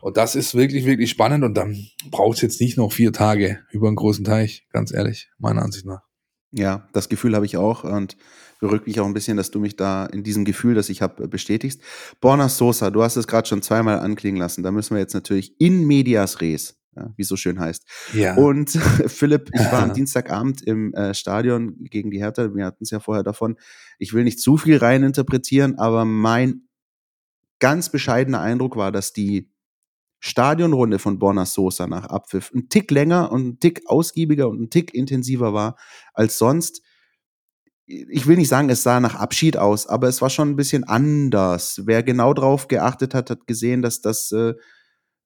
[0.02, 3.60] Und das ist wirklich, wirklich spannend und dann braucht es jetzt nicht noch vier Tage
[3.72, 6.11] über einen großen Teich, ganz ehrlich, meiner Ansicht nach.
[6.52, 8.18] Ja, das Gefühl habe ich auch und
[8.60, 11.28] berückt mich auch ein bisschen, dass du mich da in diesem Gefühl, das ich habe,
[11.28, 11.82] bestätigst.
[12.20, 14.64] Borna Sosa, du hast es gerade schon zweimal anklingen lassen.
[14.64, 17.86] Da müssen wir jetzt natürlich in medias res, ja, wie es so schön heißt.
[18.14, 18.36] Ja.
[18.36, 18.70] Und
[19.08, 22.54] Philipp, ich war am Dienstagabend im äh, Stadion gegen die Hertha.
[22.54, 23.58] Wir hatten es ja vorher davon.
[23.98, 26.68] Ich will nicht zu viel reininterpretieren, aber mein
[27.60, 29.50] ganz bescheidener Eindruck war, dass die
[30.24, 34.70] Stadionrunde von Borna Sosa nach Abpfiff ein Tick länger und ein Tick ausgiebiger und ein
[34.70, 35.78] Tick intensiver war
[36.14, 36.84] als sonst.
[37.88, 40.84] Ich will nicht sagen, es sah nach Abschied aus, aber es war schon ein bisschen
[40.84, 41.82] anders.
[41.86, 44.54] Wer genau drauf geachtet hat, hat gesehen, dass das äh,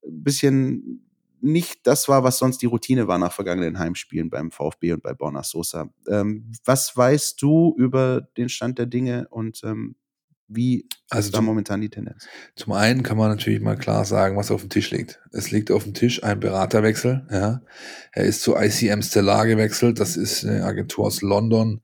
[0.02, 1.06] ein bisschen
[1.42, 5.12] nicht das war, was sonst die Routine war nach vergangenen Heimspielen beim VfB und bei
[5.12, 5.90] Borna Sosa.
[6.08, 9.96] Ähm, was weißt du über den Stand der Dinge und ähm,
[10.48, 12.26] Wie Also ist da zum- momentan die Tendenz?
[12.54, 15.20] Zum einen kann man natürlich mal klar sagen, was auf dem Tisch liegt.
[15.32, 17.26] Es liegt auf dem Tisch ein Beraterwechsel.
[17.30, 17.62] Ja.
[18.12, 19.98] Er ist zu ICM Stellar gewechselt.
[19.98, 21.82] Das ist eine Agentur aus London,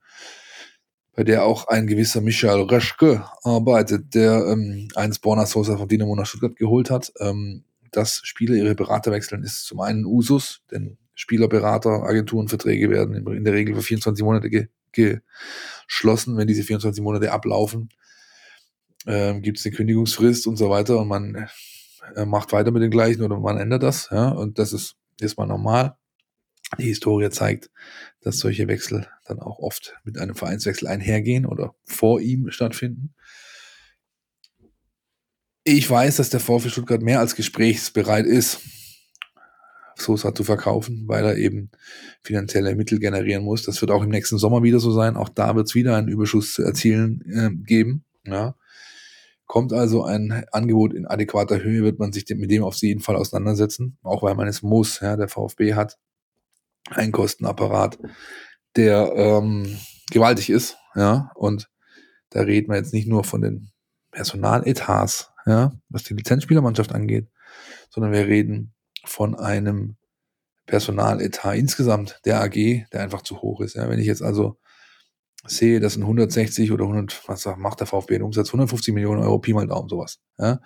[1.15, 6.15] bei der auch ein gewisser Michael Röschke arbeitet, der ähm, einen Borna Sosa von Dynamo
[6.15, 7.13] nach Stuttgart geholt hat.
[7.19, 13.27] Ähm, dass Spieler ihre Berater wechseln, ist zum einen Usus, denn Spielerberater, Agenturenverträge werden in
[13.37, 16.37] in der Regel für 24 Monate ge geschlossen.
[16.37, 17.91] Wenn diese 24 Monate ablaufen,
[19.07, 21.48] ähm, gibt es eine Kündigungsfrist und so weiter und man
[22.16, 24.09] äh, macht weiter mit den gleichen oder man ändert das.
[24.11, 25.96] Ja, und das ist erstmal normal.
[26.78, 27.70] Die Historie zeigt,
[28.20, 33.14] dass solche Wechsel dann auch oft mit einem Vereinswechsel einhergehen oder vor ihm stattfinden.
[35.64, 38.61] Ich weiß, dass der VfB Stuttgart mehr als gesprächsbereit ist,
[39.94, 41.70] Sosa zu verkaufen, weil er eben
[42.22, 43.62] finanzielle Mittel generieren muss.
[43.62, 45.16] Das wird auch im nächsten Sommer wieder so sein.
[45.16, 48.05] Auch da wird es wieder einen Überschuss zu erzielen äh, geben.
[48.26, 48.57] Ja.
[49.53, 53.16] Kommt also ein Angebot in adäquater Höhe, wird man sich mit dem auf jeden Fall
[53.16, 55.00] auseinandersetzen, auch weil man es muss.
[55.00, 55.14] Ja.
[55.18, 55.98] Der VfB hat
[56.88, 57.98] einen Kostenapparat,
[58.76, 59.78] der ähm,
[60.11, 60.78] gewaltig ist.
[60.94, 61.32] Ja.
[61.34, 61.68] Und
[62.30, 63.70] da reden wir jetzt nicht nur von den
[64.11, 67.28] Personaletats, ja, was die Lizenzspielermannschaft angeht,
[67.90, 68.72] sondern wir reden
[69.05, 69.98] von einem
[70.64, 73.74] Personaletat insgesamt der AG, der einfach zu hoch ist.
[73.74, 73.86] Ja.
[73.90, 74.59] Wenn ich jetzt also
[75.45, 78.49] sehe, dass ein 160 oder 100, was macht der VfB in Umsatz?
[78.49, 80.20] 150 Millionen Euro, Pi mal Daumen, sowas.
[80.38, 80.61] Ja.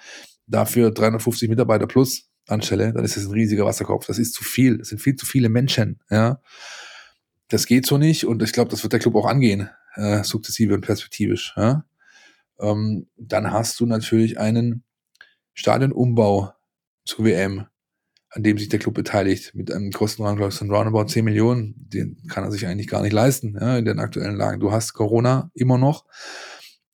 [0.46, 4.06] Dafür 350 Mitarbeiter plus anstelle, dann ist das ein riesiger Wasserkopf.
[4.06, 4.78] Das ist zu viel.
[4.78, 6.00] Das sind viel zu viele Menschen.
[6.10, 6.40] Ja.
[7.48, 10.74] Das geht so nicht und ich glaube, das wird der Club auch angehen, äh, sukzessive
[10.74, 11.54] und perspektivisch.
[11.56, 11.84] Ja.
[12.60, 14.84] Ähm, dann hast du natürlich einen
[15.54, 16.52] Stadionumbau
[17.04, 17.66] zur WM,
[18.30, 21.74] an dem sich der Club beteiligt, mit einem Kostenrahmen, glaube ich, von roundabout 10 Millionen.
[21.76, 24.60] Den kann er sich eigentlich gar nicht leisten, ja, in den aktuellen Lagen.
[24.60, 26.04] Du hast Corona immer noch,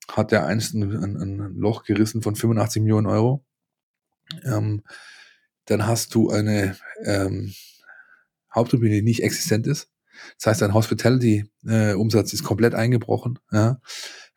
[0.08, 3.44] hat der einst ein, ein, Loch gerissen von 85 Millionen Euro.
[4.44, 4.82] Ähm,
[5.66, 7.52] dann hast du eine ähm,
[8.54, 9.88] Haupttribüne, die nicht existent ist.
[10.38, 13.38] Das heißt, dein Hospitality-Umsatz ist komplett eingebrochen.
[13.50, 13.80] Ja.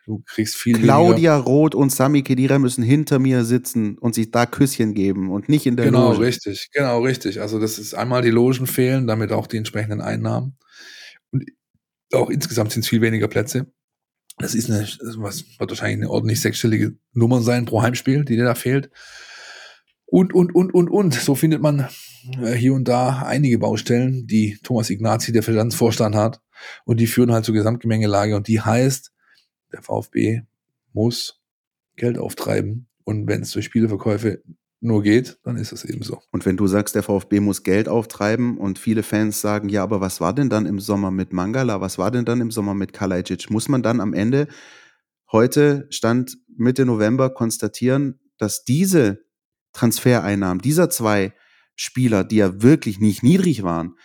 [0.05, 0.93] Du kriegst viel weniger.
[0.93, 5.49] Claudia Roth und Sami Kedira müssen hinter mir sitzen und sich da Küsschen geben und
[5.49, 6.25] nicht in der Genau, Loge.
[6.25, 7.41] richtig, genau, richtig.
[7.41, 10.57] Also das ist einmal die Logen fehlen, damit auch die entsprechenden Einnahmen.
[11.31, 11.45] Und
[12.13, 13.65] auch insgesamt sind es viel weniger Plätze.
[14.37, 14.87] Das ist eine,
[15.17, 18.91] was wird wahrscheinlich eine ordentlich sechsstellige Nummer sein pro Heimspiel, die dir da fehlt.
[20.05, 21.13] Und, und, und, und, und.
[21.15, 21.87] So findet man
[22.43, 26.41] äh, hier und da einige Baustellen, die Thomas Ignazi, der Finanzvorstand hat.
[26.85, 28.35] Und die führen halt zur Gesamtgemengelage.
[28.35, 29.11] Und die heißt,
[29.72, 30.41] der VfB
[30.93, 31.41] muss
[31.95, 32.88] Geld auftreiben.
[33.03, 34.41] Und wenn es durch Spieleverkäufe
[34.82, 36.22] nur geht, dann ist es eben so.
[36.32, 40.01] Und wenn du sagst, der VfB muss Geld auftreiben und viele Fans sagen, ja, aber
[40.01, 41.82] was war denn dann im Sommer mit Mangala?
[41.82, 43.49] Was war denn dann im Sommer mit Kalajdzic?
[43.49, 44.47] Muss man dann am Ende
[45.32, 49.26] heute, Stand Mitte November, konstatieren, dass diese
[49.74, 51.34] Transfereinnahmen dieser zwei
[51.76, 53.95] Spieler, die ja wirklich nicht niedrig waren,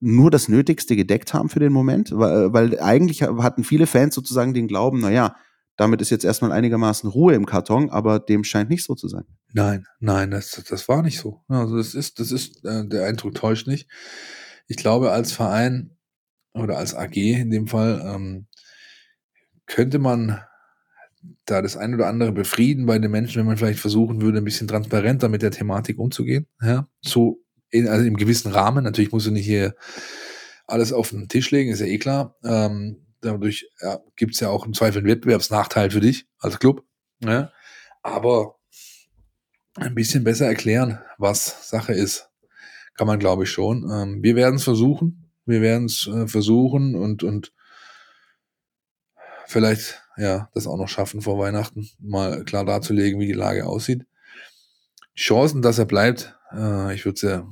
[0.00, 2.10] nur das Nötigste gedeckt haben für den Moment?
[2.12, 5.36] Weil, weil eigentlich hatten viele Fans sozusagen den Glauben, naja,
[5.76, 9.24] damit ist jetzt erstmal einigermaßen Ruhe im Karton, aber dem scheint nicht so zu sein.
[9.52, 11.40] Nein, nein, das, das war nicht so.
[11.48, 13.88] Also das ist, das ist, äh, der Eindruck täuscht nicht.
[14.66, 15.96] Ich glaube, als Verein
[16.52, 18.48] oder als AG in dem Fall ähm,
[19.66, 20.40] könnte man
[21.44, 24.44] da das ein oder andere befrieden bei den Menschen, wenn man vielleicht versuchen würde, ein
[24.44, 26.46] bisschen transparenter mit der Thematik umzugehen.
[26.60, 27.40] Ja, so
[27.70, 28.84] in, also im gewissen Rahmen.
[28.84, 29.74] Natürlich muss du nicht hier
[30.66, 32.36] alles auf den Tisch legen, ist ja eh klar.
[32.44, 36.84] Ähm, dadurch ja, gibt es ja auch im Zweifel einen Wettbewerbsnachteil für dich als Club.
[37.20, 37.52] Ja?
[38.02, 38.56] Aber
[39.76, 42.28] ein bisschen besser erklären, was Sache ist,
[42.94, 43.88] kann man, glaube ich, schon.
[43.90, 45.30] Ähm, wir werden es versuchen.
[45.46, 47.52] Wir werden es äh, versuchen und, und
[49.46, 54.04] vielleicht ja das auch noch schaffen vor Weihnachten, mal klar darzulegen, wie die Lage aussieht.
[55.16, 57.48] Chancen, dass er bleibt, äh, ich würde ja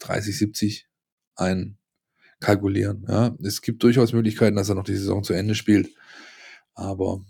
[0.00, 0.88] 30, 70
[1.36, 3.06] einkalkulieren.
[3.08, 3.36] Ja.
[3.42, 5.90] Es gibt durchaus Möglichkeiten, dass er noch die Saison zu Ende spielt.
[6.74, 7.24] Aber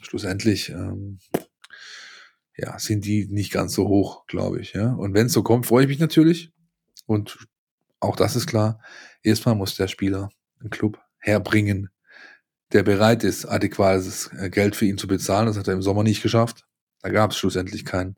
[0.00, 1.18] schlussendlich ähm,
[2.56, 4.72] ja, sind die nicht ganz so hoch, glaube ich.
[4.72, 4.92] Ja.
[4.92, 6.52] Und wenn es so kommt, freue ich mich natürlich.
[7.06, 7.38] Und
[8.00, 8.80] auch das ist klar.
[9.22, 10.28] Erstmal muss der Spieler
[10.60, 11.90] einen Club herbringen,
[12.72, 15.46] der bereit ist, adäquates äh, Geld für ihn zu bezahlen.
[15.46, 16.66] Das hat er im Sommer nicht geschafft.
[17.00, 18.16] Da gab es schlussendlich kein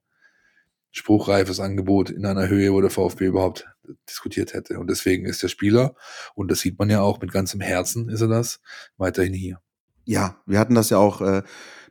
[0.92, 3.66] spruchreifes Angebot in einer Höhe, wo der VfB überhaupt
[4.08, 4.78] diskutiert hätte.
[4.78, 5.94] Und deswegen ist der Spieler,
[6.34, 8.60] und das sieht man ja auch mit ganzem Herzen, ist er das,
[8.96, 9.60] weiterhin hier.
[10.04, 11.42] Ja, wir hatten das ja auch äh,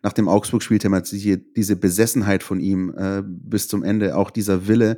[0.01, 4.97] nach dem Augsburg-Spiel thematisiert, diese Besessenheit von ihm äh, bis zum Ende, auch dieser Wille,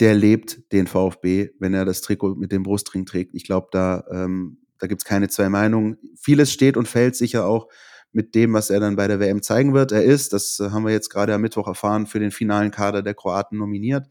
[0.00, 3.34] der lebt den VfB, wenn er das Trikot mit dem Brustring trägt.
[3.34, 5.98] Ich glaube, da, ähm, da gibt es keine zwei Meinungen.
[6.16, 7.68] Vieles steht und fällt sicher auch
[8.14, 9.92] mit dem, was er dann bei der WM zeigen wird.
[9.92, 13.02] Er ist, das äh, haben wir jetzt gerade am Mittwoch erfahren, für den finalen Kader
[13.02, 14.08] der Kroaten nominiert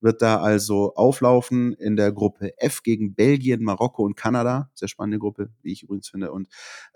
[0.00, 4.70] wird da also auflaufen in der Gruppe F gegen Belgien, Marokko und Kanada.
[4.74, 6.32] Sehr spannende Gruppe, wie ich übrigens finde.
[6.32, 6.48] Und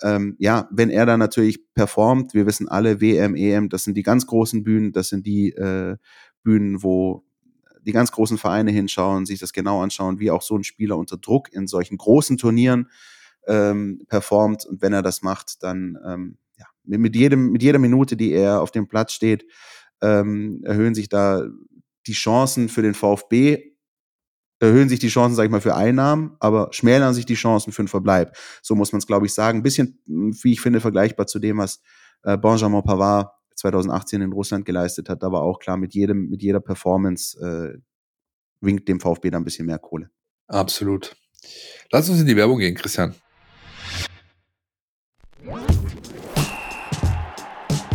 [0.03, 4.03] ähm, ja, wenn er da natürlich performt, wir wissen alle, WM, EM, das sind die
[4.03, 5.97] ganz großen Bühnen, das sind die äh,
[6.43, 7.25] Bühnen, wo
[7.83, 11.17] die ganz großen Vereine hinschauen, sich das genau anschauen, wie auch so ein Spieler unter
[11.17, 12.91] Druck in solchen großen Turnieren
[13.47, 14.67] ähm, performt.
[14.67, 16.39] Und wenn er das macht, dann ähm,
[16.85, 19.45] mit, jedem, mit jeder Minute, die er auf dem Platz steht,
[20.03, 21.45] ähm, erhöhen sich da
[22.07, 23.71] die Chancen für den VfB
[24.61, 27.81] erhöhen sich die Chancen, sag ich mal, für Einnahmen, aber schmälern sich die Chancen für
[27.81, 28.37] einen Verbleib.
[28.63, 29.59] So muss man es, glaube ich, sagen.
[29.59, 31.81] Ein bisschen, hm, wie ich finde, vergleichbar zu dem, was
[32.23, 35.23] äh, Benjamin Pavard 2018 in Russland geleistet hat.
[35.23, 37.79] Da war auch klar, mit jedem, mit jeder Performance äh,
[38.61, 40.11] winkt dem VfB da ein bisschen mehr Kohle.
[40.47, 41.17] Absolut.
[41.91, 43.15] Lass uns in die Werbung gehen, Christian.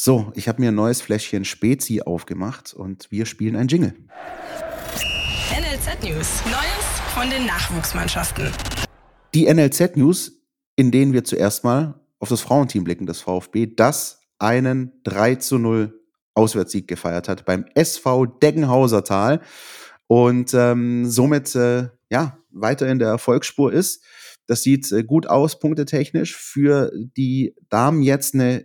[0.00, 3.96] So, ich habe mir ein neues Fläschchen Spezi aufgemacht und wir spielen ein Jingle.
[5.50, 6.44] NLZ News.
[6.44, 8.46] Neues von den Nachwuchsmannschaften.
[9.34, 10.40] Die NLZ News,
[10.76, 15.58] in denen wir zuerst mal auf das Frauenteam blicken des VfB, das einen 3 zu
[15.58, 16.00] 0
[16.34, 19.40] Auswärtssieg gefeiert hat beim SV Deggenhauser Tal
[20.06, 24.04] und ähm, somit äh, ja weiter in der Erfolgsspur ist.
[24.46, 26.36] Das sieht äh, gut aus, punktetechnisch.
[26.36, 28.64] Für die Damen jetzt eine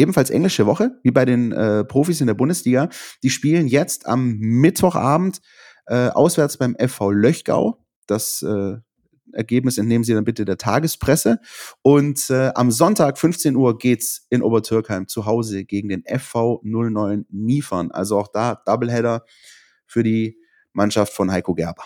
[0.00, 2.88] ebenfalls englische Woche, wie bei den äh, Profis in der Bundesliga.
[3.22, 5.40] Die spielen jetzt am Mittwochabend
[5.86, 7.84] äh, auswärts beim FV Löchgau.
[8.06, 8.76] Das äh,
[9.32, 11.38] Ergebnis entnehmen Sie dann bitte der Tagespresse.
[11.82, 17.26] Und äh, am Sonntag 15 Uhr geht's in Obertürkheim zu Hause gegen den FV 09
[17.30, 17.90] Niefern.
[17.90, 19.24] Also auch da Doubleheader
[19.86, 20.38] für die
[20.72, 21.84] Mannschaft von Heiko Gerber.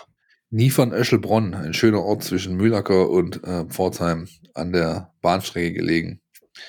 [0.51, 6.21] Niefern-Öschelbronn, ein schöner Ort zwischen Mühlacker und äh, Pforzheim an der Bahnstrecke gelegen.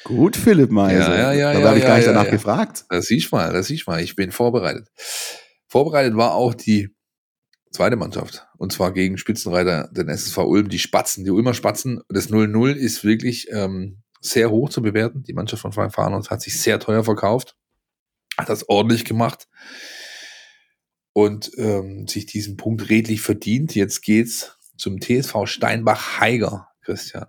[0.05, 1.11] Gut, Philipp Meise.
[1.11, 1.53] Ja, ja, ja.
[1.53, 2.85] Da ja, habe ich ja, gar nicht ja, danach gefragt.
[2.89, 4.01] Das siehst mal, das siehst mal.
[4.01, 4.89] Ich bin vorbereitet.
[5.69, 6.95] Vorbereitet war auch die
[7.71, 8.47] zweite Mannschaft.
[8.57, 12.01] Und zwar gegen Spitzenreiter den SSV Ulm, die Spatzen, die Ulmer Spatzen.
[12.09, 15.23] Das 0-0 ist wirklich ähm, sehr hoch zu bewerten.
[15.23, 17.57] Die Mannschaft von Frank Farners hat sich sehr teuer verkauft.
[18.39, 19.49] Hat das ordentlich gemacht.
[21.13, 23.75] Und ähm, sich diesen Punkt redlich verdient.
[23.75, 27.27] Jetzt geht's zum TSV Steinbach-Heiger, Christian.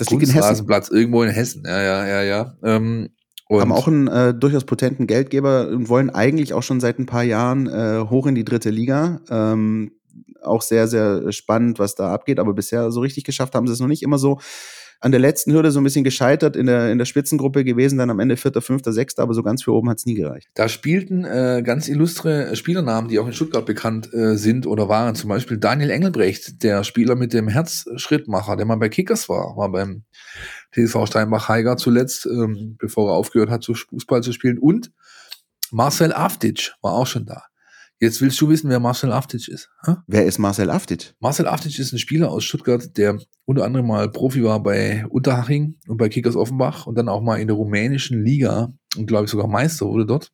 [0.00, 0.66] Das liegt in Hessen.
[0.90, 1.62] Irgendwo in Hessen.
[1.66, 2.54] Ja, ja, ja, ja.
[2.62, 3.10] Ähm,
[3.48, 7.06] und Haben auch einen äh, durchaus potenten Geldgeber und wollen eigentlich auch schon seit ein
[7.06, 9.20] paar Jahren äh, hoch in die dritte Liga.
[9.28, 9.92] Ähm,
[10.42, 12.38] auch sehr, sehr spannend, was da abgeht.
[12.38, 14.02] Aber bisher so richtig geschafft haben sie es noch nicht.
[14.02, 14.40] Immer so
[15.00, 18.10] an der letzten Hürde so ein bisschen gescheitert in der, in der Spitzengruppe gewesen, dann
[18.10, 20.48] am Ende vierter, fünfter, sechster, aber so ganz für oben hat es nie gereicht.
[20.54, 25.14] Da spielten äh, ganz illustre Spielernamen, die auch in Stuttgart bekannt äh, sind oder waren.
[25.14, 29.72] Zum Beispiel Daniel Engelbrecht, der Spieler mit dem Herzschrittmacher, der mal bei Kickers war, war
[29.72, 30.04] beim
[30.74, 34.58] TSV Steinbach-Heiger zuletzt, ähm, bevor er aufgehört hat, zu Fußball zu spielen.
[34.58, 34.92] Und
[35.70, 37.44] Marcel Aftic war auch schon da.
[38.02, 39.68] Jetzt willst du wissen, wer Marcel Aftic ist.
[39.84, 39.96] Hä?
[40.06, 41.12] Wer ist Marcel Aftic?
[41.20, 45.76] Marcel Aftic ist ein Spieler aus Stuttgart, der unter anderem mal Profi war bei Unterhaching
[45.86, 49.30] und bei Kickers Offenbach und dann auch mal in der rumänischen Liga und glaube ich
[49.30, 50.32] sogar Meister wurde dort.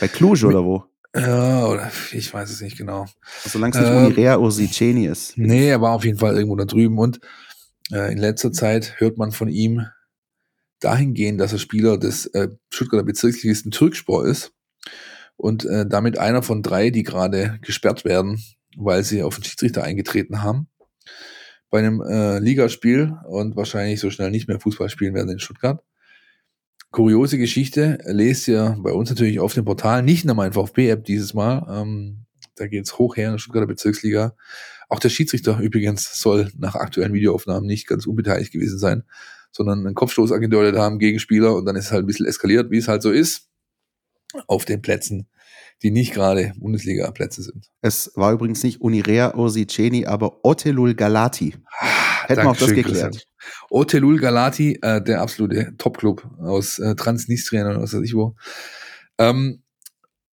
[0.00, 0.84] Bei Cluj oder wo?
[1.14, 3.04] Ja, oder ich weiß es nicht genau.
[3.44, 5.36] Solange es nicht Ähm, Unirea Ursiceni ist.
[5.36, 7.20] Nee, er war auf jeden Fall irgendwo da drüben und
[7.92, 9.84] äh, in letzter Zeit hört man von ihm
[10.80, 14.52] dahingehend, dass er Spieler des äh, Stuttgarter Bezirksligisten Türkspor ist
[15.36, 18.42] und äh, damit einer von drei, die gerade gesperrt werden,
[18.76, 20.68] weil sie auf den Schiedsrichter eingetreten haben
[21.74, 25.82] bei einem äh, Ligaspiel und wahrscheinlich so schnell nicht mehr Fußball spielen werden in Stuttgart.
[26.92, 31.02] Kuriose Geschichte, lest ihr bei uns natürlich auf dem Portal, nicht in der Mein VfB-App
[31.02, 31.66] dieses Mal.
[31.68, 34.36] Ähm, da geht's hoch her in der Stuttgarter Bezirksliga.
[34.88, 39.02] Auch der Schiedsrichter übrigens soll nach aktuellen Videoaufnahmen nicht ganz unbeteiligt gewesen sein,
[39.50, 42.70] sondern einen Kopfstoß angedeutet haben gegen Spieler und dann ist es halt ein bisschen eskaliert,
[42.70, 43.48] wie es halt so ist,
[44.46, 45.28] auf den Plätzen,
[45.82, 47.68] die nicht gerade Bundesliga-Plätze sind.
[47.80, 51.54] Es war übrigens nicht Unirea Ursiceni, aber Otelul Galati.
[52.26, 53.26] Hätten wir auch das geklärt.
[53.70, 58.34] Otelul Galati, äh, der absolute Top-Club aus äh, Transnistrien oder was weiß ich wo.
[59.18, 59.62] Ähm,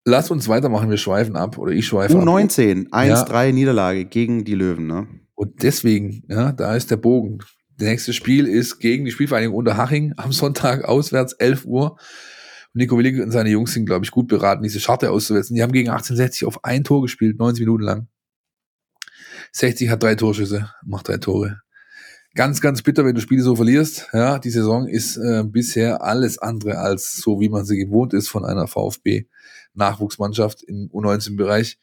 [0.06, 2.24] lass uns weitermachen, wir schweifen ab oder ich schweife ab.
[2.24, 4.88] U19, 1-3 Niederlage gegen die Löwen.
[4.88, 5.08] Ne?
[5.36, 7.39] Und deswegen, ja, da ist der Bogen.
[7.78, 11.97] Das nächste Spiel ist gegen die Spielvereinigung Unterhaching am Sonntag auswärts 11 Uhr.
[12.74, 15.55] Und Nico Willig und seine Jungs sind, glaube ich, gut beraten, diese Scharte auszusetzen.
[15.55, 18.07] Die haben gegen 1860 auf ein Tor gespielt, 90 Minuten lang.
[19.51, 21.61] 60 hat drei Torschüsse, macht drei Tore.
[22.34, 24.07] Ganz, ganz bitter, wenn du Spiele so verlierst.
[24.13, 28.30] Ja, die Saison ist äh, bisher alles andere als so, wie man sie gewohnt ist
[28.30, 31.78] von einer VfB-Nachwuchsmannschaft im U19-Bereich.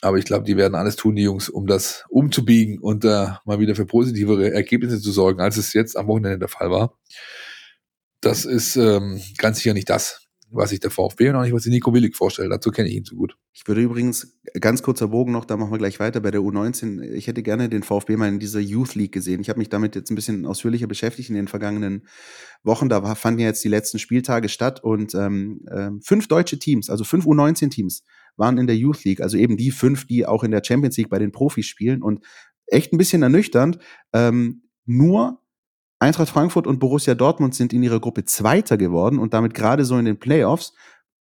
[0.00, 3.58] Aber ich glaube, die werden alles tun, die Jungs, um das umzubiegen und äh, mal
[3.58, 6.98] wieder für positivere Ergebnisse zu sorgen, als es jetzt am Wochenende der Fall war.
[8.24, 11.64] Das ist ähm, ganz sicher nicht das, was sich der VfB und auch nicht, was
[11.64, 12.50] sich Nico Willig vorstellt.
[12.50, 13.36] Dazu kenne ich ihn zu gut.
[13.52, 17.02] Ich würde übrigens, ganz kurzer Bogen noch, da machen wir gleich weiter bei der U19.
[17.02, 19.42] Ich hätte gerne den VfB mal in dieser Youth League gesehen.
[19.42, 22.06] Ich habe mich damit jetzt ein bisschen ausführlicher beschäftigt in den vergangenen
[22.62, 22.88] Wochen.
[22.88, 27.04] Da fanden ja jetzt die letzten Spieltage statt und ähm, äh, fünf deutsche Teams, also
[27.04, 28.04] fünf U19-Teams,
[28.36, 29.20] waren in der Youth League.
[29.20, 32.02] Also eben die fünf, die auch in der Champions League bei den Profis spielen.
[32.02, 32.24] Und
[32.66, 33.78] echt ein bisschen ernüchternd,
[34.14, 35.43] ähm, nur
[35.98, 39.96] Eintracht Frankfurt und Borussia Dortmund sind in ihrer Gruppe Zweiter geworden und damit gerade so
[39.96, 40.72] in den Playoffs.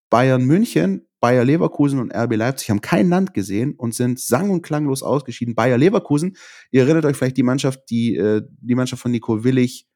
[0.09, 4.61] Bayern München, Bayer Leverkusen und RB Leipzig haben kein Land gesehen und sind sang- und
[4.61, 5.55] klanglos ausgeschieden.
[5.55, 6.35] Bayer Leverkusen,
[6.71, 9.87] ihr erinnert euch vielleicht die Mannschaft, die äh, die Mannschaft von Nico Willig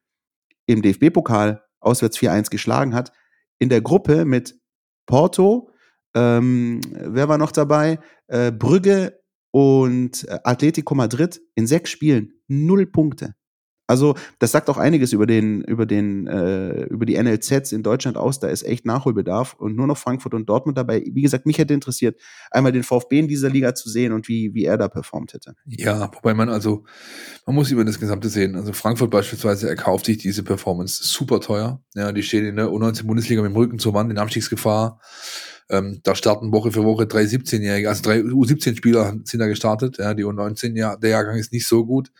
[0.66, 3.12] im DFB-Pokal auswärts 4-1 geschlagen hat,
[3.58, 4.58] in der Gruppe mit
[5.06, 5.70] Porto,
[6.14, 8.00] ähm, wer war noch dabei?
[8.26, 9.20] Äh, Brügge
[9.50, 13.34] und äh, Atletico Madrid in sechs Spielen null Punkte.
[13.88, 18.18] Also das sagt auch einiges über den über den äh, über die NLZs in Deutschland
[18.18, 18.38] aus.
[18.38, 21.02] Da ist echt Nachholbedarf und nur noch Frankfurt und Dortmund dabei.
[21.10, 22.20] Wie gesagt, mich hätte interessiert,
[22.50, 25.54] einmal den VfB in dieser Liga zu sehen und wie wie er da performt hätte.
[25.64, 26.84] Ja, wobei man also
[27.46, 28.56] man muss über das Gesamte sehen.
[28.56, 31.82] Also Frankfurt beispielsweise erkauft sich diese Performance super teuer.
[31.94, 35.00] Ja, die stehen in der U19 Bundesliga mit dem Rücken zur Wand in Abstiegsgefahr.
[35.70, 39.98] Ähm, da starten Woche für Woche drei 17-Jährige, also drei U17-Spieler sind da gestartet.
[39.98, 42.10] Ja, die U19, ja, der Jahrgang ist nicht so gut.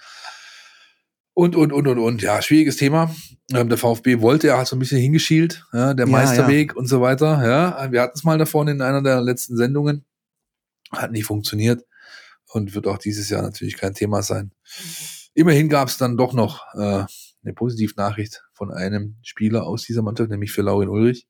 [1.39, 2.21] Und, und, und, und, und.
[2.21, 3.15] Ja, schwieriges Thema.
[3.55, 6.89] Ähm, der VfB wollte ja halt so ein bisschen hingeschielt, ja, der Ja, Meisterweg und
[6.89, 7.47] so weiter.
[7.47, 10.05] Ja, wir hatten es mal davon in einer der letzten Sendungen.
[10.91, 11.85] Hat nicht funktioniert
[12.49, 14.51] und wird auch dieses Jahr natürlich kein Thema sein.
[15.33, 17.05] Immerhin gab es dann doch noch äh,
[17.45, 21.29] eine Positivnachricht von einem Spieler aus dieser Mannschaft, nämlich für Laurin Ulrich.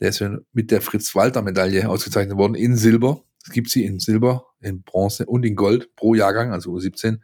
[0.00, 0.24] Der ist
[0.54, 3.22] mit der Fritz-Walter-Medaille ausgezeichnet worden in Silber.
[3.44, 7.18] Es gibt sie in Silber, in Bronze und in Gold pro Jahrgang, also U17,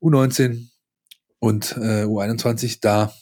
[0.00, 0.71] U19
[1.42, 2.78] und äh, U21.
[2.80, 3.12] Da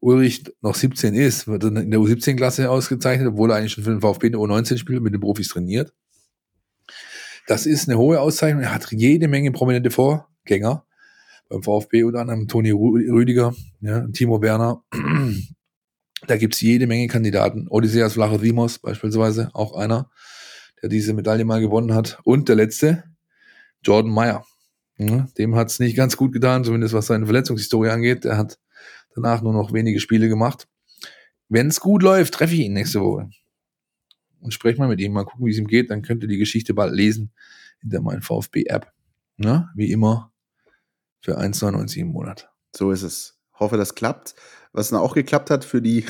[0.00, 4.02] Ulrich noch 17 ist, wird in der U17-Klasse ausgezeichnet, obwohl er eigentlich schon für den
[4.02, 5.94] VfB in der U19 spielt, mit den Profis trainiert.
[7.46, 8.62] Das ist eine hohe Auszeichnung.
[8.62, 10.84] Er hat jede Menge prominente Vorgänger
[11.48, 14.84] beim VfB, unter anderem Toni Rü- Rüdiger, ja, Timo Werner.
[16.26, 17.66] Da gibt's jede Menge Kandidaten.
[17.68, 20.10] Odysseas Vlachodimos beispielsweise, auch einer,
[20.82, 22.18] der diese Medaille mal gewonnen hat.
[22.24, 23.04] Und der letzte,
[23.82, 24.44] Jordan Meyer.
[24.98, 28.24] Ja, dem hat's nicht ganz gut getan, zumindest was seine Verletzungshistorie angeht.
[28.24, 28.58] Der hat
[29.14, 30.68] danach nur noch wenige Spiele gemacht.
[31.48, 33.30] Wenn's gut läuft, treffe ich ihn nächste Woche.
[34.40, 35.90] Und spreche mal mit ihm, mal gucken, wie es ihm geht.
[35.90, 37.32] Dann könnt ihr die Geschichte bald lesen
[37.82, 38.92] in der mein VfB-App.
[39.38, 40.32] Ja, wie immer
[41.20, 42.50] für 1,99 im Monat.
[42.74, 43.38] So ist es.
[43.58, 44.34] Hoffe, das klappt.
[44.72, 46.04] Was dann auch geklappt hat für die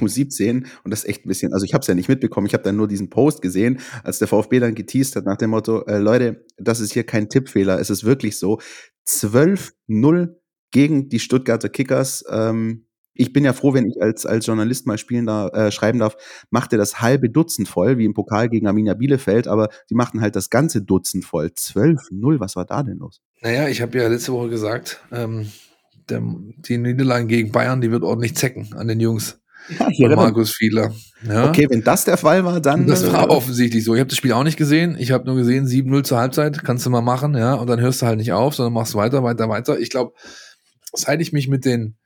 [0.00, 2.54] U17 und das ist echt ein bisschen, also ich habe es ja nicht mitbekommen, ich
[2.54, 5.84] habe dann nur diesen Post gesehen, als der VfB dann geteased hat nach dem Motto,
[5.86, 8.60] äh, Leute, das ist hier kein Tippfehler, es ist wirklich so,
[9.06, 10.34] 12-0
[10.70, 12.24] gegen die Stuttgarter Kickers.
[12.30, 16.00] Ähm, ich bin ja froh, wenn ich als, als Journalist mal spielen da, äh, schreiben
[16.00, 16.16] darf,
[16.50, 20.20] macht er das halbe Dutzend voll, wie im Pokal gegen Arminia Bielefeld, aber die machten
[20.20, 21.46] halt das ganze Dutzend voll.
[21.46, 23.22] 12-0, was war da denn los?
[23.40, 25.50] Naja, ich habe ja letzte Woche gesagt, ähm,
[26.10, 26.22] der,
[26.58, 29.40] die Niederlage gegen Bayern, die wird ordentlich zecken an den Jungs.
[29.68, 30.92] Ja, Markus Fiedler.
[31.26, 31.48] Ja.
[31.48, 32.86] Okay, wenn das der Fall war, dann.
[32.86, 33.94] Das war äh, offensichtlich so.
[33.94, 34.96] Ich habe das Spiel auch nicht gesehen.
[34.98, 38.02] Ich habe nur gesehen, 7-0 zur Halbzeit, kannst du mal machen, ja, und dann hörst
[38.02, 39.78] du halt nicht auf, sondern machst weiter, weiter, weiter.
[39.78, 40.12] Ich glaube,
[40.92, 41.96] seit ich mich mit den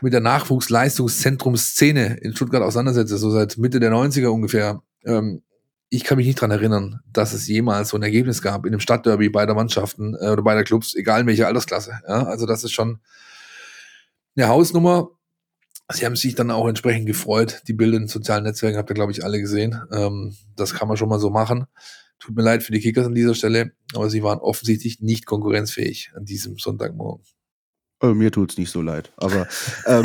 [0.00, 5.42] mit der Nachwuchsleistungszentrumsszene in Stuttgart auseinandersetze, so seit Mitte der 90er ungefähr, ähm,
[5.88, 8.80] ich kann mich nicht dran erinnern, dass es jemals so ein Ergebnis gab in einem
[8.80, 12.00] Stadtderby beider Mannschaften äh, oder beider Clubs, egal in welcher Altersklasse.
[12.08, 12.24] Ja?
[12.24, 13.00] Also das ist schon
[14.34, 15.10] eine Hausnummer.
[15.92, 17.62] Sie haben sich dann auch entsprechend gefreut.
[17.68, 19.80] Die Bilder in sozialen Netzwerken habt ihr, glaube ich, alle gesehen.
[19.92, 21.66] Ähm, das kann man schon mal so machen.
[22.18, 26.12] Tut mir leid für die Kickers an dieser Stelle, aber sie waren offensichtlich nicht konkurrenzfähig
[26.14, 27.24] an diesem Sonntagmorgen.
[28.00, 29.12] Äh, mir tut's nicht so leid.
[29.16, 29.48] Aber
[29.86, 30.04] ähm,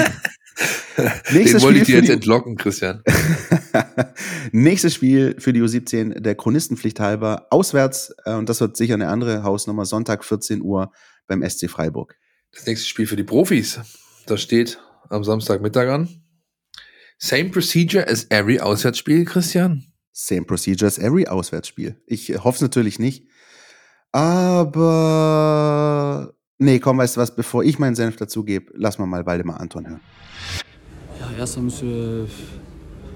[1.32, 3.04] Den wollte ich dir jetzt entlocken, Christian.
[4.52, 9.10] Nächstes Spiel für die U17 der Chronistenpflicht halber auswärts äh, und das wird sicher eine
[9.10, 10.92] andere Hausnummer Sonntag 14 Uhr
[11.28, 12.16] beim SC Freiburg.
[12.52, 13.80] Das nächste Spiel für die Profis.
[14.26, 14.80] Das steht
[15.10, 16.10] am Samstagmittag an.
[17.20, 19.84] Same procedure as every Auswärtsspiel, Christian.
[20.12, 21.96] Same procedure as every Auswärtsspiel.
[22.06, 23.28] Ich hoffe es natürlich nicht.
[24.12, 24.74] Aber
[26.58, 29.88] nee, komm, weißt du was, bevor ich meinen Senf dazugebe, lass mal mal Waldemar Anton
[29.88, 30.02] hören.
[31.20, 32.28] Ja, erstmal müssen wir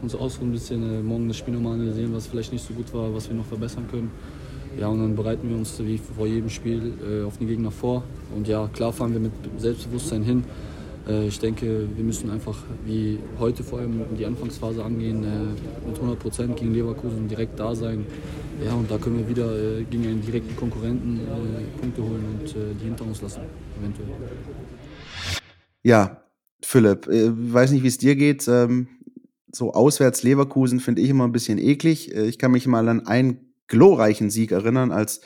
[0.01, 2.93] uns ausruhen, ein bisschen äh, morgen das Spiel nochmal analysieren, was vielleicht nicht so gut
[2.93, 4.11] war, was wir noch verbessern können.
[4.79, 8.03] Ja, und dann bereiten wir uns wie vor jedem Spiel äh, auf den Gegner vor.
[8.35, 10.43] Und ja, klar fahren wir mit Selbstbewusstsein hin.
[11.07, 15.95] Äh, ich denke, wir müssen einfach wie heute vor allem die Anfangsphase angehen, äh, mit
[15.95, 18.05] 100 Prozent gegen Leverkusen direkt da sein.
[18.63, 21.19] Ja, und da können wir wieder äh, gegen einen direkten Konkurrenten
[21.79, 23.41] Punkte holen und die hinter uns lassen,
[23.79, 24.09] eventuell.
[25.83, 26.23] Ja,
[26.61, 28.47] Philipp, ich weiß nicht, wie es dir geht.
[28.47, 28.87] Ähm,
[29.51, 32.13] so auswärts Leverkusen finde ich immer ein bisschen eklig.
[32.13, 35.21] Ich kann mich mal an einen glorreichen Sieg erinnern, als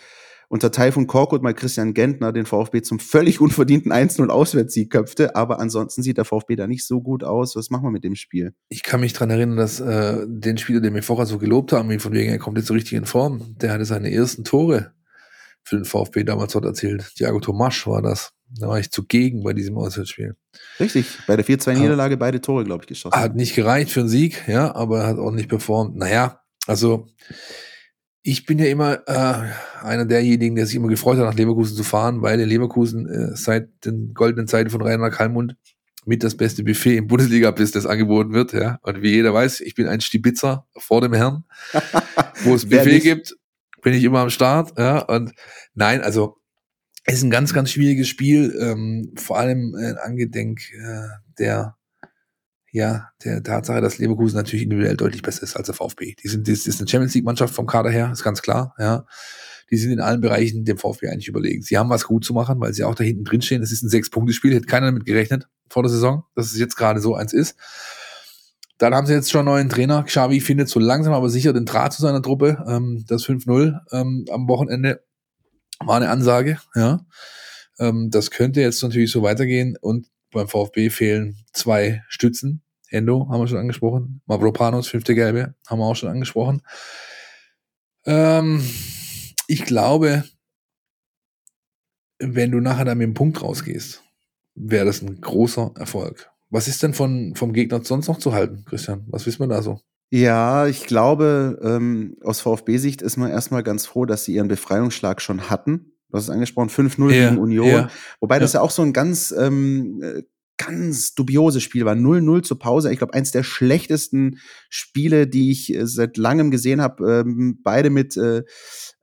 [0.55, 5.35] unter Taifun Korkut mal Christian Gentner den VfB zum völlig unverdienten 1-0 Auswärtssieg köpfte.
[5.35, 7.57] Aber ansonsten sieht der VfB da nicht so gut aus.
[7.57, 8.53] Was machen wir mit dem Spiel?
[8.69, 11.89] Ich kann mich dran erinnern, dass äh, den Spieler, den wir vorher so gelobt haben,
[11.89, 14.93] wie von wegen, er kommt jetzt so richtig in Form, der hatte seine ersten Tore
[15.61, 17.11] für den VfB damals dort erzählt.
[17.17, 18.31] Thiago Tomasch war das.
[18.57, 20.37] Da war ich zugegen bei diesem Auswärtsspiel.
[20.79, 23.19] Richtig, bei der 4-2-Niederlage beide Tore, glaube ich, geschossen.
[23.19, 25.97] Hat nicht gereicht für einen Sieg, ja, aber er hat auch nicht performt.
[25.97, 27.07] Naja, also
[28.27, 31.83] ich bin ja immer äh, einer derjenigen, der sich immer gefreut hat, nach Leverkusen zu
[31.83, 35.55] fahren, weil in Leverkusen äh, seit den goldenen Zeiten von Rainer Kalmund
[36.05, 38.53] mit das beste Buffet im Bundesliga-Business angeboten wird.
[38.53, 38.79] Ja.
[38.81, 41.43] Und wie jeder weiß, ich bin ein Stibitzer vor dem Herrn.
[42.43, 43.35] Wo es Buffet gibt,
[43.83, 44.73] bin ich immer am Start.
[44.75, 45.03] Ja.
[45.03, 45.31] Und
[45.75, 46.37] nein, also
[47.03, 51.07] es ist ein ganz, ganz schwieriges Spiel, ähm, vor allem äh, angedenk äh,
[51.37, 51.74] der
[52.75, 56.13] ja, der Tatsache, dass Leverkusen natürlich individuell deutlich besser ist als der VfB.
[56.21, 59.05] Die sind, das ist eine Champions League Mannschaft vom Kader her, ist ganz klar, ja.
[59.71, 61.61] Die sind in allen Bereichen dem VfB eigentlich überlegen.
[61.61, 63.63] Sie haben was gut zu machen, weil sie auch da hinten drin stehen.
[63.63, 66.99] Es ist ein Sechs-Punkte-Spiel, hätte keiner damit gerechnet vor der Saison, dass es jetzt gerade
[66.99, 67.55] so eins ist.
[68.77, 70.03] Dann haben sie jetzt schon einen neuen Trainer.
[70.03, 72.63] Xavi findet so langsam aber sicher den Draht zu seiner Truppe.
[72.67, 75.01] Ähm, das 5-0 ähm, am Wochenende
[75.79, 76.99] war eine Ansage, ja.
[77.79, 82.61] Ähm, das könnte jetzt natürlich so weitergehen und beim VfB fehlen zwei Stützen,
[82.95, 84.21] Endo haben wir schon angesprochen.
[84.25, 86.61] Mavropanos, fünfte Gelbe, haben wir auch schon angesprochen.
[88.05, 88.63] Ähm,
[89.47, 90.23] ich glaube,
[92.19, 94.03] wenn du nachher dann mit dem Punkt rausgehst,
[94.55, 96.31] wäre das ein großer Erfolg.
[96.49, 99.05] Was ist denn von, vom Gegner sonst noch zu halten, Christian?
[99.07, 99.79] Was wissen wir da so?
[100.11, 105.21] Ja, ich glaube, ähm, aus VfB-Sicht ist man erstmal ganz froh, dass sie ihren Befreiungsschlag
[105.21, 105.91] schon hatten.
[106.09, 107.67] Du hast es angesprochen, 5-0 ja, gegen Union.
[107.67, 107.89] Ja,
[108.21, 110.01] Wobei das ja auch so ein ganz ähm,
[110.57, 111.95] ganz dubioses Spiel war.
[111.95, 112.91] 0-0 zur Pause.
[112.91, 114.39] Ich glaube, eins der schlechtesten
[114.69, 117.23] Spiele, die ich äh, seit langem gesehen habe.
[117.25, 118.43] Ähm, beide mit äh,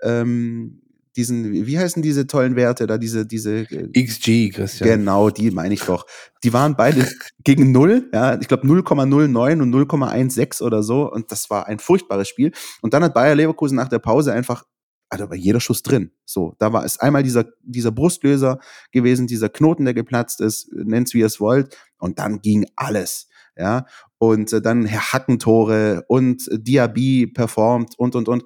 [0.03, 0.83] ähm,
[1.17, 5.01] diesen, wie heißen diese tollen Werte da, diese, diese äh, XG, Christian.
[5.01, 6.07] Genau, die meine ich doch.
[6.43, 7.07] Die waren beide
[7.45, 11.11] gegen null, ja, ich glaube 0,09 und 0,16 oder so.
[11.11, 12.53] Und das war ein furchtbares Spiel.
[12.81, 14.65] Und dann hat Bayer Leverkusen nach der Pause einfach
[15.13, 16.11] also war jeder Schuss drin.
[16.25, 18.61] So, da war es einmal dieser, dieser Brustlöser
[18.93, 23.29] gewesen, dieser Knoten, der geplatzt ist, nennt's wie ihr es wollt, und dann ging alles.
[23.55, 23.85] Ja,
[24.17, 28.45] und äh, dann Herr Hackentore und Diaby performt und, und, und.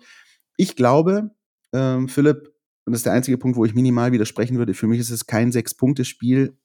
[0.57, 1.31] Ich glaube,
[1.73, 2.53] ähm, Philipp,
[2.85, 5.27] und das ist der einzige Punkt, wo ich minimal widersprechen würde, für mich ist es
[5.27, 6.59] kein Sechs-Punkte-Spiel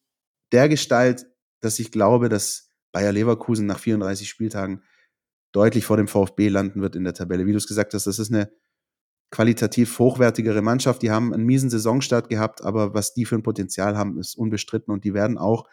[0.51, 1.27] der Gestalt,
[1.59, 4.81] dass ich glaube, dass Bayer Leverkusen nach 34 Spieltagen
[5.51, 7.45] deutlich vor dem VfB landen wird in der Tabelle.
[7.45, 8.49] Wie du es gesagt hast, das ist eine
[9.31, 11.01] qualitativ hochwertigere Mannschaft.
[11.01, 14.93] Die haben einen miesen Saisonstart gehabt, aber was die für ein Potenzial haben, ist unbestritten
[14.93, 15.65] und die werden auch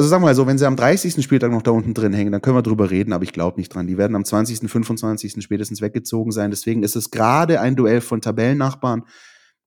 [0.00, 1.22] also sagen wir mal so, wenn sie am 30.
[1.22, 3.68] Spieltag noch da unten drin hängen, dann können wir drüber reden, aber ich glaube nicht
[3.74, 3.86] dran.
[3.86, 5.42] Die werden am 20., 25.
[5.42, 6.50] spätestens weggezogen sein.
[6.50, 9.04] Deswegen ist es gerade ein Duell von Tabellennachbarn.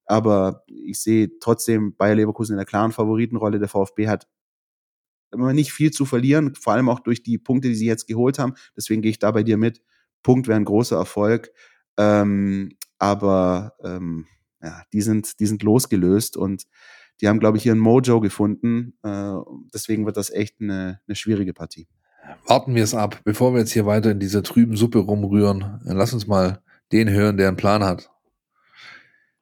[0.06, 3.60] Aber ich sehe trotzdem Bayer Leverkusen in der klaren Favoritenrolle.
[3.60, 4.28] Der VfB hat
[5.36, 8.56] nicht viel zu verlieren, vor allem auch durch die Punkte, die sie jetzt geholt haben.
[8.76, 9.84] Deswegen gehe ich da bei dir mit.
[10.24, 11.52] Punkt wäre ein großer Erfolg.
[11.98, 14.26] Ähm, aber ähm,
[14.62, 16.64] ja, die sind, die sind losgelöst und
[17.22, 18.98] die haben, glaube ich, ihren Mojo gefunden.
[19.04, 19.34] Äh,
[19.74, 21.88] deswegen wird das echt eine, eine schwierige Partie.
[22.48, 25.82] Warten wir es ab, bevor wir jetzt hier weiter in dieser trüben Suppe rumrühren.
[25.84, 26.62] Lass uns mal
[26.92, 28.10] den hören, der einen Plan hat.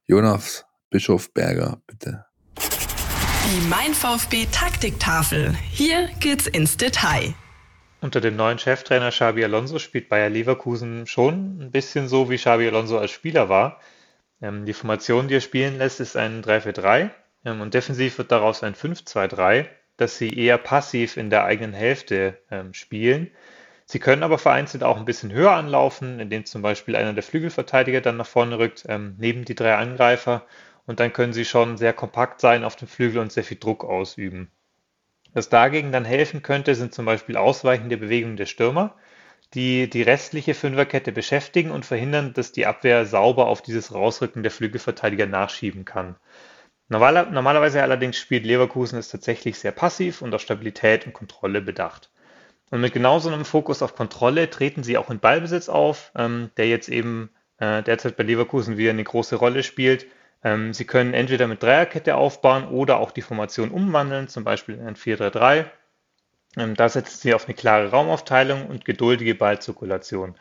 [0.05, 2.25] Jonas Bischof Berger, bitte.
[2.57, 5.55] Die Mein VfB Taktiktafel.
[5.71, 7.33] Hier geht's ins Detail.
[8.03, 12.67] Unter dem neuen Cheftrainer Xabi Alonso spielt Bayer Leverkusen schon ein bisschen so, wie Xabi
[12.67, 13.79] Alonso als Spieler war.
[14.41, 17.11] Ähm, die Formation, die er spielen lässt, ist ein 3-4-3
[17.45, 19.67] ähm, und defensiv wird daraus ein 5-2-3,
[19.97, 23.29] dass sie eher passiv in der eigenen Hälfte ähm, spielen.
[23.85, 28.01] Sie können aber vereinzelt auch ein bisschen höher anlaufen, indem zum Beispiel einer der Flügelverteidiger
[28.01, 30.47] dann nach vorne rückt, ähm, neben die drei Angreifer.
[30.87, 33.83] Und dann können sie schon sehr kompakt sein auf dem Flügel und sehr viel Druck
[33.83, 34.49] ausüben.
[35.33, 38.95] Was dagegen dann helfen könnte, sind zum Beispiel ausweichende Bewegungen der Stürmer,
[39.53, 44.51] die die restliche Fünferkette beschäftigen und verhindern, dass die Abwehr sauber auf dieses Rausrücken der
[44.51, 46.15] Flügelverteidiger nachschieben kann.
[46.89, 52.09] Normaler, normalerweise allerdings spielt Leverkusen es tatsächlich sehr passiv und auf Stabilität und Kontrolle bedacht.
[52.69, 56.51] Und mit genau so einem Fokus auf Kontrolle treten sie auch in Ballbesitz auf, ähm,
[56.57, 57.29] der jetzt eben
[57.59, 60.07] äh, derzeit bei Leverkusen wieder eine große Rolle spielt.
[60.43, 64.87] Ähm, sie können entweder mit Dreierkette aufbauen oder auch die Formation umwandeln, zum Beispiel in
[64.87, 65.65] ein 4-3-3.
[66.57, 70.35] Ähm, da setzen sie auf eine klare Raumaufteilung und geduldige Ballzirkulation.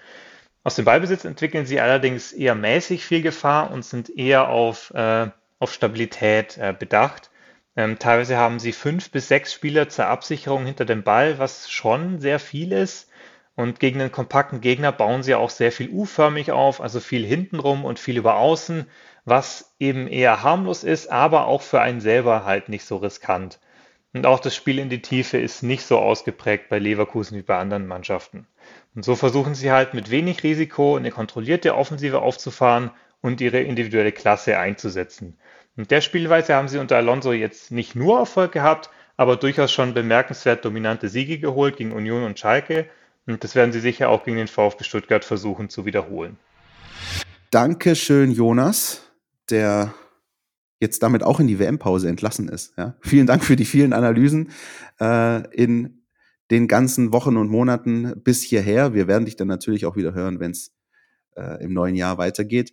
[0.62, 5.28] Aus dem Ballbesitz entwickeln sie allerdings eher mäßig viel Gefahr und sind eher auf, äh,
[5.58, 7.30] auf Stabilität äh, bedacht.
[7.76, 12.20] Ähm, teilweise haben sie fünf bis sechs Spieler zur Absicherung hinter dem Ball, was schon
[12.20, 13.08] sehr viel ist.
[13.56, 17.84] Und gegen einen kompakten Gegner bauen sie auch sehr viel U-förmig auf, also viel hintenrum
[17.84, 18.86] und viel über außen,
[19.24, 23.58] was eben eher harmlos ist, aber auch für einen selber halt nicht so riskant.
[24.12, 27.56] Und auch das Spiel in die Tiefe ist nicht so ausgeprägt bei Leverkusen wie bei
[27.58, 28.46] anderen Mannschaften.
[28.94, 32.90] Und so versuchen sie halt mit wenig Risiko eine kontrollierte Offensive aufzufahren
[33.20, 35.38] und ihre individuelle Klasse einzusetzen.
[35.76, 39.94] Mit der Spielweise haben sie unter Alonso jetzt nicht nur Erfolg gehabt, aber durchaus schon
[39.94, 42.86] bemerkenswert dominante Siege geholt gegen Union und Schalke.
[43.26, 46.36] Und das werden sie sicher auch gegen den VfB Stuttgart versuchen zu wiederholen.
[47.50, 49.09] Dankeschön, Jonas,
[49.50, 49.94] der
[50.80, 52.72] jetzt damit auch in die WM-Pause entlassen ist.
[52.76, 52.96] Ja?
[53.00, 54.50] Vielen Dank für die vielen Analysen
[55.00, 56.02] äh, in
[56.50, 58.94] den ganzen Wochen und Monaten bis hierher.
[58.94, 60.74] Wir werden dich dann natürlich auch wieder hören, wenn es
[61.36, 62.72] äh, im neuen Jahr weitergeht.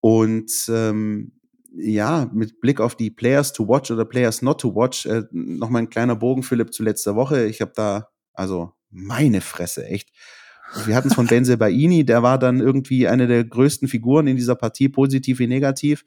[0.00, 1.32] Und ähm,
[1.72, 5.82] ja, mit Blick auf die Players to watch oder Players not to watch, äh, nochmal
[5.82, 7.46] ein kleiner Bogen, Philipp, zu letzter Woche.
[7.46, 10.10] Ich habe da, also meine Fresse, echt.
[10.84, 14.36] Wir hatten es von Benze Baini, der war dann irgendwie eine der größten Figuren in
[14.36, 16.04] dieser Partie, positiv wie negativ.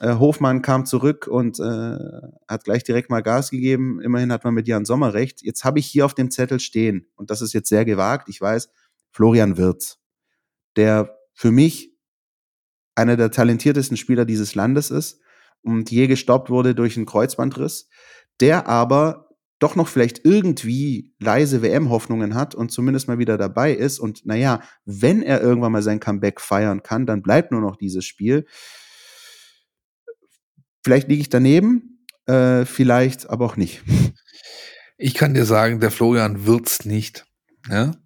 [0.00, 1.98] Äh, Hofmann kam zurück und äh,
[2.48, 4.00] hat gleich direkt mal Gas gegeben.
[4.00, 5.42] Immerhin hat man mit Jan Sommer recht.
[5.42, 8.40] Jetzt habe ich hier auf dem Zettel stehen, und das ist jetzt sehr gewagt, ich
[8.40, 8.70] weiß,
[9.10, 9.98] Florian Wirz,
[10.76, 11.94] der für mich
[12.94, 15.20] einer der talentiertesten Spieler dieses Landes ist
[15.62, 17.88] und je gestoppt wurde durch einen Kreuzbandriss,
[18.40, 19.23] der aber
[19.58, 23.98] doch noch vielleicht irgendwie leise WM-Hoffnungen hat und zumindest mal wieder dabei ist.
[23.98, 28.04] Und naja, wenn er irgendwann mal sein Comeback feiern kann, dann bleibt nur noch dieses
[28.04, 28.46] Spiel.
[30.84, 33.82] Vielleicht liege ich daneben, äh, vielleicht aber auch nicht.
[34.96, 37.24] Ich kann dir sagen, der Florian wird's nicht.
[37.68, 37.96] Ja?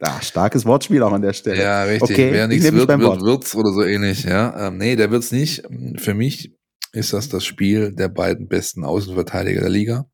[0.00, 1.60] Ah, starkes Wortspiel auch an der Stelle.
[1.60, 2.10] Ja, richtig.
[2.10, 4.24] Okay, Wer nichts wird, wird, wird's oder so ähnlich.
[4.24, 5.64] Ja, ähm, nee, der wird's nicht.
[5.96, 6.56] Für mich
[6.92, 10.10] ist das das Spiel der beiden besten Außenverteidiger der Liga.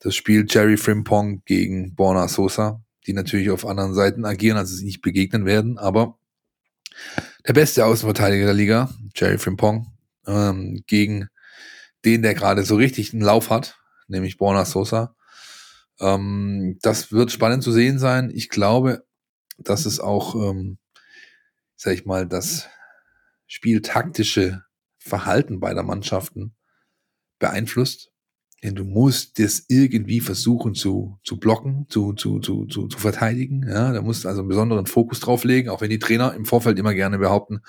[0.00, 4.86] Das Spiel Jerry Frimpong gegen Borna Sosa, die natürlich auf anderen Seiten agieren, also sie
[4.86, 6.18] nicht begegnen werden, aber
[7.46, 9.92] der beste Außenverteidiger der Liga, Jerry Frimpong,
[10.26, 11.28] ähm, gegen
[12.04, 13.78] den, der gerade so richtig einen Lauf hat,
[14.08, 15.14] nämlich Borna Sosa.
[16.00, 18.30] Ähm, das wird spannend zu sehen sein.
[18.34, 19.04] Ich glaube,
[19.58, 20.78] dass es auch, ähm,
[21.76, 22.68] sag ich mal, das
[23.46, 24.64] spieltaktische
[24.98, 26.54] Verhalten beider Mannschaften
[27.38, 28.09] beeinflusst.
[28.62, 33.66] Denn du musst das irgendwie versuchen zu, zu blocken, zu, zu, zu, zu, zu verteidigen.
[33.66, 36.78] Ja, da musst also einen besonderen Fokus drauf legen, auch wenn die Trainer im Vorfeld
[36.78, 37.62] immer gerne behaupten,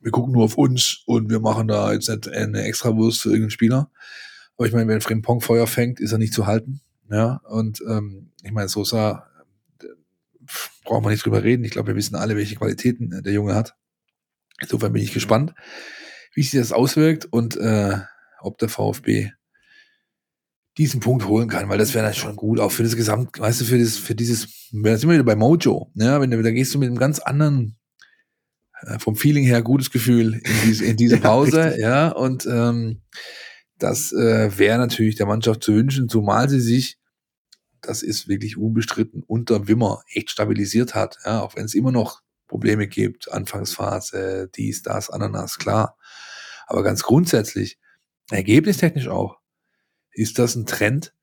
[0.00, 3.50] wir gucken nur auf uns und wir machen da jetzt nicht eine Extrawurst für irgendeinen
[3.50, 3.90] Spieler.
[4.56, 6.80] Aber ich meine, wenn Frimpong Feuer fängt, ist er nicht zu halten.
[7.10, 9.28] Ja, und ähm, ich meine, Sosa
[10.84, 11.64] braucht man nicht drüber reden.
[11.64, 13.76] Ich glaube, wir wissen alle, welche Qualitäten äh, der Junge hat.
[14.60, 15.54] Insofern bin ich gespannt,
[16.34, 17.98] wie sich das auswirkt und äh,
[18.40, 19.30] ob der VfB
[20.78, 23.60] diesen Punkt holen kann, weil das wäre dann schon gut, auch für das Gesamt, weißt
[23.60, 26.50] du, für das, für dieses, da sind wir wieder bei Mojo, ja, wenn du, da
[26.50, 27.76] gehst du mit einem ganz anderen,
[28.82, 33.02] äh, vom Feeling her gutes Gefühl in diese, in diese Pause, ja, ja und ähm,
[33.78, 36.98] das äh, wäre natürlich der Mannschaft zu wünschen, zumal sie sich,
[37.80, 41.18] das ist wirklich unbestritten, unter Wimmer echt stabilisiert hat.
[41.24, 45.96] Ja, auch wenn es immer noch Probleme gibt, Anfangsphase, dies, das, Ananas, klar.
[46.66, 47.78] Aber ganz grundsätzlich,
[48.30, 49.37] ergebnistechnisch auch,
[50.12, 51.14] ist das ein Trend,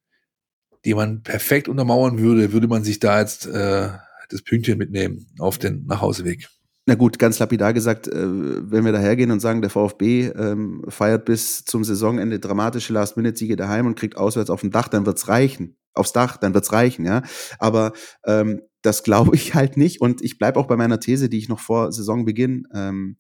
[0.86, 3.90] den man perfekt untermauern würde, würde man sich da jetzt äh,
[4.30, 6.48] das Pünktchen mitnehmen auf den Nachhauseweg.
[6.88, 11.26] Na gut, ganz lapidar gesagt, äh, wenn wir dahergehen und sagen, der VfB ähm, feiert
[11.26, 15.78] bis zum Saisonende dramatische Last-Minute-Siege daheim und kriegt auswärts auf dem Dach, dann wird's reichen.
[15.96, 17.24] Aufs Dach, dann wird's reichen, ja.
[17.58, 17.94] Aber
[18.26, 20.00] ähm, das glaube ich halt nicht.
[20.00, 23.18] Und ich bleibe auch bei meiner These, die ich noch vor Saisonbeginn ähm,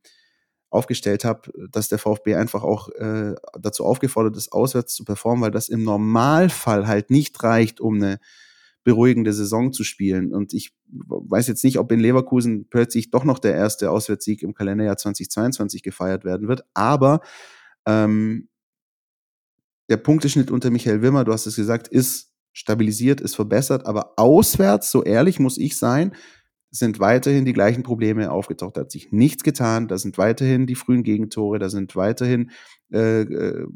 [0.76, 5.52] aufgestellt habe, dass der VfB einfach auch äh, dazu aufgefordert ist, auswärts zu performen, weil
[5.52, 8.19] das im Normalfall halt nicht reicht, um eine
[8.84, 10.34] beruhigende Saison zu spielen.
[10.34, 14.53] Und ich weiß jetzt nicht, ob in Leverkusen plötzlich doch noch der erste Auswärtssieg im
[14.53, 16.64] Kalenderjahr 2022 gefeiert werden wird.
[16.76, 17.22] Aber
[17.88, 18.47] ähm,
[19.89, 24.91] der Punkteschnitt unter Michael Wimmer, du hast es gesagt, ist stabilisiert, ist verbessert, aber auswärts,
[24.91, 26.15] so ehrlich muss ich sein,
[26.76, 28.77] sind weiterhin die gleichen Probleme aufgetaucht.
[28.77, 32.52] Da hat sich nichts getan, da sind weiterhin die frühen Gegentore, da sind weiterhin
[32.91, 33.68] äh, äh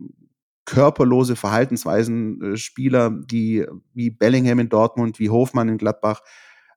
[0.65, 3.65] körperlose Verhaltensweisen, äh, Spieler, die
[3.95, 6.21] wie Bellingham in Dortmund, wie Hofmann in Gladbach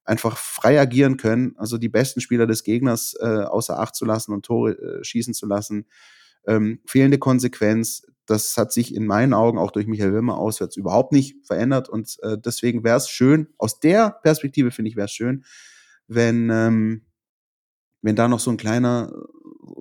[0.04, 4.32] einfach frei agieren können, also die besten Spieler des Gegners äh, außer Acht zu lassen
[4.32, 5.86] und Tore äh, schießen zu lassen.
[6.46, 11.12] Ähm, fehlende Konsequenz, das hat sich in meinen Augen auch durch Michael Wimmer auswärts überhaupt
[11.12, 15.12] nicht verändert und äh, deswegen wäre es schön, aus der Perspektive finde ich, wäre es
[15.12, 15.44] schön,
[16.08, 17.06] wenn, ähm,
[18.02, 19.12] wenn da noch so ein kleiner,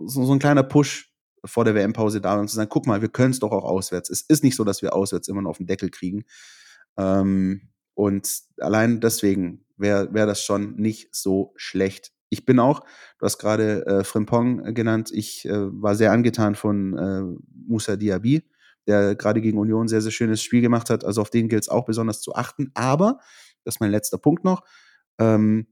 [0.06, 1.12] so, so ein kleiner Push
[1.46, 3.64] vor der WM-Pause da wäre und zu sagen, guck mal, wir können es doch auch
[3.64, 4.10] auswärts.
[4.10, 6.24] Es ist nicht so, dass wir auswärts immer noch auf den Deckel kriegen.
[6.98, 8.30] Ähm, und
[8.60, 12.12] allein deswegen wäre wär das schon nicht so schlecht.
[12.30, 12.82] Ich bin auch,
[13.20, 18.44] du hast gerade äh, Frimpong genannt, ich äh, war sehr angetan von äh, Musa Diaby,
[18.88, 21.04] der gerade gegen Union sehr, sehr schönes Spiel gemacht hat.
[21.04, 22.72] Also auf den gilt es auch besonders zu achten.
[22.74, 23.20] Aber,
[23.64, 24.64] das ist mein letzter Punkt noch,
[25.20, 25.68] ähm,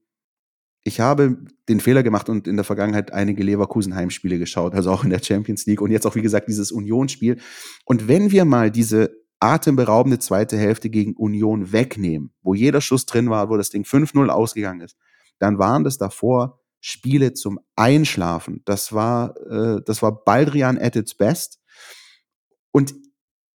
[0.84, 1.38] ich habe
[1.68, 5.66] den Fehler gemacht und in der Vergangenheit einige Leverkusen-Heimspiele geschaut, also auch in der Champions
[5.66, 7.40] League und jetzt auch, wie gesagt, dieses Union-Spiel.
[7.86, 13.30] Und wenn wir mal diese atemberaubende zweite Hälfte gegen Union wegnehmen, wo jeder Schuss drin
[13.30, 14.98] war, wo das Ding 5-0 ausgegangen ist,
[15.38, 18.62] dann waren das davor Spiele zum Einschlafen.
[18.66, 21.60] Das war, äh, das war Baldrian at its best.
[22.72, 22.94] Und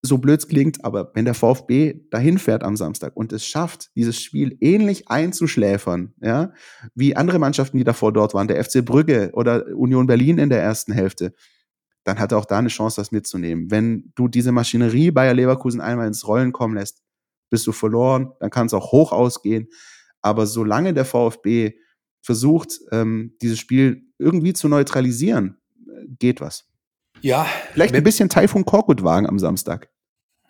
[0.05, 3.91] so blöd es klingt, aber wenn der VfB dahin fährt am Samstag und es schafft,
[3.97, 6.53] dieses Spiel ähnlich einzuschläfern, ja,
[6.95, 10.63] wie andere Mannschaften, die davor dort waren, der FC Brügge oder Union Berlin in der
[10.63, 11.33] ersten Hälfte,
[12.05, 13.71] dann hat er auch da eine Chance, das mitzunehmen.
[13.71, 17.03] Wenn du diese Maschinerie Bayer Leverkusen einmal ins Rollen kommen lässt,
[17.51, 19.69] bist du verloren, dann kann es auch hoch ausgehen.
[20.21, 21.73] Aber solange der VfB
[22.21, 25.57] versucht, ähm, dieses Spiel irgendwie zu neutralisieren,
[25.87, 26.69] äh, geht was.
[27.23, 27.47] Ja.
[27.73, 29.89] Vielleicht ein bisschen Taifun Korkut wagen am Samstag.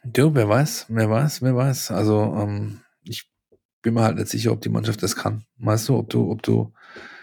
[0.05, 1.91] Du, wer weiß, wer weiß, wer weiß.
[1.91, 3.31] Also ähm, ich
[3.83, 5.45] bin mir halt nicht sicher, ob die Mannschaft das kann.
[5.59, 6.73] Weißt du, ob du, ob du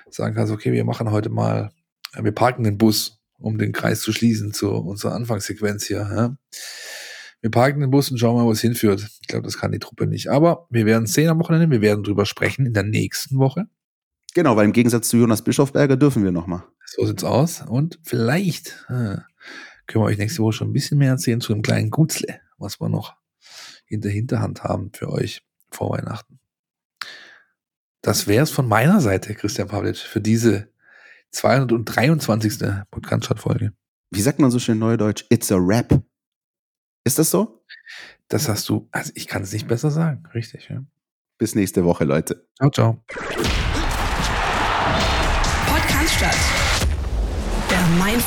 [0.10, 1.72] sagen kannst, okay, wir machen heute mal,
[2.20, 6.00] wir parken den Bus, um den Kreis zu schließen zu unserer Anfangssequenz hier.
[6.00, 6.36] Ja?
[7.42, 9.08] Wir parken den Bus und schauen mal, wo es hinführt.
[9.22, 10.30] Ich glaube, das kann die Truppe nicht.
[10.30, 13.66] Aber wir werden sehen am Wochenende, wir werden drüber sprechen in der nächsten Woche.
[14.34, 16.64] Genau, weil im Gegensatz zu Jonas Bischofberger dürfen wir nochmal.
[16.86, 17.64] So sieht's aus.
[17.68, 19.18] Und vielleicht äh,
[19.88, 22.80] können wir euch nächste Woche schon ein bisschen mehr erzählen zu einem kleinen Gutzle, was
[22.80, 23.16] wir noch
[23.88, 26.40] in der Hinterhand haben für euch vor Weihnachten.
[28.02, 30.70] Das wäre es von meiner Seite, Christian Pavlic, für diese
[31.32, 32.60] 223.
[32.90, 33.74] Podcast-Folge.
[34.10, 35.26] Wie sagt man so schön neudeutsch?
[35.30, 36.02] It's a rap.
[37.04, 37.64] Ist das so?
[38.28, 40.70] Das hast du, also ich kann es nicht besser sagen, richtig.
[40.70, 40.84] Ja.
[41.38, 42.48] Bis nächste Woche, Leute.
[42.58, 43.04] Ciao, ciao.